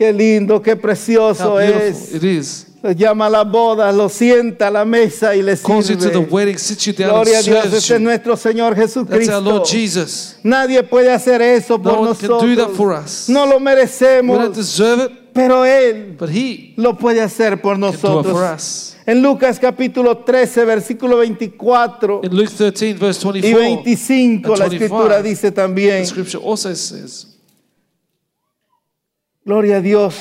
qué 0.00 0.12
lindo, 0.14 0.62
qué 0.62 0.76
precioso 0.76 1.60
es. 1.60 2.14
it 2.14 2.24
is. 2.24 2.66
Llama 2.96 3.26
a 3.26 3.28
la 3.28 3.44
boda, 3.44 3.92
los 3.92 4.14
sienta 4.14 4.68
a 4.68 4.70
la 4.70 4.86
mesa 4.86 5.36
y 5.36 5.42
les 5.42 5.60
Calls 5.60 5.88
you 5.90 5.96
to 5.98 6.06
the 6.06 6.12
sirve. 6.14 6.30
wedding, 6.32 6.56
sits 6.56 6.86
you 6.86 6.94
down 6.94 7.10
Gloria 7.10 7.34
a 7.34 7.38
and 7.40 7.44
Dios, 7.46 7.58
serves 7.64 7.74
este 7.74 7.94
es 7.94 8.00
you. 8.00 8.04
nuestro 8.06 8.36
Señor 8.38 8.74
That's 8.74 8.96
our 8.96 9.04
Jesucristo. 9.04 9.40
Lord 9.42 9.66
Jesus. 9.66 10.36
Nadie 10.42 10.82
puede 10.84 11.12
hacer 11.12 11.42
eso 11.42 11.76
No 11.76 11.82
por 11.82 11.98
one 11.98 12.14
can 12.16 12.28
do 12.28 12.56
that 12.56 12.70
for 12.70 12.88
nosotros. 12.94 13.04
us. 13.04 13.28
No 13.28 13.44
lo 13.44 13.52
don't 13.52 13.62
merecemos, 13.64 14.56
deserve 14.56 15.04
it, 15.04 15.12
pero 15.34 15.66
Él 15.66 16.16
but 16.18 16.30
He 16.30 16.72
lo 16.78 16.96
puede 16.96 17.20
hacer 17.20 17.60
por 17.60 17.74
can 17.74 17.82
do 17.82 17.88
it 17.88 17.92
nosotros. 17.96 18.32
for 18.32 18.44
us. 18.54 18.96
En 19.04 19.20
Lucas 19.20 19.58
capítulo 19.58 20.16
13, 20.24 20.64
versículo 20.64 21.18
24 21.18 22.20
In 22.24 22.34
Luke 22.34 22.50
13, 22.56 22.94
verse 22.94 23.28
y 23.28 23.30
24, 23.52 23.82
25, 23.84 24.56
la 24.56 24.64
and 24.64 24.70
25, 24.72 24.84
escritura 24.86 25.22
dice 25.22 25.52
también, 25.52 26.00
the 26.00 26.06
scripture 26.06 26.40
also 26.42 26.74
says, 26.74 27.26
gloria 29.50 29.78
a 29.78 29.80
Dios. 29.80 30.14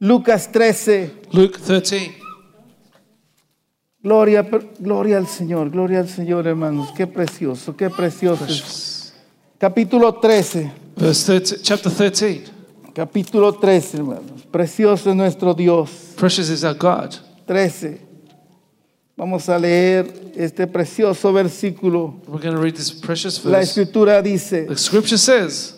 Lucas 0.00 0.50
13, 0.50 1.12
Luke 1.32 1.56
13, 1.64 2.12
gloria, 4.02 4.42
gloria 4.80 5.18
al 5.18 5.28
Señor, 5.28 5.70
gloria 5.70 6.00
al 6.00 6.08
Señor, 6.08 6.48
hermanos. 6.48 6.90
Qué 6.96 7.06
precioso, 7.06 7.76
qué 7.76 7.88
precioso. 7.90 8.44
precious. 8.44 9.14
Capítulo 9.56 10.12
13, 10.14 10.72
Verse 10.96 11.24
13, 11.26 11.62
chapter 11.62 11.92
13. 11.92 12.44
capítulo 12.92 13.52
13, 13.52 13.98
hermanos. 13.98 14.42
Precioso 14.50 15.10
es 15.10 15.16
nuestro 15.16 15.54
Dios. 15.54 15.90
Precious 16.16 16.50
is 16.50 16.64
our 16.64 16.74
God. 16.74 17.14
13. 17.46 18.00
Vamos 19.16 19.48
a 19.48 19.56
leer 19.60 20.32
este 20.34 20.66
precioso 20.66 21.32
versículo. 21.32 22.16
We're 22.26 22.42
going 22.42 22.56
to 22.56 22.60
read 22.60 22.74
this 22.74 22.90
precious 22.90 23.44
La 23.44 23.58
verse. 23.58 23.70
escritura 23.70 24.20
dice, 24.20 24.66
The 24.66 24.76
scripture 24.76 25.16
says, 25.18 25.73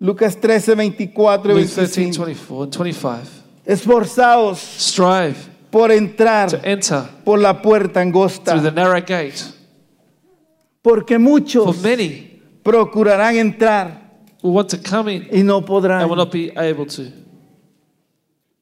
Lucas 0.00 0.36
13, 0.36 0.74
24 0.74 1.52
y 1.52 1.62
Luke 1.62 1.74
13, 1.74 2.00
25. 2.00 2.24
24 2.24 2.62
and 2.64 2.72
25, 2.72 3.18
Esforzaos 3.66 4.58
strive 4.58 5.36
por 5.70 5.90
entrar 5.90 6.50
to 6.50 6.58
enter 6.62 7.02
por 7.24 7.38
la 7.38 7.60
puerta 7.60 8.00
through 8.00 8.12
the 8.12 8.18
angosta, 8.18 8.74
narrow 8.74 9.00
gate. 9.00 9.42
porque 10.82 11.14
For 11.14 11.18
muchos 11.18 11.82
many 11.82 12.40
procurarán 12.62 13.36
entrar 13.36 14.08
will 14.42 14.52
want 14.54 14.70
to 14.70 14.78
come 14.78 15.08
in 15.08 15.28
y 15.32 15.42
no 15.42 15.58
and 15.58 15.66
podrán. 15.66 16.08
will 16.08 16.16
not 16.16 16.30
be 16.32 16.52
able 16.56 16.86
to. 16.86 17.02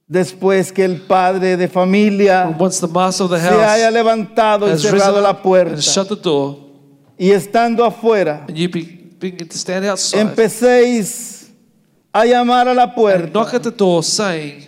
Después 0.09 0.73
que 0.73 0.85
el 0.85 1.01
padre 1.01 1.57
de 1.57 1.69
familia 1.69 2.55
Once 2.59 2.81
the 2.81 2.87
master 2.87 3.25
of 3.25 3.31
the 3.33 3.41
se 3.41 3.49
haya 3.49 3.87
house 3.87 3.93
levantado 3.93 4.73
y 4.73 4.79
cerrado 4.79 5.21
la 5.21 5.43
puerta 5.43 5.75
and 5.75 5.83
shut 5.83 6.09
the 6.09 6.17
door, 6.17 6.57
y 7.19 7.31
estando 7.31 7.85
afuera, 7.85 8.45
and 8.49 8.57
you 8.57 8.69
be, 8.71 8.96
stand 9.51 9.87
outside 9.87 10.21
empecéis 10.21 11.51
a 12.13 12.25
llamar 12.25 12.69
a 12.69 12.75
la 12.75 12.85
and 12.85 12.95
puerta 12.95 13.27
knock 13.33 13.55
at 13.55 13.63
the 13.63 13.71
door, 13.71 14.03
saying, 14.03 14.67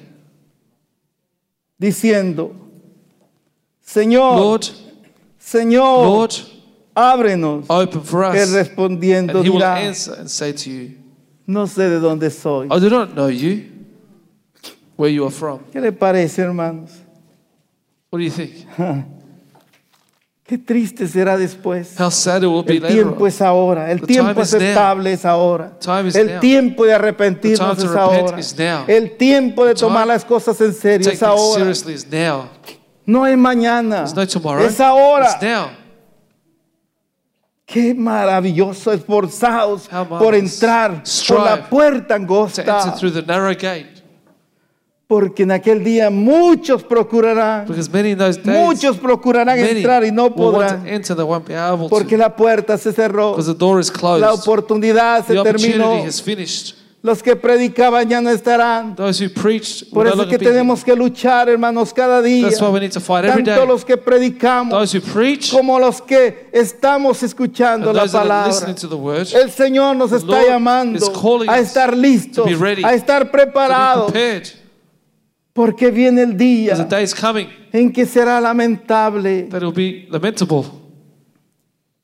diciendo, 1.81 2.55
Señor, 3.85 4.37
Lord, 4.37 4.69
Señor, 5.41 6.05
Lord, 6.05 6.35
ábrenos. 6.95 7.65
open 7.71 8.03
for 8.03 8.23
Él 8.35 8.43
us. 8.43 8.53
respondiendo 8.53 9.39
And 9.39 9.45
he 9.47 9.51
will 9.51 9.61
dirá, 9.61 9.77
answer 9.79 10.15
and 10.19 10.29
say 10.29 10.53
to 10.53 10.71
you, 10.71 10.99
no 11.47 11.67
sé 11.67 11.89
de 11.89 12.01
dónde 12.01 12.31
soy. 12.31 12.67
I 12.71 12.79
do 12.79 12.91
not 12.91 13.15
know 13.15 13.29
you, 13.29 13.65
where 14.97 15.11
you 15.11 15.25
are 15.25 15.31
from. 15.31 15.61
¿Qué 15.73 15.81
le 15.81 15.93
parece, 15.93 16.43
hermanos? 16.43 16.91
What 18.11 18.19
do 18.19 18.25
you 18.25 18.31
think? 18.31 18.67
Qué 20.49 20.57
triste 20.57 21.07
será 21.07 21.37
después. 21.37 21.95
How 22.01 22.11
sad 22.11 22.43
it 22.43 22.47
will 22.49 22.65
be 22.65 22.77
El 22.77 22.81
later 22.81 22.95
tiempo 22.97 23.25
on. 23.25 23.29
es 23.29 23.43
ahora. 23.43 23.91
El 23.93 24.01
The 24.01 24.07
tiempo 24.07 24.41
aceptable 24.41 25.13
es 25.13 25.27
ahora. 25.27 25.73
El 26.15 26.27
now. 26.27 26.41
tiempo 26.41 26.87
de 26.87 26.95
arrepentirnos 26.95 27.79
es 27.79 27.91
ahora. 27.91 28.39
El 28.87 29.19
tiempo 29.19 29.67
de 29.67 29.75
tomar 29.75 30.07
las 30.07 30.25
cosas 30.25 30.59
en 30.63 30.73
serio 30.73 31.11
es 31.11 31.23
ahora. 31.23 31.67
No 33.05 33.27
es 33.27 33.37
mañana. 33.37 34.07
No. 34.07 34.59
Es 34.61 34.81
ahora. 34.81 35.39
Qué 37.67 37.93
maravilloso 37.93 38.91
esforzados 38.95 39.87
How 39.93 40.19
por 40.19 40.35
entrar 40.35 41.03
por 41.29 41.41
la 41.45 41.69
puerta 41.69 42.15
angosta. 42.15 42.63
enter 42.63 42.99
through 42.99 43.13
the 43.13 43.21
narrow 43.21 43.53
gate. 43.53 44.03
Porque 45.09 45.45
en 45.45 45.53
aquel 45.53 45.83
día 45.83 46.11
muchos 46.11 46.83
procurarán, 46.85 47.67
Because 47.67 47.91
many 47.91 48.11
in 48.11 48.19
those 48.19 48.39
days, 48.39 48.59
muchos 48.59 48.99
procurarán 48.99 49.59
entrar 49.59 50.05
y 50.05 50.13
no 50.13 50.35
podrán. 50.35 50.85
Porque 51.89 52.17
to. 52.17 52.19
la 52.19 52.37
puerta 52.37 52.77
se 52.77 52.93
cerró. 52.93 53.31
Because 53.31 53.51
the 53.51 53.59
door 53.59 53.81
is 53.81 53.91
closed. 53.91 54.21
La 54.21 54.35
oportunidad 54.35 55.27
se 55.27 55.33
The 55.33 55.43
terminó. 55.43 55.85
opportunity 55.87 56.07
has 56.09 56.21
finished. 56.21 56.75
Los 57.01 57.23
que 57.23 57.37
predicaban 57.37 58.07
ya 58.07 58.21
no 58.21 58.29
estarán. 58.29 58.97
Those 58.97 59.25
who 59.25 59.31
preached 59.31 59.89
Por 59.95 60.07
eso 60.07 60.25
es 60.25 60.29
que 60.29 60.39
tenemos 60.39 60.85
que 60.85 60.95
luchar, 60.95 61.49
hermanos, 61.49 61.95
cada 61.95 62.21
día. 62.21 62.47
That's 62.47 62.61
why 62.61 62.69
we 62.69 62.81
need 62.81 62.93
to 62.93 63.01
fight 63.01 63.25
every 63.25 63.45
Tanto 63.45 63.61
day. 63.63 63.67
los 63.67 63.87
que 63.87 63.97
predicamos 63.97 64.79
Those 64.79 64.99
who 64.99 65.03
preach 65.15 65.51
como 65.51 65.79
los 65.79 66.03
que 66.03 66.51
estamos 66.53 67.23
escuchando 67.23 67.91
and 67.91 67.97
la 67.97 68.07
palabra. 68.07 68.53
El 69.33 69.51
Señor 69.51 69.97
nos 69.97 70.13
está 70.13 70.45
llamando 70.45 70.99
a 71.47 71.59
estar 71.59 71.97
listos, 71.97 72.45
to 72.45 72.51
be 72.51 72.57
ready, 72.57 72.85
a 72.85 72.93
estar 72.93 73.31
preparados. 73.31 74.13
Porque 75.67 75.91
viene 75.91 76.23
el 76.23 76.37
día 76.37 76.75
day 76.85 77.03
is 77.05 77.15
coming 77.15 77.49
en 77.73 77.93
que 77.93 78.07
será 78.07 78.41
lamentable. 78.41 79.43
that 79.51 79.63
will 79.63 79.73
be 79.75 80.07
lamentable. 80.11 80.65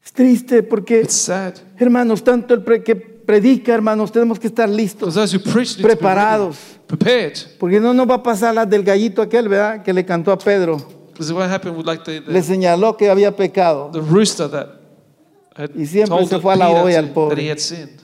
Es 0.05 0.12
triste 0.12 0.62
porque, 0.62 1.00
It's 1.02 1.14
sad. 1.14 1.55
hermanos, 1.78 2.22
tanto 2.22 2.52
el 2.55 2.62
pre- 2.62 2.82
que 2.82 2.94
predica, 2.96 3.72
hermanos, 3.72 4.12
tenemos 4.12 4.38
que 4.38 4.48
estar 4.48 4.68
listos, 4.68 5.14
those 5.14 5.34
who 5.36 5.40
preach 5.42 5.76
need 5.78 5.82
to 5.82 5.82
be 5.82 5.88
ready, 5.88 5.96
preparados, 5.96 6.57
prepared. 6.86 7.38
porque 7.59 7.80
no 7.80 7.94
nos 7.94 8.09
va 8.09 8.16
a 8.16 8.22
pasar 8.22 8.55
las 8.55 8.68
del 8.68 8.82
gallito 8.82 9.22
aquel, 9.22 9.48
¿verdad? 9.48 9.82
Que 9.82 9.92
le 9.92 10.05
cantó 10.05 10.30
a 10.32 10.38
Pedro. 10.38 10.76
Because 11.12 11.32
what 11.32 11.48
happened 11.48 11.76
with 11.76 11.86
like 11.86 12.02
the, 12.05 12.20
Le 12.20 12.40
the, 12.40 12.42
señaló 12.42 12.96
que 12.96 13.09
había 13.09 13.34
pecado. 13.34 13.90
the 13.92 14.00
rooster 14.00 14.48
that 14.50 14.68
had 15.57 15.70
Y 15.76 15.86
siempre 15.86 16.16
told 16.16 16.28
se 16.28 16.38
fue 16.40 16.52
a 16.52 16.57
la 16.57 16.68
olla 16.70 16.98
el 16.98 17.11
pobre. 17.11 17.36
that 17.36 17.42
he 17.42 17.50
had 17.50 17.59
sinned. 17.59 18.00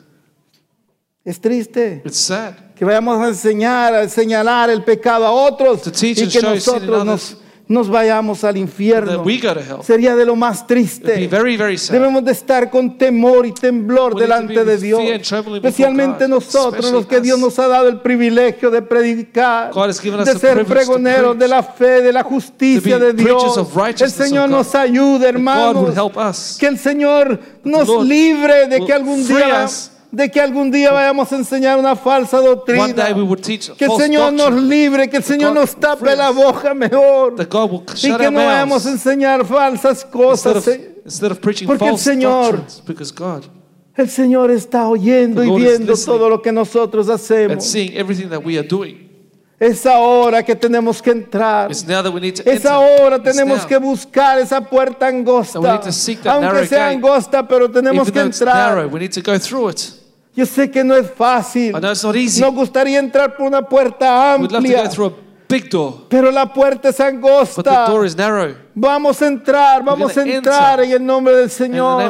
Es 1.24 1.38
triste 1.40 2.00
It's 2.04 2.16
sad. 2.18 2.54
Que 2.80 2.86
vayamos 2.86 3.22
a 3.22 3.28
enseñar, 3.28 3.94
a 3.94 4.08
señalar 4.08 4.70
el 4.70 4.82
pecado 4.82 5.26
a 5.26 5.30
otros 5.30 5.82
y 6.02 6.14
que 6.14 6.40
nosotros 6.40 7.04
nos, 7.04 7.36
nos 7.68 7.90
vayamos 7.90 8.42
al 8.42 8.56
infierno. 8.56 9.22
Sería 9.82 10.16
de 10.16 10.24
lo 10.24 10.34
más 10.34 10.66
triste. 10.66 11.28
very, 11.28 11.58
very 11.58 11.76
sad. 11.76 11.92
Debemos 11.92 12.24
de 12.24 12.32
estar 12.32 12.70
con 12.70 12.96
temor 12.96 13.44
y 13.44 13.52
temblor 13.52 14.14
We 14.14 14.22
delante 14.22 14.64
de 14.64 14.78
Dios. 14.78 14.98
Especialmente 15.56 16.26
nosotros, 16.26 16.90
los 16.90 17.04
que 17.04 17.20
Dios 17.20 17.38
nos 17.38 17.58
ha 17.58 17.68
dado 17.68 17.86
el 17.86 18.00
privilegio 18.00 18.70
de 18.70 18.80
predicar, 18.80 19.74
de 19.74 20.38
ser 20.38 20.64
pregoneros 20.64 21.38
de 21.38 21.48
la 21.48 21.62
fe, 21.62 22.00
de 22.00 22.14
la 22.14 22.22
justicia 22.22 22.98
de 22.98 23.12
Dios. 23.12 23.60
El 23.98 24.10
Señor 24.10 24.48
nos 24.48 24.74
ayude, 24.74 25.28
hermanos. 25.28 26.56
Que 26.58 26.66
el 26.66 26.78
Señor 26.78 27.38
nos 27.62 28.06
libre 28.06 28.68
de 28.68 28.86
que 28.86 28.94
algún 28.94 29.28
día 29.28 29.66
us. 29.66 29.89
De 30.12 30.30
que 30.30 30.40
algún 30.40 30.70
día 30.70 30.90
vayamos 30.92 31.30
a 31.32 31.36
enseñar 31.36 31.78
una 31.78 31.94
falsa 31.96 32.38
doctrina. 32.38 32.82
One 32.84 32.92
day 32.94 33.12
we 33.12 33.22
would 33.22 33.40
teach 33.42 33.70
Que 33.76 33.84
el 33.84 33.90
false 33.90 34.04
Señor 34.06 34.32
nos 34.32 34.46
doctrine. 34.50 34.68
libre, 34.68 35.08
que 35.10 35.16
el 35.18 35.22
Señor 35.22 35.54
nos 35.54 35.74
tape 35.76 36.16
la 36.16 36.30
boca 36.30 36.74
mejor. 36.74 37.36
That 37.36 37.48
God 37.48 37.70
will 37.70 37.82
Y 37.94 37.96
shut 38.08 38.18
que 38.18 38.26
our 38.26 38.32
no 38.32 38.38
vayamos 38.44 38.84
mouths 38.84 38.86
a 38.86 38.90
enseñar 38.90 39.44
falsas 39.46 40.02
instead 40.02 40.10
cosas. 40.10 40.56
of, 40.68 40.78
instead 41.04 41.30
of 41.32 41.38
preaching 41.40 41.66
Porque 41.66 41.84
el 41.84 41.90
false 41.90 42.04
Señor- 42.10 42.52
doctrines. 42.56 42.82
Because 42.86 43.12
God 43.14 43.44
El 43.96 44.08
Señor 44.08 44.50
está 44.50 44.88
oyendo 44.88 45.42
The 45.42 45.46
y 45.46 45.50
Lord 45.50 45.60
is 45.62 45.68
viendo 45.68 45.92
listening. 45.92 46.16
todo 46.18 46.28
lo 46.30 46.40
que 46.42 46.52
nosotros 46.52 47.08
and 47.08 47.14
hacemos. 47.16 47.64
seeing 47.64 47.96
everything 47.96 48.28
that 48.30 48.42
we 48.44 48.56
are 48.58 48.66
doing. 48.66 49.09
Es 49.60 49.84
ahora 49.84 50.42
que 50.42 50.56
tenemos 50.56 51.02
que 51.02 51.10
entrar. 51.10 51.70
Es 51.70 52.64
ahora 52.64 53.22
tenemos 53.22 53.66
que 53.66 53.76
buscar 53.76 54.38
esa 54.38 54.58
puerta 54.62 55.06
angosta. 55.06 55.58
Aunque 56.24 56.66
sea 56.66 56.88
angosta, 56.88 57.46
pero 57.46 57.70
tenemos 57.70 58.10
que 58.10 58.20
entrar. 58.20 58.88
Yo 60.34 60.46
sé 60.46 60.70
que 60.70 60.82
no 60.82 60.96
es 60.96 61.10
fácil. 61.10 61.72
Nos 61.72 62.54
gustaría 62.54 62.98
entrar 62.98 63.36
por 63.36 63.46
una 63.48 63.60
puerta 63.60 64.32
amplia, 64.32 64.90
pero 66.08 66.30
la 66.30 66.50
puerta 66.50 66.88
es 66.88 66.96
but 66.96 67.04
the 67.04 67.10
angosta. 67.10 67.86
door 67.86 68.06
is 68.06 68.16
narrow. 68.16 68.54
Vamos 68.74 69.20
a 69.20 69.26
entrar, 69.26 69.84
vamos 69.84 70.16
a 70.16 70.22
entrar 70.22 70.80
en 70.80 70.92
el 70.92 71.04
nombre 71.04 71.36
del 71.36 71.50
Señor. 71.50 72.00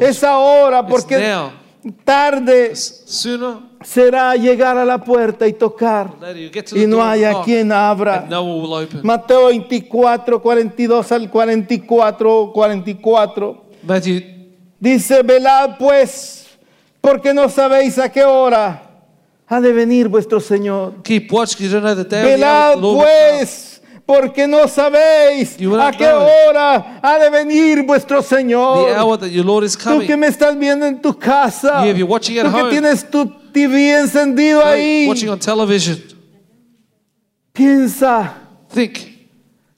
Es 0.00 0.24
ahora 0.24 0.86
porque. 0.86 1.34
Tarde 2.04 2.74
será 3.82 4.34
llegar 4.36 4.78
a 4.78 4.84
la 4.84 5.02
puerta 5.02 5.46
y 5.46 5.52
tocar 5.52 6.10
y 6.74 6.86
no 6.86 7.04
haya 7.04 7.42
quien 7.42 7.70
abra. 7.72 8.26
Mateo 9.02 9.46
24, 9.46 10.40
42 10.40 11.12
al 11.12 11.30
44, 11.30 12.50
44. 12.52 13.64
Matthew, 13.82 14.34
Dice, 14.80 15.22
velad 15.22 15.78
pues, 15.78 16.46
porque 17.00 17.32
no 17.32 17.48
sabéis 17.48 17.98
a 17.98 18.10
qué 18.10 18.22
hora 18.24 18.82
ha 19.46 19.60
de 19.60 19.72
venir 19.72 20.08
vuestro 20.08 20.40
Señor. 20.40 20.96
Velad 22.22 22.78
pues, 22.80 23.73
porque 24.06 24.46
no 24.46 24.68
sabéis 24.68 25.56
a 25.80 25.90
qué 25.92 26.06
hora 26.08 27.00
ha 27.02 27.18
de 27.18 27.30
venir 27.30 27.82
vuestro 27.82 28.22
Señor. 28.22 28.88
Tú 29.82 30.00
que 30.06 30.16
me 30.16 30.26
estás 30.26 30.58
viendo 30.58 30.86
en 30.86 31.00
tu 31.00 31.18
casa, 31.18 31.82
tú 31.82 32.52
que 32.52 32.70
tienes 32.70 33.10
tu 33.10 33.26
TV 33.52 33.98
encendido 34.00 34.64
ahí, 34.64 35.06
Watching 35.08 35.30
on 35.30 35.38
television. 35.38 35.98
piensa, 37.52 38.34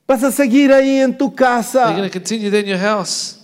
vas 0.06 0.24
a 0.24 0.32
seguir 0.32 0.72
ahí 0.72 1.00
en 1.00 1.16
tu 1.16 1.32
casa 1.34 1.92
going 1.92 2.02
to 2.02 2.10
continue 2.10 2.50
there 2.50 2.62
in 2.62 2.68
your 2.68 2.78
house? 2.78 3.34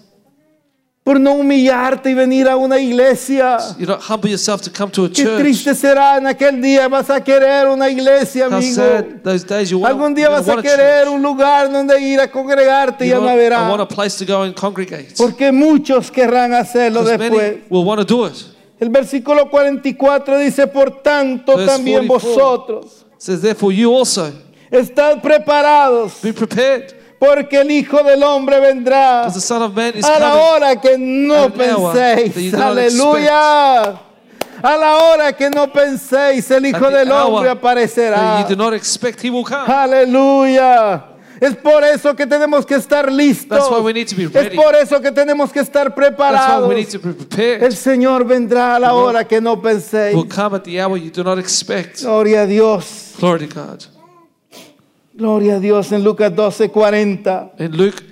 Por 1.04 1.18
no 1.18 1.32
humillarte 1.32 2.10
y 2.10 2.14
venir 2.14 2.48
a 2.48 2.56
una 2.56 2.78
iglesia. 2.78 3.58
You 3.76 3.86
don't 3.86 4.00
humble 4.00 4.30
yourself 4.30 4.62
to 4.62 4.70
come 4.70 4.90
to 4.92 5.06
a 5.06 5.08
Qué 5.08 5.24
church. 5.24 5.40
triste 5.40 5.74
será 5.74 6.16
en 6.18 6.26
aquel 6.28 6.60
día, 6.62 6.86
vas 6.88 7.10
a 7.10 7.20
querer 7.24 7.66
una 7.68 7.88
iglesia, 7.90 8.46
How 8.48 8.54
amigo. 8.58 8.74
sad 8.76 9.04
those 9.24 9.44
days 9.44 9.70
you 9.70 9.78
want, 9.80 9.92
Algún 9.92 10.14
día 10.14 10.26
you're 10.26 10.36
vas 10.36 10.46
gonna 10.46 10.52
a 10.52 10.56
want 10.62 10.66
a 10.66 10.70
querer 10.76 11.04
church. 11.04 11.14
un 11.14 11.22
lugar 11.22 11.72
donde 11.72 12.00
ir 12.00 12.20
a 12.20 12.30
congregarte 12.30 13.04
y 13.04 13.08
You 13.08 13.16
no 13.16 13.22
want, 13.22 13.32
I 13.40 13.50
want 13.68 13.80
verás. 13.80 13.80
a 13.80 13.86
place 13.88 14.24
to 14.24 14.24
go 14.32 14.42
and 14.42 14.54
congregate. 14.54 15.14
Porque 15.16 15.50
muchos 15.50 16.08
querrán 16.10 16.54
hacerlo 16.54 17.02
después. 17.02 17.30
many 17.32 17.62
will 17.68 17.84
want 17.84 17.98
to 18.00 18.04
do 18.06 18.24
it. 18.26 18.34
El 18.78 18.90
versículo 18.90 19.48
44 19.50 20.38
dice, 20.38 20.66
por 20.68 21.02
tanto 21.02 21.56
Verse 21.56 21.66
también 21.72 22.06
44. 22.06 22.80
vosotros 22.80 23.06
It 23.16 23.22
says, 23.22 23.40
therefore 23.40 23.72
you 23.74 23.92
also 23.92 24.32
estad 24.70 25.20
preparados, 25.20 26.20
be 26.22 26.32
prepared, 26.32 26.92
porque 27.22 27.60
el 27.60 27.70
Hijo 27.70 28.02
del 28.02 28.20
Hombre 28.24 28.58
vendrá 28.58 29.20
because 29.20 29.34
the 29.34 29.40
Son 29.40 29.62
of 29.62 29.76
Man 29.76 29.92
is 29.94 30.04
a 30.04 30.18
la 30.18 30.34
hora 30.34 30.80
que 30.80 30.98
no 30.98 31.50
penséis. 31.50 32.52
Aleluya. 32.52 33.92
A 34.60 34.76
la 34.76 34.96
hora 34.96 35.32
que 35.32 35.48
no 35.48 35.72
penséis, 35.72 36.50
el 36.50 36.66
Hijo 36.66 36.90
del 36.90 37.12
Hombre 37.12 37.50
aparecerá. 37.50 38.44
expect. 38.74 39.24
Aleluya. 39.68 41.04
Es 41.40 41.56
por 41.56 41.84
eso 41.84 42.16
que 42.16 42.26
tenemos 42.26 42.66
que 42.66 42.74
estar 42.74 43.10
listos. 43.10 43.56
That's 43.56 43.70
why 43.70 43.80
we 43.80 43.92
need 43.92 44.08
to 44.08 44.16
be 44.16 44.24
Es 44.24 44.50
por 44.50 44.74
eso 44.74 45.00
que 45.00 45.12
tenemos 45.12 45.52
que 45.52 45.60
estar 45.60 45.94
That's 45.94 45.96
why 45.96 46.10
preparados. 46.10 46.68
we 46.68 46.74
need 46.74 46.88
to 46.88 46.98
be 46.98 47.12
prepared. 47.12 47.62
El 47.62 47.76
Señor 47.76 48.24
vendrá 48.24 48.74
a 48.74 48.80
la 48.80 48.94
hora 48.94 49.24
que 49.28 49.40
no 49.40 49.62
penséis. 49.62 50.16
will 50.16 50.28
come 50.28 50.56
at 50.56 50.64
the 50.64 50.80
hour 50.80 50.96
you 50.96 51.10
do 51.10 51.22
not 51.22 51.38
expect. 51.38 52.00
Gloria 52.02 52.42
a 52.42 52.46
Dios. 52.46 53.14
Glory 53.20 53.46
to 53.46 53.54
God. 53.54 53.91
Gloria 55.14 55.56
a 55.56 55.58
Dios 55.60 55.92
en 55.92 56.02
Lucas 56.02 56.34
12, 56.34 56.70
40. 56.70 57.52
In 57.58 57.76
Luke 57.76 58.02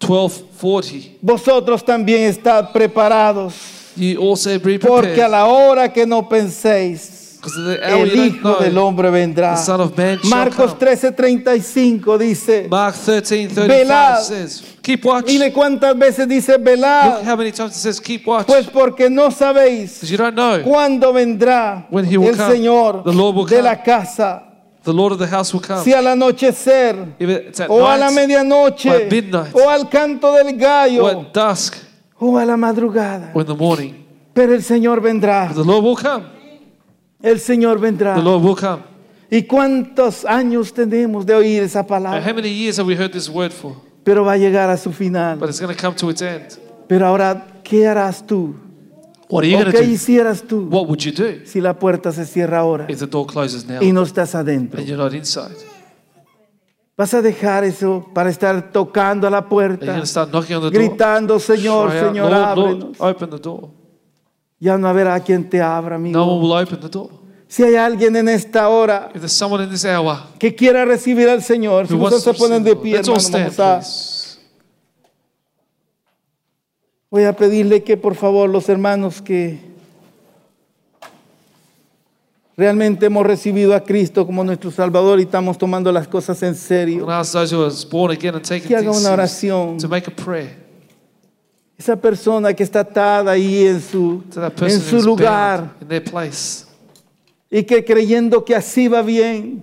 12 0.00 0.44
40, 0.60 1.18
Vosotros 1.20 1.84
también 1.84 2.22
estad 2.22 2.72
preparados, 2.72 3.54
you 3.96 4.20
also 4.20 4.58
be 4.60 4.78
porque 4.78 5.20
a 5.22 5.28
la 5.28 5.44
hora 5.46 5.92
que 5.92 6.06
no 6.06 6.28
penséis, 6.28 7.40
el 7.82 8.16
Hijo 8.16 8.56
del 8.60 8.72
know, 8.72 8.86
Hombre 8.86 9.10
vendrá. 9.10 9.54
the 9.56 9.62
Son 9.62 9.80
of 9.80 9.96
Man 9.96 10.18
shall 10.20 10.30
Marcos 10.30 10.70
come. 10.70 10.78
13, 10.78 11.12
35 11.12 12.18
dice, 12.18 12.66
Mark 12.70 12.94
13 12.96 13.48
35 13.48 13.66
Velad. 13.68 14.20
says, 14.22 14.64
Keep 14.82 15.04
watch. 15.04 15.26
mire 15.26 15.52
cuántas 15.52 15.96
veces 15.98 16.26
dice 16.28 16.52
Look 16.52 16.62
velad, 16.64 17.22
how 17.24 17.36
many 17.36 17.52
times 17.52 17.72
it 17.76 17.80
says, 17.80 18.00
Keep 18.00 18.26
watch. 18.26 18.46
pues 18.46 18.66
porque 18.68 19.10
no 19.10 19.30
sabéis 19.30 20.00
you 20.02 20.16
don't 20.16 20.34
know. 20.34 20.62
cuándo 20.64 21.12
vendrá 21.12 21.86
el 21.90 22.06
come, 22.08 22.34
Señor 22.34 23.04
de 23.48 23.62
la 23.62 23.82
casa, 23.82 24.47
The 24.88 24.94
Lord 24.94 25.12
of 25.12 25.18
the 25.18 25.26
house 25.26 25.52
will 25.52 25.60
come. 25.60 25.84
si 25.84 25.92
al 25.92 26.06
anochecer, 26.06 26.96
o 27.68 27.86
a 27.86 27.98
la 27.98 28.06
night, 28.06 28.16
medianoche, 28.16 29.06
midnight, 29.10 29.54
o 29.54 29.68
al 29.68 29.86
canto 29.90 30.32
del 30.32 30.46
or 30.46 30.52
gallo, 30.54 31.06
at 31.08 31.30
dusk, 31.30 31.76
o 32.18 32.38
a 32.38 32.44
la 32.46 32.56
madrugada. 32.56 33.32
or 33.34 33.42
in 33.42 33.46
the 33.46 33.54
morning, 33.54 33.92
Pero 34.32 34.54
el 34.54 34.62
Señor 34.62 35.02
vendrá, 35.02 35.52
the 35.52 35.62
Lord 35.62 35.84
will 35.84 35.94
come. 35.94 36.24
el 37.22 37.38
Señor 37.38 37.78
vendrá. 37.78 38.14
The 38.14 38.22
Lord 38.22 38.42
will 38.42 38.56
come. 38.56 38.82
¿Y 39.30 39.42
cuántos 39.42 40.24
años 40.24 40.72
tenemos 40.72 41.26
de 41.26 41.34
oír 41.34 41.62
esa 41.64 41.86
palabra? 41.86 42.22
how 42.22 42.32
many 42.34 42.48
years 42.48 42.78
have 42.78 42.88
we 42.88 42.96
heard 42.96 43.12
this 43.12 43.28
word 43.28 43.52
for? 43.52 43.76
Pero 44.04 44.24
va 44.24 44.32
a 44.32 44.38
llegar 44.38 44.70
a 44.70 44.78
su 44.78 44.90
final. 44.90 45.38
But 45.38 45.50
it's 45.50 45.60
going 45.60 45.76
to 45.76 45.78
come 45.78 45.94
to 45.96 46.08
its 46.08 46.22
end. 46.22 46.58
Pero 46.88 47.06
ahora, 47.06 47.46
¿qué 47.62 47.86
harás 47.86 48.26
tú? 48.26 48.54
What 49.30 49.44
are 49.44 49.48
you 49.50 49.56
¿O 49.56 49.60
going 49.60 49.72
to 49.72 49.78
qué 49.78 49.84
do? 49.86 49.90
hicieras 49.92 50.42
tú 50.42 50.68
What 50.70 50.86
would 50.88 51.00
you 51.00 51.12
do 51.12 51.44
si 51.44 51.60
la 51.60 51.78
puerta 51.78 52.12
se 52.12 52.24
cierra 52.24 52.60
ahora 52.60 52.86
if 52.88 52.98
the 52.98 53.06
door 53.06 53.26
closes 53.26 53.66
now 53.66 53.82
y 53.82 53.92
no 53.92 54.02
estás 54.02 54.34
adentro? 54.34 54.78
and 54.80 54.88
you're 54.88 55.02
not 55.02 55.12
inside? 55.14 55.54
¿Vas 56.96 57.14
a 57.14 57.22
dejar 57.22 57.62
eso 57.62 58.06
para 58.12 58.28
estar 58.30 58.72
tocando 58.72 59.26
a 59.28 59.30
la 59.30 59.38
Are 59.38 59.44
you 59.46 59.48
puerta, 59.50 59.86
going 59.86 60.00
to 60.00 60.06
start 60.06 60.30
knocking 60.30 60.56
on 60.56 60.62
the 60.62 60.70
door? 60.70 60.72
gritando, 60.88 61.38
Señor, 61.38 61.90
Cry 61.90 61.98
out, 62.00 62.06
Señor, 62.08 62.30
Lord, 62.30 62.58
Lord, 62.58 62.68
ábrenos? 62.76 62.96
open 63.00 63.30
the 63.30 63.38
door. 63.38 63.68
Ya 64.58 64.76
no 64.76 64.88
habrá 64.88 65.20
quien 65.20 65.48
te 65.48 65.60
abra, 65.62 65.96
No 65.98 66.26
one 66.26 66.42
will 66.42 66.52
open 66.60 66.80
the 66.80 66.88
door. 66.88 67.10
Si 67.46 67.62
hay 67.62 67.76
alguien 67.76 68.16
en 68.16 68.28
esta 68.28 68.68
hora 68.68 69.10
If 69.14 69.20
there's 69.20 69.32
someone 69.32 69.62
in 69.64 69.70
this 69.70 69.84
hour 69.84 70.18
que 70.38 70.54
quiera 70.54 70.84
recibir 70.84 71.28
al 71.28 71.42
Señor, 71.42 71.86
si 71.86 71.94
who 71.94 72.00
wants 72.00 72.16
ustedes 72.18 72.36
to 72.36 72.42
se 72.44 72.48
ponen 72.50 72.64
de 72.64 72.74
pie, 72.76 72.94
Lord, 72.94 73.06
let's 73.06 73.08
all 73.08 73.14
hermano, 73.14 73.50
stand, 73.52 73.56
vamos 73.56 73.60
a... 73.60 73.78
please. 73.78 74.17
Voy 77.10 77.24
a 77.24 77.32
pedirle 77.32 77.82
que 77.82 77.96
por 77.96 78.14
favor 78.14 78.50
los 78.50 78.68
hermanos 78.68 79.22
que 79.22 79.58
realmente 82.56 83.06
hemos 83.06 83.24
recibido 83.26 83.74
a 83.74 83.82
Cristo 83.82 84.26
como 84.26 84.44
nuestro 84.44 84.70
Salvador 84.70 85.18
y 85.18 85.22
estamos 85.22 85.56
tomando 85.56 85.90
las 85.90 86.06
cosas 86.06 86.42
en 86.42 86.54
serio, 86.54 87.06
que 88.66 88.76
haga 88.76 88.90
una 88.90 89.12
oración. 89.12 89.78
Esa 91.78 91.94
persona 91.96 92.52
que 92.52 92.64
está 92.64 92.80
atada 92.80 93.30
ahí 93.32 93.64
en 93.64 93.80
su, 93.80 94.22
en 94.66 94.80
su 94.80 95.00
lugar. 95.02 95.76
y 97.50 97.62
que 97.62 97.82
creyendo 97.84 98.44
que 98.44 98.54
así 98.54 98.88
va 98.88 99.00
bien, 99.00 99.62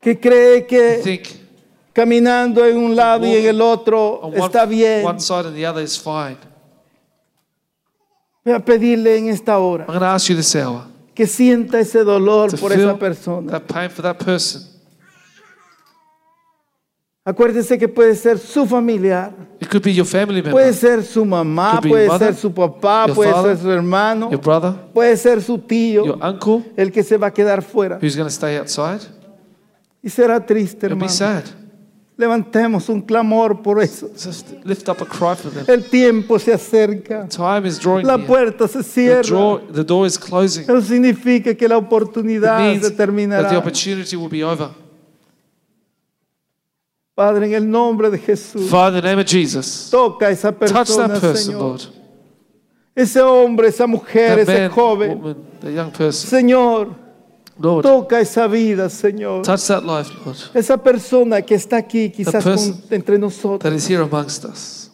que 0.00 0.18
cree 0.18 0.66
que 0.66 1.02
caminando 2.00 2.64
en 2.66 2.78
un 2.78 2.96
lado 2.96 3.26
y 3.26 3.34
en 3.36 3.46
el 3.46 3.60
otro 3.60 4.30
está 4.34 4.64
bien. 4.64 5.04
one 5.04 5.20
side 5.20 5.46
and 5.46 5.54
the 5.54 5.66
other 5.66 5.82
is 5.84 5.98
fine. 5.98 6.38
Voy 8.42 8.54
a 8.54 8.60
pedirle 8.64 9.18
en 9.18 9.28
esta 9.28 9.58
hora 9.58 9.84
I'm 9.84 9.88
going 9.88 10.00
to 10.00 10.06
ask 10.06 10.28
you 10.30 10.36
this 10.36 10.54
hour 10.56 10.84
que 11.14 11.26
sienta 11.26 11.78
ese 11.78 12.02
dolor 12.02 12.50
to 12.50 12.56
por 12.56 12.72
feel 12.72 12.88
esa 12.88 12.98
persona. 12.98 13.52
that 13.52 13.66
pain 13.66 13.90
for 13.90 14.02
that 14.02 14.16
person. 14.16 14.62
Acuérdese 17.22 17.78
que 17.78 17.86
puede 17.86 18.14
ser 18.14 18.38
su 18.38 18.64
familiar. 18.66 19.30
It 19.60 19.68
could 19.68 19.84
be 19.84 19.92
your 19.92 20.06
family 20.06 20.36
member, 20.40 20.52
Puede 20.52 20.72
ser 20.72 21.04
su 21.04 21.22
mamá, 21.26 21.72
Could 21.72 21.82
be 21.84 21.88
puede 21.90 22.08
mother, 22.08 22.28
ser 22.28 22.40
su 22.40 22.50
papá, 22.54 23.06
your 23.08 23.14
puede 23.14 23.30
father, 23.32 23.56
ser 23.56 23.62
su 23.62 23.70
hermano, 23.70 24.30
your 24.30 24.40
brother, 24.40 24.72
puede 24.94 25.16
ser 25.18 25.42
su 25.42 25.58
tío, 25.58 26.06
your 26.06 26.18
uncle 26.24 26.64
el 26.78 26.90
que 26.90 27.02
se 27.02 27.18
va 27.18 27.26
a 27.26 27.30
quedar 27.30 27.60
fuera. 27.62 27.98
who's 28.00 28.16
going 28.16 28.26
to 28.26 28.30
stay 28.34 28.56
outside. 28.56 29.00
Y 30.02 30.08
será 30.08 30.44
triste, 30.44 30.86
It'll 30.86 30.98
be 30.98 31.04
hermano. 31.04 31.10
sad. 31.10 31.59
Levantemos 32.20 32.86
un 32.90 33.00
clamor 33.00 33.62
por 33.62 33.80
eso. 33.82 34.08
Just 34.14 34.50
lift 34.64 34.86
up 34.90 34.98
a 35.00 35.06
cry 35.06 35.34
for 35.34 35.50
them. 35.50 35.64
El 35.66 35.84
tiempo 35.88 36.38
se 36.38 36.52
acerca. 36.52 37.26
Time 37.26 37.66
is 37.66 37.78
drawing 37.80 38.06
La 38.06 38.18
near. 38.18 38.26
puerta 38.26 38.68
se 38.68 38.78
The, 38.80 38.84
cierra. 38.84 39.22
draw, 39.22 39.58
the 39.72 39.82
door 39.82 40.06
is 40.06 40.18
closing. 40.18 40.64
Eso 40.64 40.82
significa 40.82 41.54
que 41.54 41.66
la 41.66 41.78
It 41.78 41.84
oportunidad 41.84 42.58
means 42.60 42.82
se 42.82 42.90
that 42.90 42.96
the 42.96 42.96
terminará. 43.06 43.56
opportunity 43.58 44.16
will 44.16 44.28
be 44.28 44.44
over. 44.44 44.68
Padre, 47.14 47.46
en 47.46 47.54
el 47.54 47.70
nombre 47.70 48.10
de 48.10 48.18
Jesús, 48.18 48.68
Father, 48.70 48.98
in 48.98 49.02
the 49.02 49.08
name 49.08 49.20
of 49.22 49.26
Jesus, 49.26 49.88
toca 49.90 50.26
a 50.26 50.30
esa 50.30 50.52
touch 50.52 50.68
persona, 50.72 51.08
that 51.08 51.20
person, 51.20 51.52
Señor. 51.54 51.60
Lord. 51.60 51.80
Ese 52.94 53.20
hombre, 53.22 53.68
esa 53.68 53.86
mujer, 53.86 54.36
That 54.44 54.52
ese 54.54 54.60
man, 54.60 54.70
joven. 54.70 55.10
woman, 55.22 55.36
the 55.62 55.72
young 55.72 55.90
person. 55.90 56.28
Señor, 56.30 56.88
Lord, 57.60 57.82
toca 57.82 58.20
esa 58.20 58.46
vida, 58.46 58.88
Señor. 58.88 59.42
touch 59.42 59.66
that 59.68 59.82
life, 59.84 60.10
Lord, 60.24 60.36
Esa 60.54 60.76
persona 60.82 61.42
que 61.42 61.54
está 61.54 61.76
aquí, 61.76 62.10
quizás 62.10 62.42
con- 62.42 62.82
entre 62.90 63.18
nosotros. 63.18 63.60
that 63.60 63.72
is 63.76 63.88
here 63.88 64.02
amongst 64.02 64.44
us. 64.44 64.90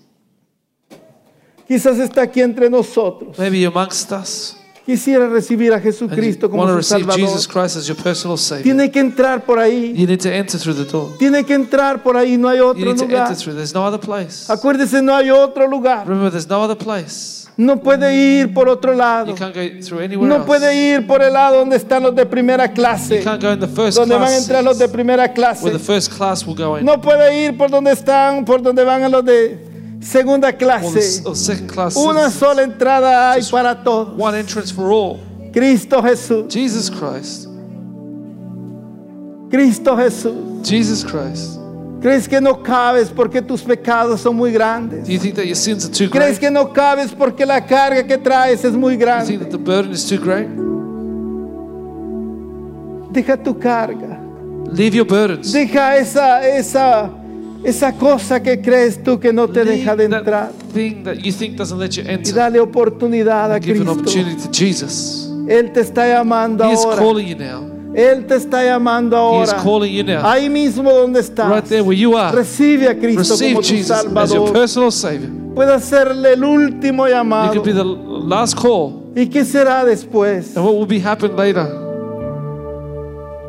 Quizás 1.69 1.99
está 1.99 2.23
aquí 2.23 2.41
entre 2.41 2.71
nosotros. 2.71 3.39
Maybe 3.39 3.65
amongst 3.67 4.13
us. 4.13 4.57
Quisiera 4.85 5.29
recibir 5.29 5.73
a 5.73 5.79
you 5.79 5.83
Jesucristo 5.83 6.49
como 6.49 6.63
want 6.63 6.77
to 6.79 6.83
su 6.85 6.95
receive 6.95 7.11
Salvador. 7.13 7.29
Jesus 7.29 7.49
Christ 7.49 7.77
as 7.77 7.89
your 7.89 7.97
personal 7.97 8.39
Savior. 8.39 8.63
Tiene 8.63 8.89
que 8.89 9.01
entrar 9.01 9.45
por 9.45 9.59
ahí. 9.59 9.93
You 9.97 10.07
need 10.07 10.21
to 10.21 10.29
enter 10.29 10.61
through 10.61 10.77
the 10.77 10.85
door. 10.85 11.17
Tiene 11.19 11.43
que 11.45 11.55
entrar 11.55 12.05
por 12.05 12.17
ahí. 12.17 12.37
No 12.39 12.49
hay 12.49 12.59
You 12.59 12.67
otro 12.69 12.85
need 12.85 12.97
to 12.99 13.03
lugar. 13.05 13.27
enter 13.27 13.37
through. 13.37 13.57
There's 13.57 13.75
no 13.75 13.85
other 13.85 13.99
place. 13.99 14.49
Acuérdese, 14.49 15.03
no 15.03 15.13
hay 15.17 15.29
otro 15.31 15.67
lugar. 15.67 16.07
Remember, 16.07 16.31
there's 16.31 16.49
no 16.49 16.63
other 16.63 16.77
place. 16.77 17.46
No 17.57 17.81
puede 17.81 18.15
ir 18.15 18.53
por 18.53 18.69
otro 18.69 18.93
lado. 18.95 19.35
No 20.21 20.45
puede 20.45 20.77
ir 20.77 21.07
por 21.07 21.23
el 21.23 21.33
lado 21.33 21.59
donde 21.59 21.77
están 21.77 22.03
los 22.03 22.15
de 22.15 22.27
primera 22.27 22.71
clase. 22.71 23.23
Donde 23.23 24.15
van 24.15 24.25
a 24.25 24.37
entrar 24.37 24.63
los 24.63 24.79
de 24.79 24.89
primera 24.89 25.33
clase. 25.33 25.73
No 26.83 27.01
puede 27.01 27.47
ir 27.47 27.57
por 27.57 27.71
donde 27.71 27.93
están, 27.93 28.45
por 28.45 28.61
donde 28.61 28.85
van 28.85 29.11
los 29.11 29.25
de 29.25 29.59
segunda 30.01 30.53
clase. 30.53 31.23
Una 31.95 32.31
sola 32.31 32.63
entrada 32.63 33.33
hay 33.33 33.43
para 33.51 33.83
todos. 33.83 34.15
One 34.19 34.39
entrance 34.39 34.73
for 34.73 34.93
all. 34.93 35.19
Cristo 35.53 36.03
Jesús. 36.03 36.53
Jesus 36.53 36.91
Christ. 36.91 37.49
Cristo 39.51 39.97
Jesús. 39.97 40.35
Jesus 40.63 41.03
Christ. 41.03 41.56
¿Crees 42.07 42.29
que 42.29 42.41
no 42.41 42.63
cabes 42.63 43.09
porque 43.11 43.43
tus 43.43 43.63
pecados 43.63 44.21
son 44.21 44.37
muy 44.37 44.53
grandes? 44.53 45.07
Do 45.09 45.13
you 45.13 45.19
think 45.19 45.35
that 45.35 45.43
your 45.45 45.57
sins 45.57 45.85
are 45.85 45.93
too 45.93 46.09
¿Crees 46.09 46.39
great? 46.39 46.41
que 46.41 46.51
no 46.53 46.73
cabes 46.73 47.11
porque 47.13 47.45
la 47.45 47.67
carga 47.67 48.07
que 48.07 48.17
traes 48.17 48.65
es 48.65 48.75
muy 48.75 48.97
Do 48.97 49.01
you 49.05 49.07
think 49.25 49.39
grande? 49.39 49.39
that 49.39 49.51
the 49.51 49.57
burden 49.59 49.91
is 49.91 50.07
too 50.07 50.19
great? 50.21 50.47
Deja 53.13 53.37
tu 53.37 53.59
carga. 53.59 54.21
Leave 54.71 54.95
your 54.97 55.05
burdens. 55.07 55.53
Deja 55.53 55.97
esa, 55.97 56.47
esa, 56.47 57.11
esa 57.65 57.93
cosa 57.93 58.41
que 58.41 58.61
crees 58.61 59.03
tú 59.03 59.19
que 59.19 59.33
no 59.33 59.49
te 59.49 59.65
deja 59.65 59.97
de 59.97 60.09
Leave 60.09 60.19
entrar. 60.21 60.53
that 60.53 60.73
thing 60.73 61.03
that 61.03 61.17
you 61.17 61.33
think 61.33 61.57
doesn't 61.57 61.79
let 61.81 61.91
you 61.97 62.05
Y 62.05 62.09
enter. 62.09 62.33
dale 62.35 62.61
oportunidad 62.61 63.51
a 63.53 63.59
Give 63.59 63.81
an 63.81 63.85
Cristo. 63.85 63.93
opportunity 64.01 64.43
to 64.43 64.49
Jesus. 64.53 65.29
Él 65.49 65.73
te 65.73 65.81
está 65.81 66.07
llamando 66.07 66.65
He 66.65 66.73
is 66.73 66.85
ahora. 66.85 66.99
calling 66.99 67.27
you 67.27 67.37
now. 67.37 67.76
Él 67.97 68.27
te 68.27 68.37
está 68.37 68.63
llamando 68.63 69.17
ahora. 69.17 69.57
calling 69.63 69.91
you 69.91 70.05
now. 70.05 70.21
Ahí 70.23 70.51
mismo 70.51 70.93
donde 70.93 71.21
estás. 71.21 71.51
Right 71.51 71.65
there 71.65 71.81
where 71.81 71.99
you 71.99 72.15
are. 72.15 72.37
Recibe 72.37 72.89
a 72.89 72.95
Cristo 72.95 73.21
Receive 73.21 73.55
como 73.55 73.63
tu 73.63 73.69
Jesus 73.69 73.91
as 73.91 74.05
your 74.05 74.13
Salvador. 74.13 74.53
personal 74.53 74.93
Savior. 74.93 75.31
Puede 75.55 75.73
hacerle 75.73 76.35
el 76.35 76.45
último 76.45 77.09
llamado. 77.09 77.55
could 77.55 77.65
be 77.65 77.73
the 77.73 77.83
last 77.83 78.55
call. 78.55 79.13
¿Y 79.17 79.29
qué 79.29 79.47
será 79.47 79.83
después? 79.87 80.55
And 80.55 80.67
what 80.67 80.75
will 80.75 80.87
be 80.87 81.01
happen 81.01 81.35
later? 81.35 81.67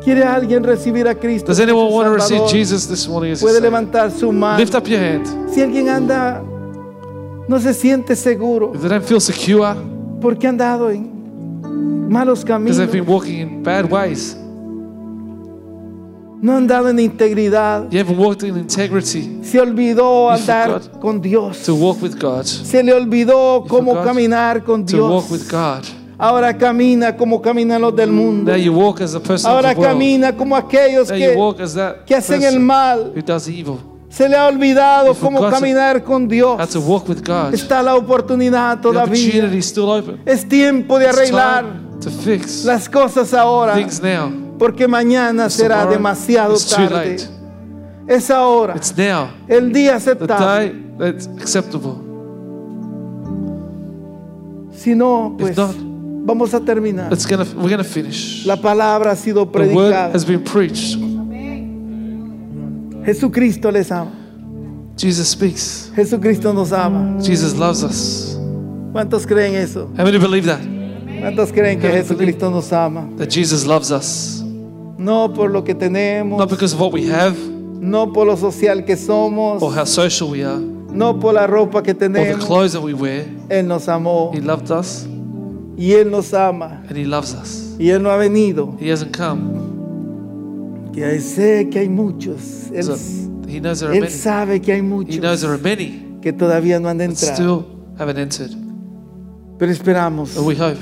¿Quiere 0.02 0.24
alguien 0.24 0.64
recibir 0.64 1.06
a 1.06 1.14
Cristo? 1.14 1.48
Does 1.48 1.60
anyone 1.60 1.92
want 1.92 2.06
to 2.06 2.14
receive 2.14 2.38
Salvador? 2.38 2.50
Jesus 2.50 2.88
this 2.88 3.06
morning 3.06 3.36
Puede 3.38 3.60
levantar 3.60 4.10
su 4.10 4.32
mano. 4.32 4.58
Lift 4.58 4.74
up 4.74 4.88
your 4.88 4.98
hand. 4.98 5.26
Si 5.52 5.60
alguien 5.60 5.90
anda, 5.90 6.42
no 7.46 7.60
se 7.60 7.74
siente 7.74 8.16
seguro 8.16 8.72
If 8.74 8.80
they 8.80 8.88
don't 8.88 9.04
feel 9.04 9.20
secure, 9.20 9.74
porque 10.22 10.46
han 10.46 10.56
dado 10.56 10.90
en 10.90 11.17
malos 12.08 12.40
because 12.40 12.44
caminos, 12.44 12.76
they've 12.78 12.92
been 12.92 13.06
walking 13.06 13.38
in 13.40 13.62
bad 13.62 13.90
ways, 13.90 14.36
no 16.40 16.54
han 16.54 16.66
dado 16.66 16.88
en 16.88 16.98
integridad, 17.00 17.90
you 17.90 17.98
haven't 17.98 18.18
walked 18.18 18.42
in 18.42 18.56
integrity 18.56 19.40
se 19.42 19.58
olvidó 19.60 20.30
andar 20.30 20.80
con 21.00 21.20
Dios, 21.20 21.62
to 21.64 21.74
walk 21.74 22.00
with 22.02 22.16
God, 22.20 22.44
se 22.44 22.82
le 22.82 22.92
olvidó 22.92 23.62
You 23.64 23.68
cómo 23.68 24.02
caminar 24.02 24.62
con 24.64 24.84
to 24.86 25.08
walk 25.08 25.30
with 25.30 25.40
Dios. 25.40 25.52
God. 25.52 25.84
Ahora 26.20 26.56
camina 26.58 27.16
como 27.16 27.40
caminan 27.40 27.80
los 27.80 27.94
del 27.94 28.10
mundo. 28.10 28.56
You 28.56 28.72
walk 28.72 29.00
as 29.00 29.16
person 29.20 29.48
Ahora 29.52 29.70
of 29.70 29.76
the 29.76 29.82
camina 29.82 30.36
como 30.36 30.56
aquellos 30.56 31.08
you 31.10 31.16
que, 31.16 31.36
walk 31.36 31.60
as 31.60 31.74
that 31.74 32.04
que 32.04 32.14
hacen 32.16 32.42
el 32.42 32.58
mal. 32.58 33.12
who 33.14 33.22
does 33.22 33.48
evil. 33.48 33.78
Se 34.08 34.28
le 34.28 34.34
ha 34.34 34.48
olvidado 34.48 35.12
You 35.12 35.20
cómo 35.20 35.48
caminar 35.48 36.02
con 36.02 36.26
Dios. 36.26 36.68
To 36.70 36.80
walk 36.80 37.08
with 37.08 37.22
God. 37.24 37.54
Está 37.54 37.84
la 37.84 37.94
oportunidad 37.94 38.78
The 38.78 38.82
todavía. 38.82 39.60
still 39.62 39.88
open. 39.90 40.20
Es 40.26 40.48
tiempo 40.48 40.98
de 40.98 41.06
It's 41.06 41.16
arreglar 41.16 41.62
time 41.64 41.87
to 42.00 42.10
fix 42.10 42.64
las 42.64 42.88
cosas 42.88 43.32
ahora, 43.34 43.74
things 43.74 44.00
now. 44.02 44.30
porque 44.58 44.86
mañana 44.88 45.48
será 45.50 45.76
Tomorrow 45.80 45.92
demasiado 45.92 46.56
tarde. 46.58 47.16
Es 48.06 48.30
ahora, 48.30 48.74
It's 48.76 48.96
now. 48.96 49.28
el 49.48 49.72
día 49.72 49.90
The 49.92 49.96
aceptable. 49.96 50.36
day 50.38 50.84
that's 50.98 51.26
acceptable. 51.40 51.94
Si 54.72 54.94
no, 54.94 55.34
pues 55.38 55.56
not, 55.56 55.74
vamos 56.24 56.54
a 56.54 56.60
terminar. 56.60 57.12
It's 57.12 57.26
gonna, 57.26 57.44
we're 57.56 57.76
to 57.76 57.84
finish. 57.84 58.46
La 58.46 58.56
palabra 58.56 59.10
ha 59.12 59.16
sido 59.16 59.44
The 59.46 59.74
word 59.74 59.92
has 59.92 60.24
been 60.24 60.42
preached. 60.42 60.96
Jesucristo 63.04 63.70
les 63.70 63.90
ama. 63.90 64.12
Jesus 64.96 65.28
speaks. 65.28 65.90
Jesucristo 65.94 66.52
nos 66.52 66.72
ama. 66.72 67.18
Jesus 67.22 67.54
loves 67.56 67.82
us. 67.82 68.38
¿Cuántos 68.92 69.26
creen 69.26 69.54
eso? 69.54 69.88
How 69.96 70.04
many 70.04 70.18
believe 70.18 70.46
that? 70.46 70.60
¿Cuántos 71.20 71.52
creen 71.52 71.80
que 71.80 71.88
Jesucristo 71.88 72.50
nos 72.50 72.72
ama? 72.72 73.08
That 73.18 73.28
Jesus 73.30 73.66
loves 73.66 73.90
us. 73.90 74.42
No 74.98 75.32
por 75.32 75.50
lo 75.50 75.62
que 75.64 75.74
tenemos, 75.74 76.38
Not 76.38 76.50
because 76.50 76.74
of 76.74 76.80
what 76.80 76.92
we 76.92 77.06
have 77.10 77.36
no 77.80 78.12
por 78.12 78.26
lo 78.26 78.36
social 78.36 78.84
que 78.84 78.96
somos, 78.96 79.62
or 79.62 79.72
how 79.72 79.84
social 79.86 80.28
we 80.30 80.44
are 80.44 80.58
no 80.58 81.18
por 81.20 81.32
la 81.34 81.46
ropa 81.46 81.82
que 81.82 81.92
or 81.92 81.98
the 81.98 82.08
tenemos. 82.08 82.44
clothes 82.44 82.72
that 82.72 82.82
we 82.82 82.92
wear. 82.94 83.24
Él 83.48 83.66
nos 83.68 83.88
amó 83.88 84.32
He 84.34 84.40
loved 84.40 84.70
us 84.70 85.06
y 85.76 85.92
Él 85.92 86.10
nos 86.10 86.34
ama 86.34 86.82
and 86.88 86.96
He 86.98 87.04
loves 87.04 87.34
us. 87.34 87.76
y 87.78 87.90
Él 87.90 88.02
no 88.02 88.10
ha 88.10 88.16
venido. 88.16 88.76
He 88.80 88.90
hasn't 88.90 89.16
come. 89.16 89.68
Que 90.92 91.20
sé 91.20 91.68
que 91.70 91.78
hay 91.80 91.88
muchos. 91.88 92.70
Él, 92.72 92.82
So 92.84 92.96
he 93.46 93.60
knows 93.60 93.78
there 93.78 93.90
are 93.90 93.94
él 93.96 94.02
many. 94.04 94.12
sabe 94.12 94.60
que 94.60 94.72
hay 94.72 94.78
He 94.80 94.82
knows 94.82 95.06
muchos 95.06 95.40
there 95.40 95.52
are 95.52 95.62
many 95.62 96.02
que 96.20 96.32
todavía 96.32 96.80
no 96.80 96.88
han 96.88 97.00
entrar. 97.00 97.34
still 97.34 97.64
haven't 97.98 98.18
entered. 98.18 98.50
Pero 99.58 99.70
esperamos 99.70 100.34
But 100.34 100.44
we 100.44 100.56
hope 100.56 100.78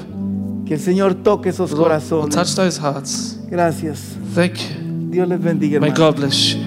que 0.67 0.75
el 0.75 0.81
Señor 0.81 1.15
toque 1.15 1.51
esos 1.51 1.71
Lord 1.71 1.83
corazones. 1.85 2.35
touch 2.35 2.55
those 2.55 2.79
hearts. 2.81 3.39
Gracias. 3.49 4.17
Thank 4.35 4.57
you. 4.57 5.11
Dios 5.11 5.29
les 5.29 5.41
bendiga, 5.41 5.81
May 5.81 5.91
hermano. 5.91 6.13
God 6.13 6.17
bless 6.21 6.55
you. 6.55 6.61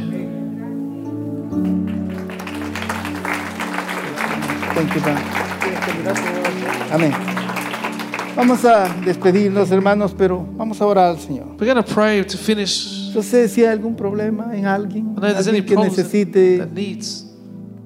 Thank 4.74 4.96
you, 4.96 5.02
man. 5.02 5.18
Amén. 6.92 7.12
Vamos 8.36 8.64
a 8.64 8.88
despedirnos, 9.04 9.70
hermanos, 9.70 10.16
pero 10.18 10.48
vamos 10.56 10.80
a 10.80 10.86
orar 10.86 11.10
al 11.10 11.20
Señor. 11.20 11.48
We're 11.60 11.66
going 11.72 11.84
to 11.84 11.94
pray 11.94 12.24
to 12.24 12.38
finish. 12.38 13.12
No 13.14 13.22
sé 13.22 13.50
si 13.50 13.62
hay 13.62 13.68
algún 13.68 13.96
problema 13.96 14.56
en 14.56 14.66
alguien, 14.66 15.14
que 15.66 15.76
necesite, 15.76 16.60
that 16.60 16.70
needs. 16.72 17.26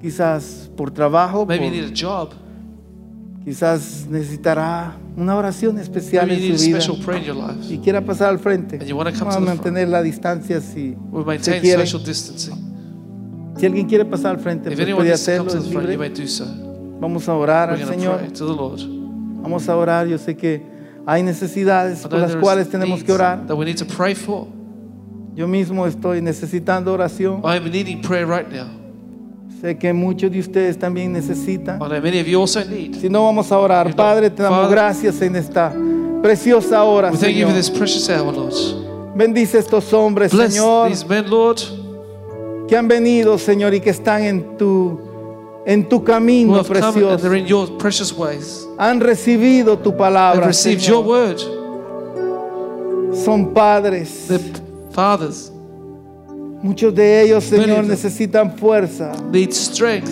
quizás 0.00 0.70
por 0.76 0.92
trabajo, 0.92 1.44
Maybe 1.44 1.64
you 1.64 1.70
need 1.72 1.84
a 1.84 1.92
job. 1.92 2.30
Quizás 3.44 4.06
necesitará 4.08 4.96
una 5.16 5.36
oración 5.36 5.78
especial 5.78 6.26
Maybe 6.26 6.48
en 6.48 6.58
su 6.58 6.96
vida 6.96 7.56
y 7.68 7.78
quiera 7.78 8.00
pasar 8.00 8.30
al 8.30 8.38
frente. 8.38 8.78
Vamos 8.92 9.36
a 9.36 9.40
mantener 9.40 9.88
la 9.88 10.02
distancia 10.02 10.60
si, 10.60 10.96
maintain 11.26 11.60
quiere. 11.60 11.86
Si 11.86 13.66
alguien 13.66 13.86
quiere 13.86 14.04
pasar 14.04 14.32
al 14.32 14.40
frente, 14.40 14.70
pues 14.70 14.94
puede 14.94 15.12
hacerlo, 15.12 15.50
front, 15.50 16.16
so. 16.26 16.44
Vamos 17.00 17.28
a 17.28 17.34
orar 17.34 17.70
We're 17.70 17.82
al 17.82 17.88
Señor. 17.88 18.20
Vamos 19.42 19.68
a 19.68 19.76
orar. 19.76 20.06
Yo 20.08 20.18
sé 20.18 20.36
que 20.36 20.62
hay 21.06 21.22
necesidades 21.22 22.00
por 22.00 22.18
las 22.18 22.34
cuales 22.36 22.68
tenemos 22.68 23.04
que 23.04 23.12
orar. 23.12 23.44
Yo 25.34 25.48
mismo 25.48 25.86
estoy 25.86 26.22
necesitando 26.22 26.92
oración. 26.92 27.42
I 27.44 27.56
am 27.56 27.64
needing 27.70 28.00
prayer 28.00 28.26
right 28.26 28.48
now. 28.48 28.83
Sé 29.64 29.78
que 29.78 29.94
muchos 29.94 30.30
de 30.30 30.40
ustedes 30.40 30.78
también 30.78 31.10
necesitan. 31.10 31.76
I 31.76 31.78
know 31.78 32.02
many 32.02 32.20
of 32.20 32.26
you 32.26 32.38
also 32.38 32.62
need. 32.66 32.96
Si 33.00 33.08
no, 33.08 33.24
vamos 33.24 33.50
a 33.50 33.58
orar. 33.58 33.96
Padre, 33.96 34.28
te 34.28 34.42
damos 34.42 34.68
gracias 34.68 35.22
en 35.22 35.36
esta 35.36 35.74
preciosa 36.20 36.84
hora, 36.84 37.10
We 37.10 37.16
thank 37.16 37.30
you 37.30 37.48
Señor. 37.48 39.14
Bendice 39.16 39.58
estos 39.58 39.90
hombres, 39.94 40.32
Señor, 40.32 40.90
these 40.90 41.06
men, 41.08 41.30
Lord, 41.30 41.60
que 42.68 42.76
han 42.76 42.86
venido, 42.86 43.38
Señor, 43.38 43.72
y 43.72 43.80
que 43.80 43.88
están 43.88 44.22
en 44.24 44.58
tu, 44.58 45.00
en 45.64 45.88
tu 45.88 46.04
camino 46.04 46.62
precioso. 46.62 47.78
Han 48.76 49.00
recibido 49.00 49.78
tu 49.78 49.96
palabra, 49.96 50.52
Señor. 50.52 51.38
Son 53.14 53.48
padres. 53.54 54.28
Muchos 56.64 56.94
de 56.94 57.20
ellos, 57.20 57.44
Señor, 57.44 57.84
necesitan 57.84 58.56
fuerza 58.56 59.12
need 59.30 59.52
strength 59.52 60.08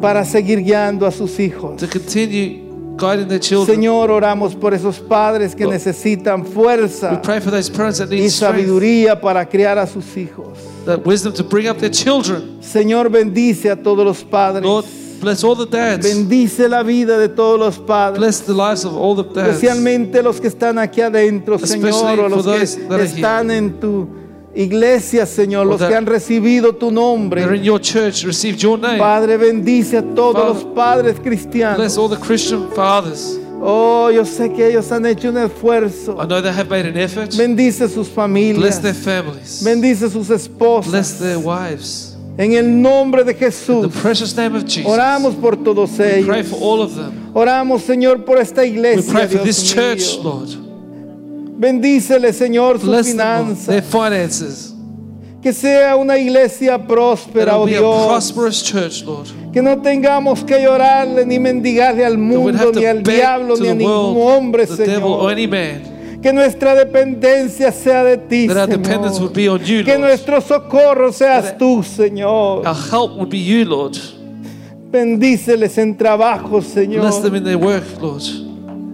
para 0.00 0.24
seguir 0.24 0.62
guiando 0.62 1.04
a 1.04 1.10
sus 1.10 1.40
hijos. 1.40 1.76
to 1.78 1.88
continue 1.88 2.62
guiding 2.96 3.26
their 3.26 3.40
children. 3.40 3.74
Señor, 3.74 4.12
oramos 4.12 4.54
por 4.54 4.72
esos 4.74 5.00
padres 5.00 5.56
que 5.56 5.64
Lord. 5.64 5.74
necesitan 5.74 6.42
We 6.42 6.50
fuerza 6.52 7.20
pray 7.20 7.40
for 7.40 7.50
those 7.50 7.68
parents 7.68 7.98
that 7.98 8.10
need 8.10 8.22
y 8.22 8.30
strength, 8.30 8.54
sabiduría 8.60 9.20
para 9.20 9.44
criar 9.44 9.76
a 9.76 9.88
sus 9.88 10.16
hijos. 10.16 10.56
that 10.84 11.04
wisdom 11.04 11.32
to 11.34 11.42
bring 11.42 11.68
up 11.68 11.78
their 11.78 11.90
children. 11.90 12.58
Señor, 12.62 13.10
bendice 13.10 13.68
a 13.68 13.74
todos 13.74 14.04
los 14.04 14.22
padres. 14.22 14.62
Lord, 14.62 14.84
bless 15.20 15.42
all 15.42 15.56
the 15.56 15.66
dads. 15.66 16.06
Bendice 16.06 16.68
la 16.68 16.84
vida 16.84 17.18
de 17.18 17.28
todos 17.28 17.58
los 17.58 17.76
padres. 17.80 18.20
Bless 18.20 18.40
the 18.42 18.54
lives 18.54 18.84
of 18.84 18.94
all 18.94 19.16
the 19.16 19.24
dads. 19.24 19.56
Especialmente 19.56 20.22
los 20.22 20.40
que 20.40 20.46
están 20.46 20.78
aquí 20.78 21.00
adentro, 21.00 21.56
Especially 21.56 21.92
Señor, 21.92 22.20
o 22.20 22.28
los 22.28 22.44
for 22.44 22.52
que 22.52 22.60
those 22.60 22.76
that 22.88 23.00
are 23.00 23.02
están 23.02 23.50
en 23.50 23.80
tu 23.80 24.25
iglesia, 24.56 25.26
Señor, 25.26 25.66
Or 25.66 25.78
los 25.78 25.82
que 25.88 25.94
han 25.94 26.06
recibido 26.06 26.74
tu 26.74 26.90
nombre. 26.90 27.42
your 27.62 27.80
church, 27.80 28.24
received 28.24 28.58
your 28.58 28.78
name. 28.78 28.98
Padre, 28.98 29.36
bendice 29.36 29.98
a 29.98 30.02
todos 30.02 30.34
Father, 30.34 30.54
los 30.54 30.64
padres 30.74 31.14
Bless 31.14 31.26
cristianos. 31.26 31.98
all 31.98 32.08
the 32.08 32.16
Christian 32.16 32.68
fathers. 32.74 33.38
Oh, 33.60 34.10
yo 34.10 34.24
sé 34.24 34.52
que 34.52 34.66
ellos 34.68 34.90
han 34.92 35.06
hecho 35.06 35.30
un 35.30 35.38
esfuerzo. 35.38 36.16
I 36.22 36.26
know 36.26 36.40
they 36.42 36.52
have 36.52 36.68
made 36.68 36.86
an 36.86 36.96
effort. 36.98 37.34
Bendice 37.36 37.88
sus 37.88 38.06
Bless 38.06 38.08
familias. 38.14 38.82
their 38.82 38.94
families. 38.94 39.62
Bendice 39.64 40.10
sus 40.10 40.28
Bless 40.28 40.42
esposas. 40.48 41.18
their 41.18 41.38
wives. 41.38 42.12
En 42.38 42.52
el 42.52 42.82
nombre 42.82 43.24
de 43.24 43.32
In 43.32 43.38
the 43.38 43.44
Jesús. 43.46 43.92
precious 44.02 44.36
name 44.36 44.54
of 44.56 44.64
Jesus. 44.66 44.84
Oramos 44.92 45.34
por 45.40 45.56
todos 45.56 45.90
Pray 45.96 46.20
ellos. 46.22 46.48
for 46.48 46.58
all 46.60 46.82
of 46.82 46.94
them. 46.94 47.30
Oramos, 47.32 47.80
Señor, 47.82 48.26
por 48.26 48.36
esta 48.38 48.60
We 48.60 48.68
iglesia. 48.68 49.10
pray 49.10 49.26
for 49.26 49.42
Dios 49.42 49.44
this 49.44 49.72
church. 49.72 50.18
Lord. 50.22 50.65
Bendícele, 51.58 52.32
Señor, 52.32 52.78
sus 52.78 52.88
Bless 52.88 53.14
Lord. 53.14 53.16
their 53.66 53.82
finanzas. 53.82 53.84
finances. 53.90 54.72
Que 55.42 55.52
sea 55.52 55.94
una 55.96 56.18
iglesia 56.18 56.76
próspera, 56.76 57.56
oh 57.56 57.66
Dios. 57.66 58.06
prosperous 58.08 58.62
church, 58.62 59.04
Lord. 59.04 59.28
Que 59.52 59.62
no 59.62 59.80
tengamos 59.80 60.42
que 60.44 60.60
llorarle 60.60 61.24
ni 61.24 61.38
mendigarle 61.38 62.04
al 62.04 62.18
mundo, 62.18 62.72
ni 62.74 62.84
al 62.84 63.02
diablo, 63.02 63.56
ni 63.56 63.68
a 63.68 63.74
ningún 63.74 64.16
hombre, 64.20 64.66
Señor. 64.66 65.32
Que 66.20 66.32
nuestra 66.32 66.74
dependencia 66.74 67.70
sea 67.70 68.02
de 68.02 68.16
ti, 68.18 68.48
Señor. 68.48 69.62
you, 69.62 69.84
Que 69.84 69.96
nuestro 69.98 70.40
socorro 70.40 71.12
seas 71.12 71.56
tú, 71.56 71.82
Señor. 71.82 72.66
Our 72.66 72.74
help 72.74 73.16
would 73.16 73.30
be 73.30 73.38
you, 73.42 73.64
Lord. 73.64 73.96
Bendíceles 74.90 75.78
en 75.78 75.96
trabajo, 75.96 76.60
Señor. 76.60 77.02
Bless 77.02 77.22
them 77.22 77.36
in 77.36 77.44
their 77.44 77.56
work, 77.56 77.84
Lord. 78.00 78.45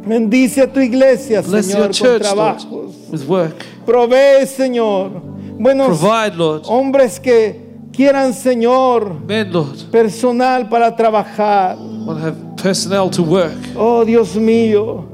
Bendice 0.07 0.63
a 0.63 0.73
tu 0.73 0.81
iglesia, 0.81 1.43
Bless 1.43 1.67
Señor, 1.67 1.93
your 1.93 2.11
con 2.11 2.19
trabajos. 2.21 2.65
Lord, 2.71 2.91
with 3.11 3.25
work. 3.29 3.65
Provee, 3.87 4.47
Señor. 4.47 5.11
Buenos 5.59 5.99
Provide, 5.99 6.37
Lord. 6.37 6.63
hombres 6.67 7.21
que 7.21 7.61
quieran, 7.93 8.35
Señor, 8.35 9.15
Men, 9.27 9.53
Lord, 9.53 9.91
personal 9.91 10.69
para 10.69 10.95
trabajar. 10.97 11.77
want 12.05 12.19
to 12.19 12.25
have 12.27 12.37
personnel 12.57 13.09
to 13.11 13.23
work. 13.23 13.57
Oh, 13.77 14.05
Dios 14.05 14.35
mío. 14.37 15.05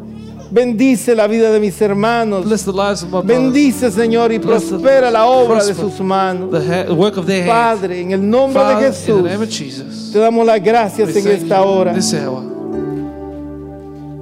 Bendice 0.50 1.14
la 1.14 1.26
vida 1.26 1.50
de 1.52 1.60
mis 1.60 1.78
hermanos. 1.82 2.46
Bless 2.46 2.64
the 2.64 2.72
lives 2.72 3.02
of 3.02 3.10
my 3.10 3.20
brothers. 3.20 3.38
Bendice, 3.38 3.90
Señor, 3.90 4.32
y 4.32 4.38
Bless 4.38 4.64
prospera 4.64 5.10
la 5.10 5.26
obra 5.26 5.62
de 5.62 5.74
sus 5.74 6.00
manos. 6.00 6.50
The, 6.50 6.90
work 6.90 7.18
of 7.18 7.26
their. 7.26 7.46
Padre, 7.46 8.00
en 8.00 8.12
el 8.12 8.30
nombre 8.30 8.58
Father, 8.62 8.90
de 8.90 9.46
Jesús, 9.46 10.10
te 10.10 10.18
damos 10.18 10.46
las 10.46 10.62
gracias 10.62 11.14
en 11.14 11.28
esta 11.28 11.62
hora. 11.62 11.92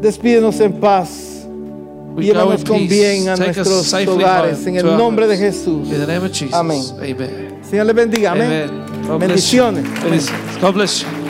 Despídenos 0.01 0.61
en 0.61 0.73
paz. 0.75 1.47
Llévanos 2.17 2.65
con 2.65 2.89
bien 2.89 3.29
a 3.29 3.37
nuestros 3.37 3.93
hogares. 3.93 4.67
En 4.67 4.77
el 4.77 4.85
nombre 4.97 5.27
de. 5.27 5.37
Jesús. 5.37 5.89
Amén. 6.53 6.83
Señor 7.69 7.87
le 7.87 7.93
bendiga. 7.93 8.33
Amén. 8.33 8.71
Bendiciones. 9.19 9.85
Bendiciones. 10.03 10.31
God 10.61 10.75
bless 10.75 11.01
you. 11.03 11.26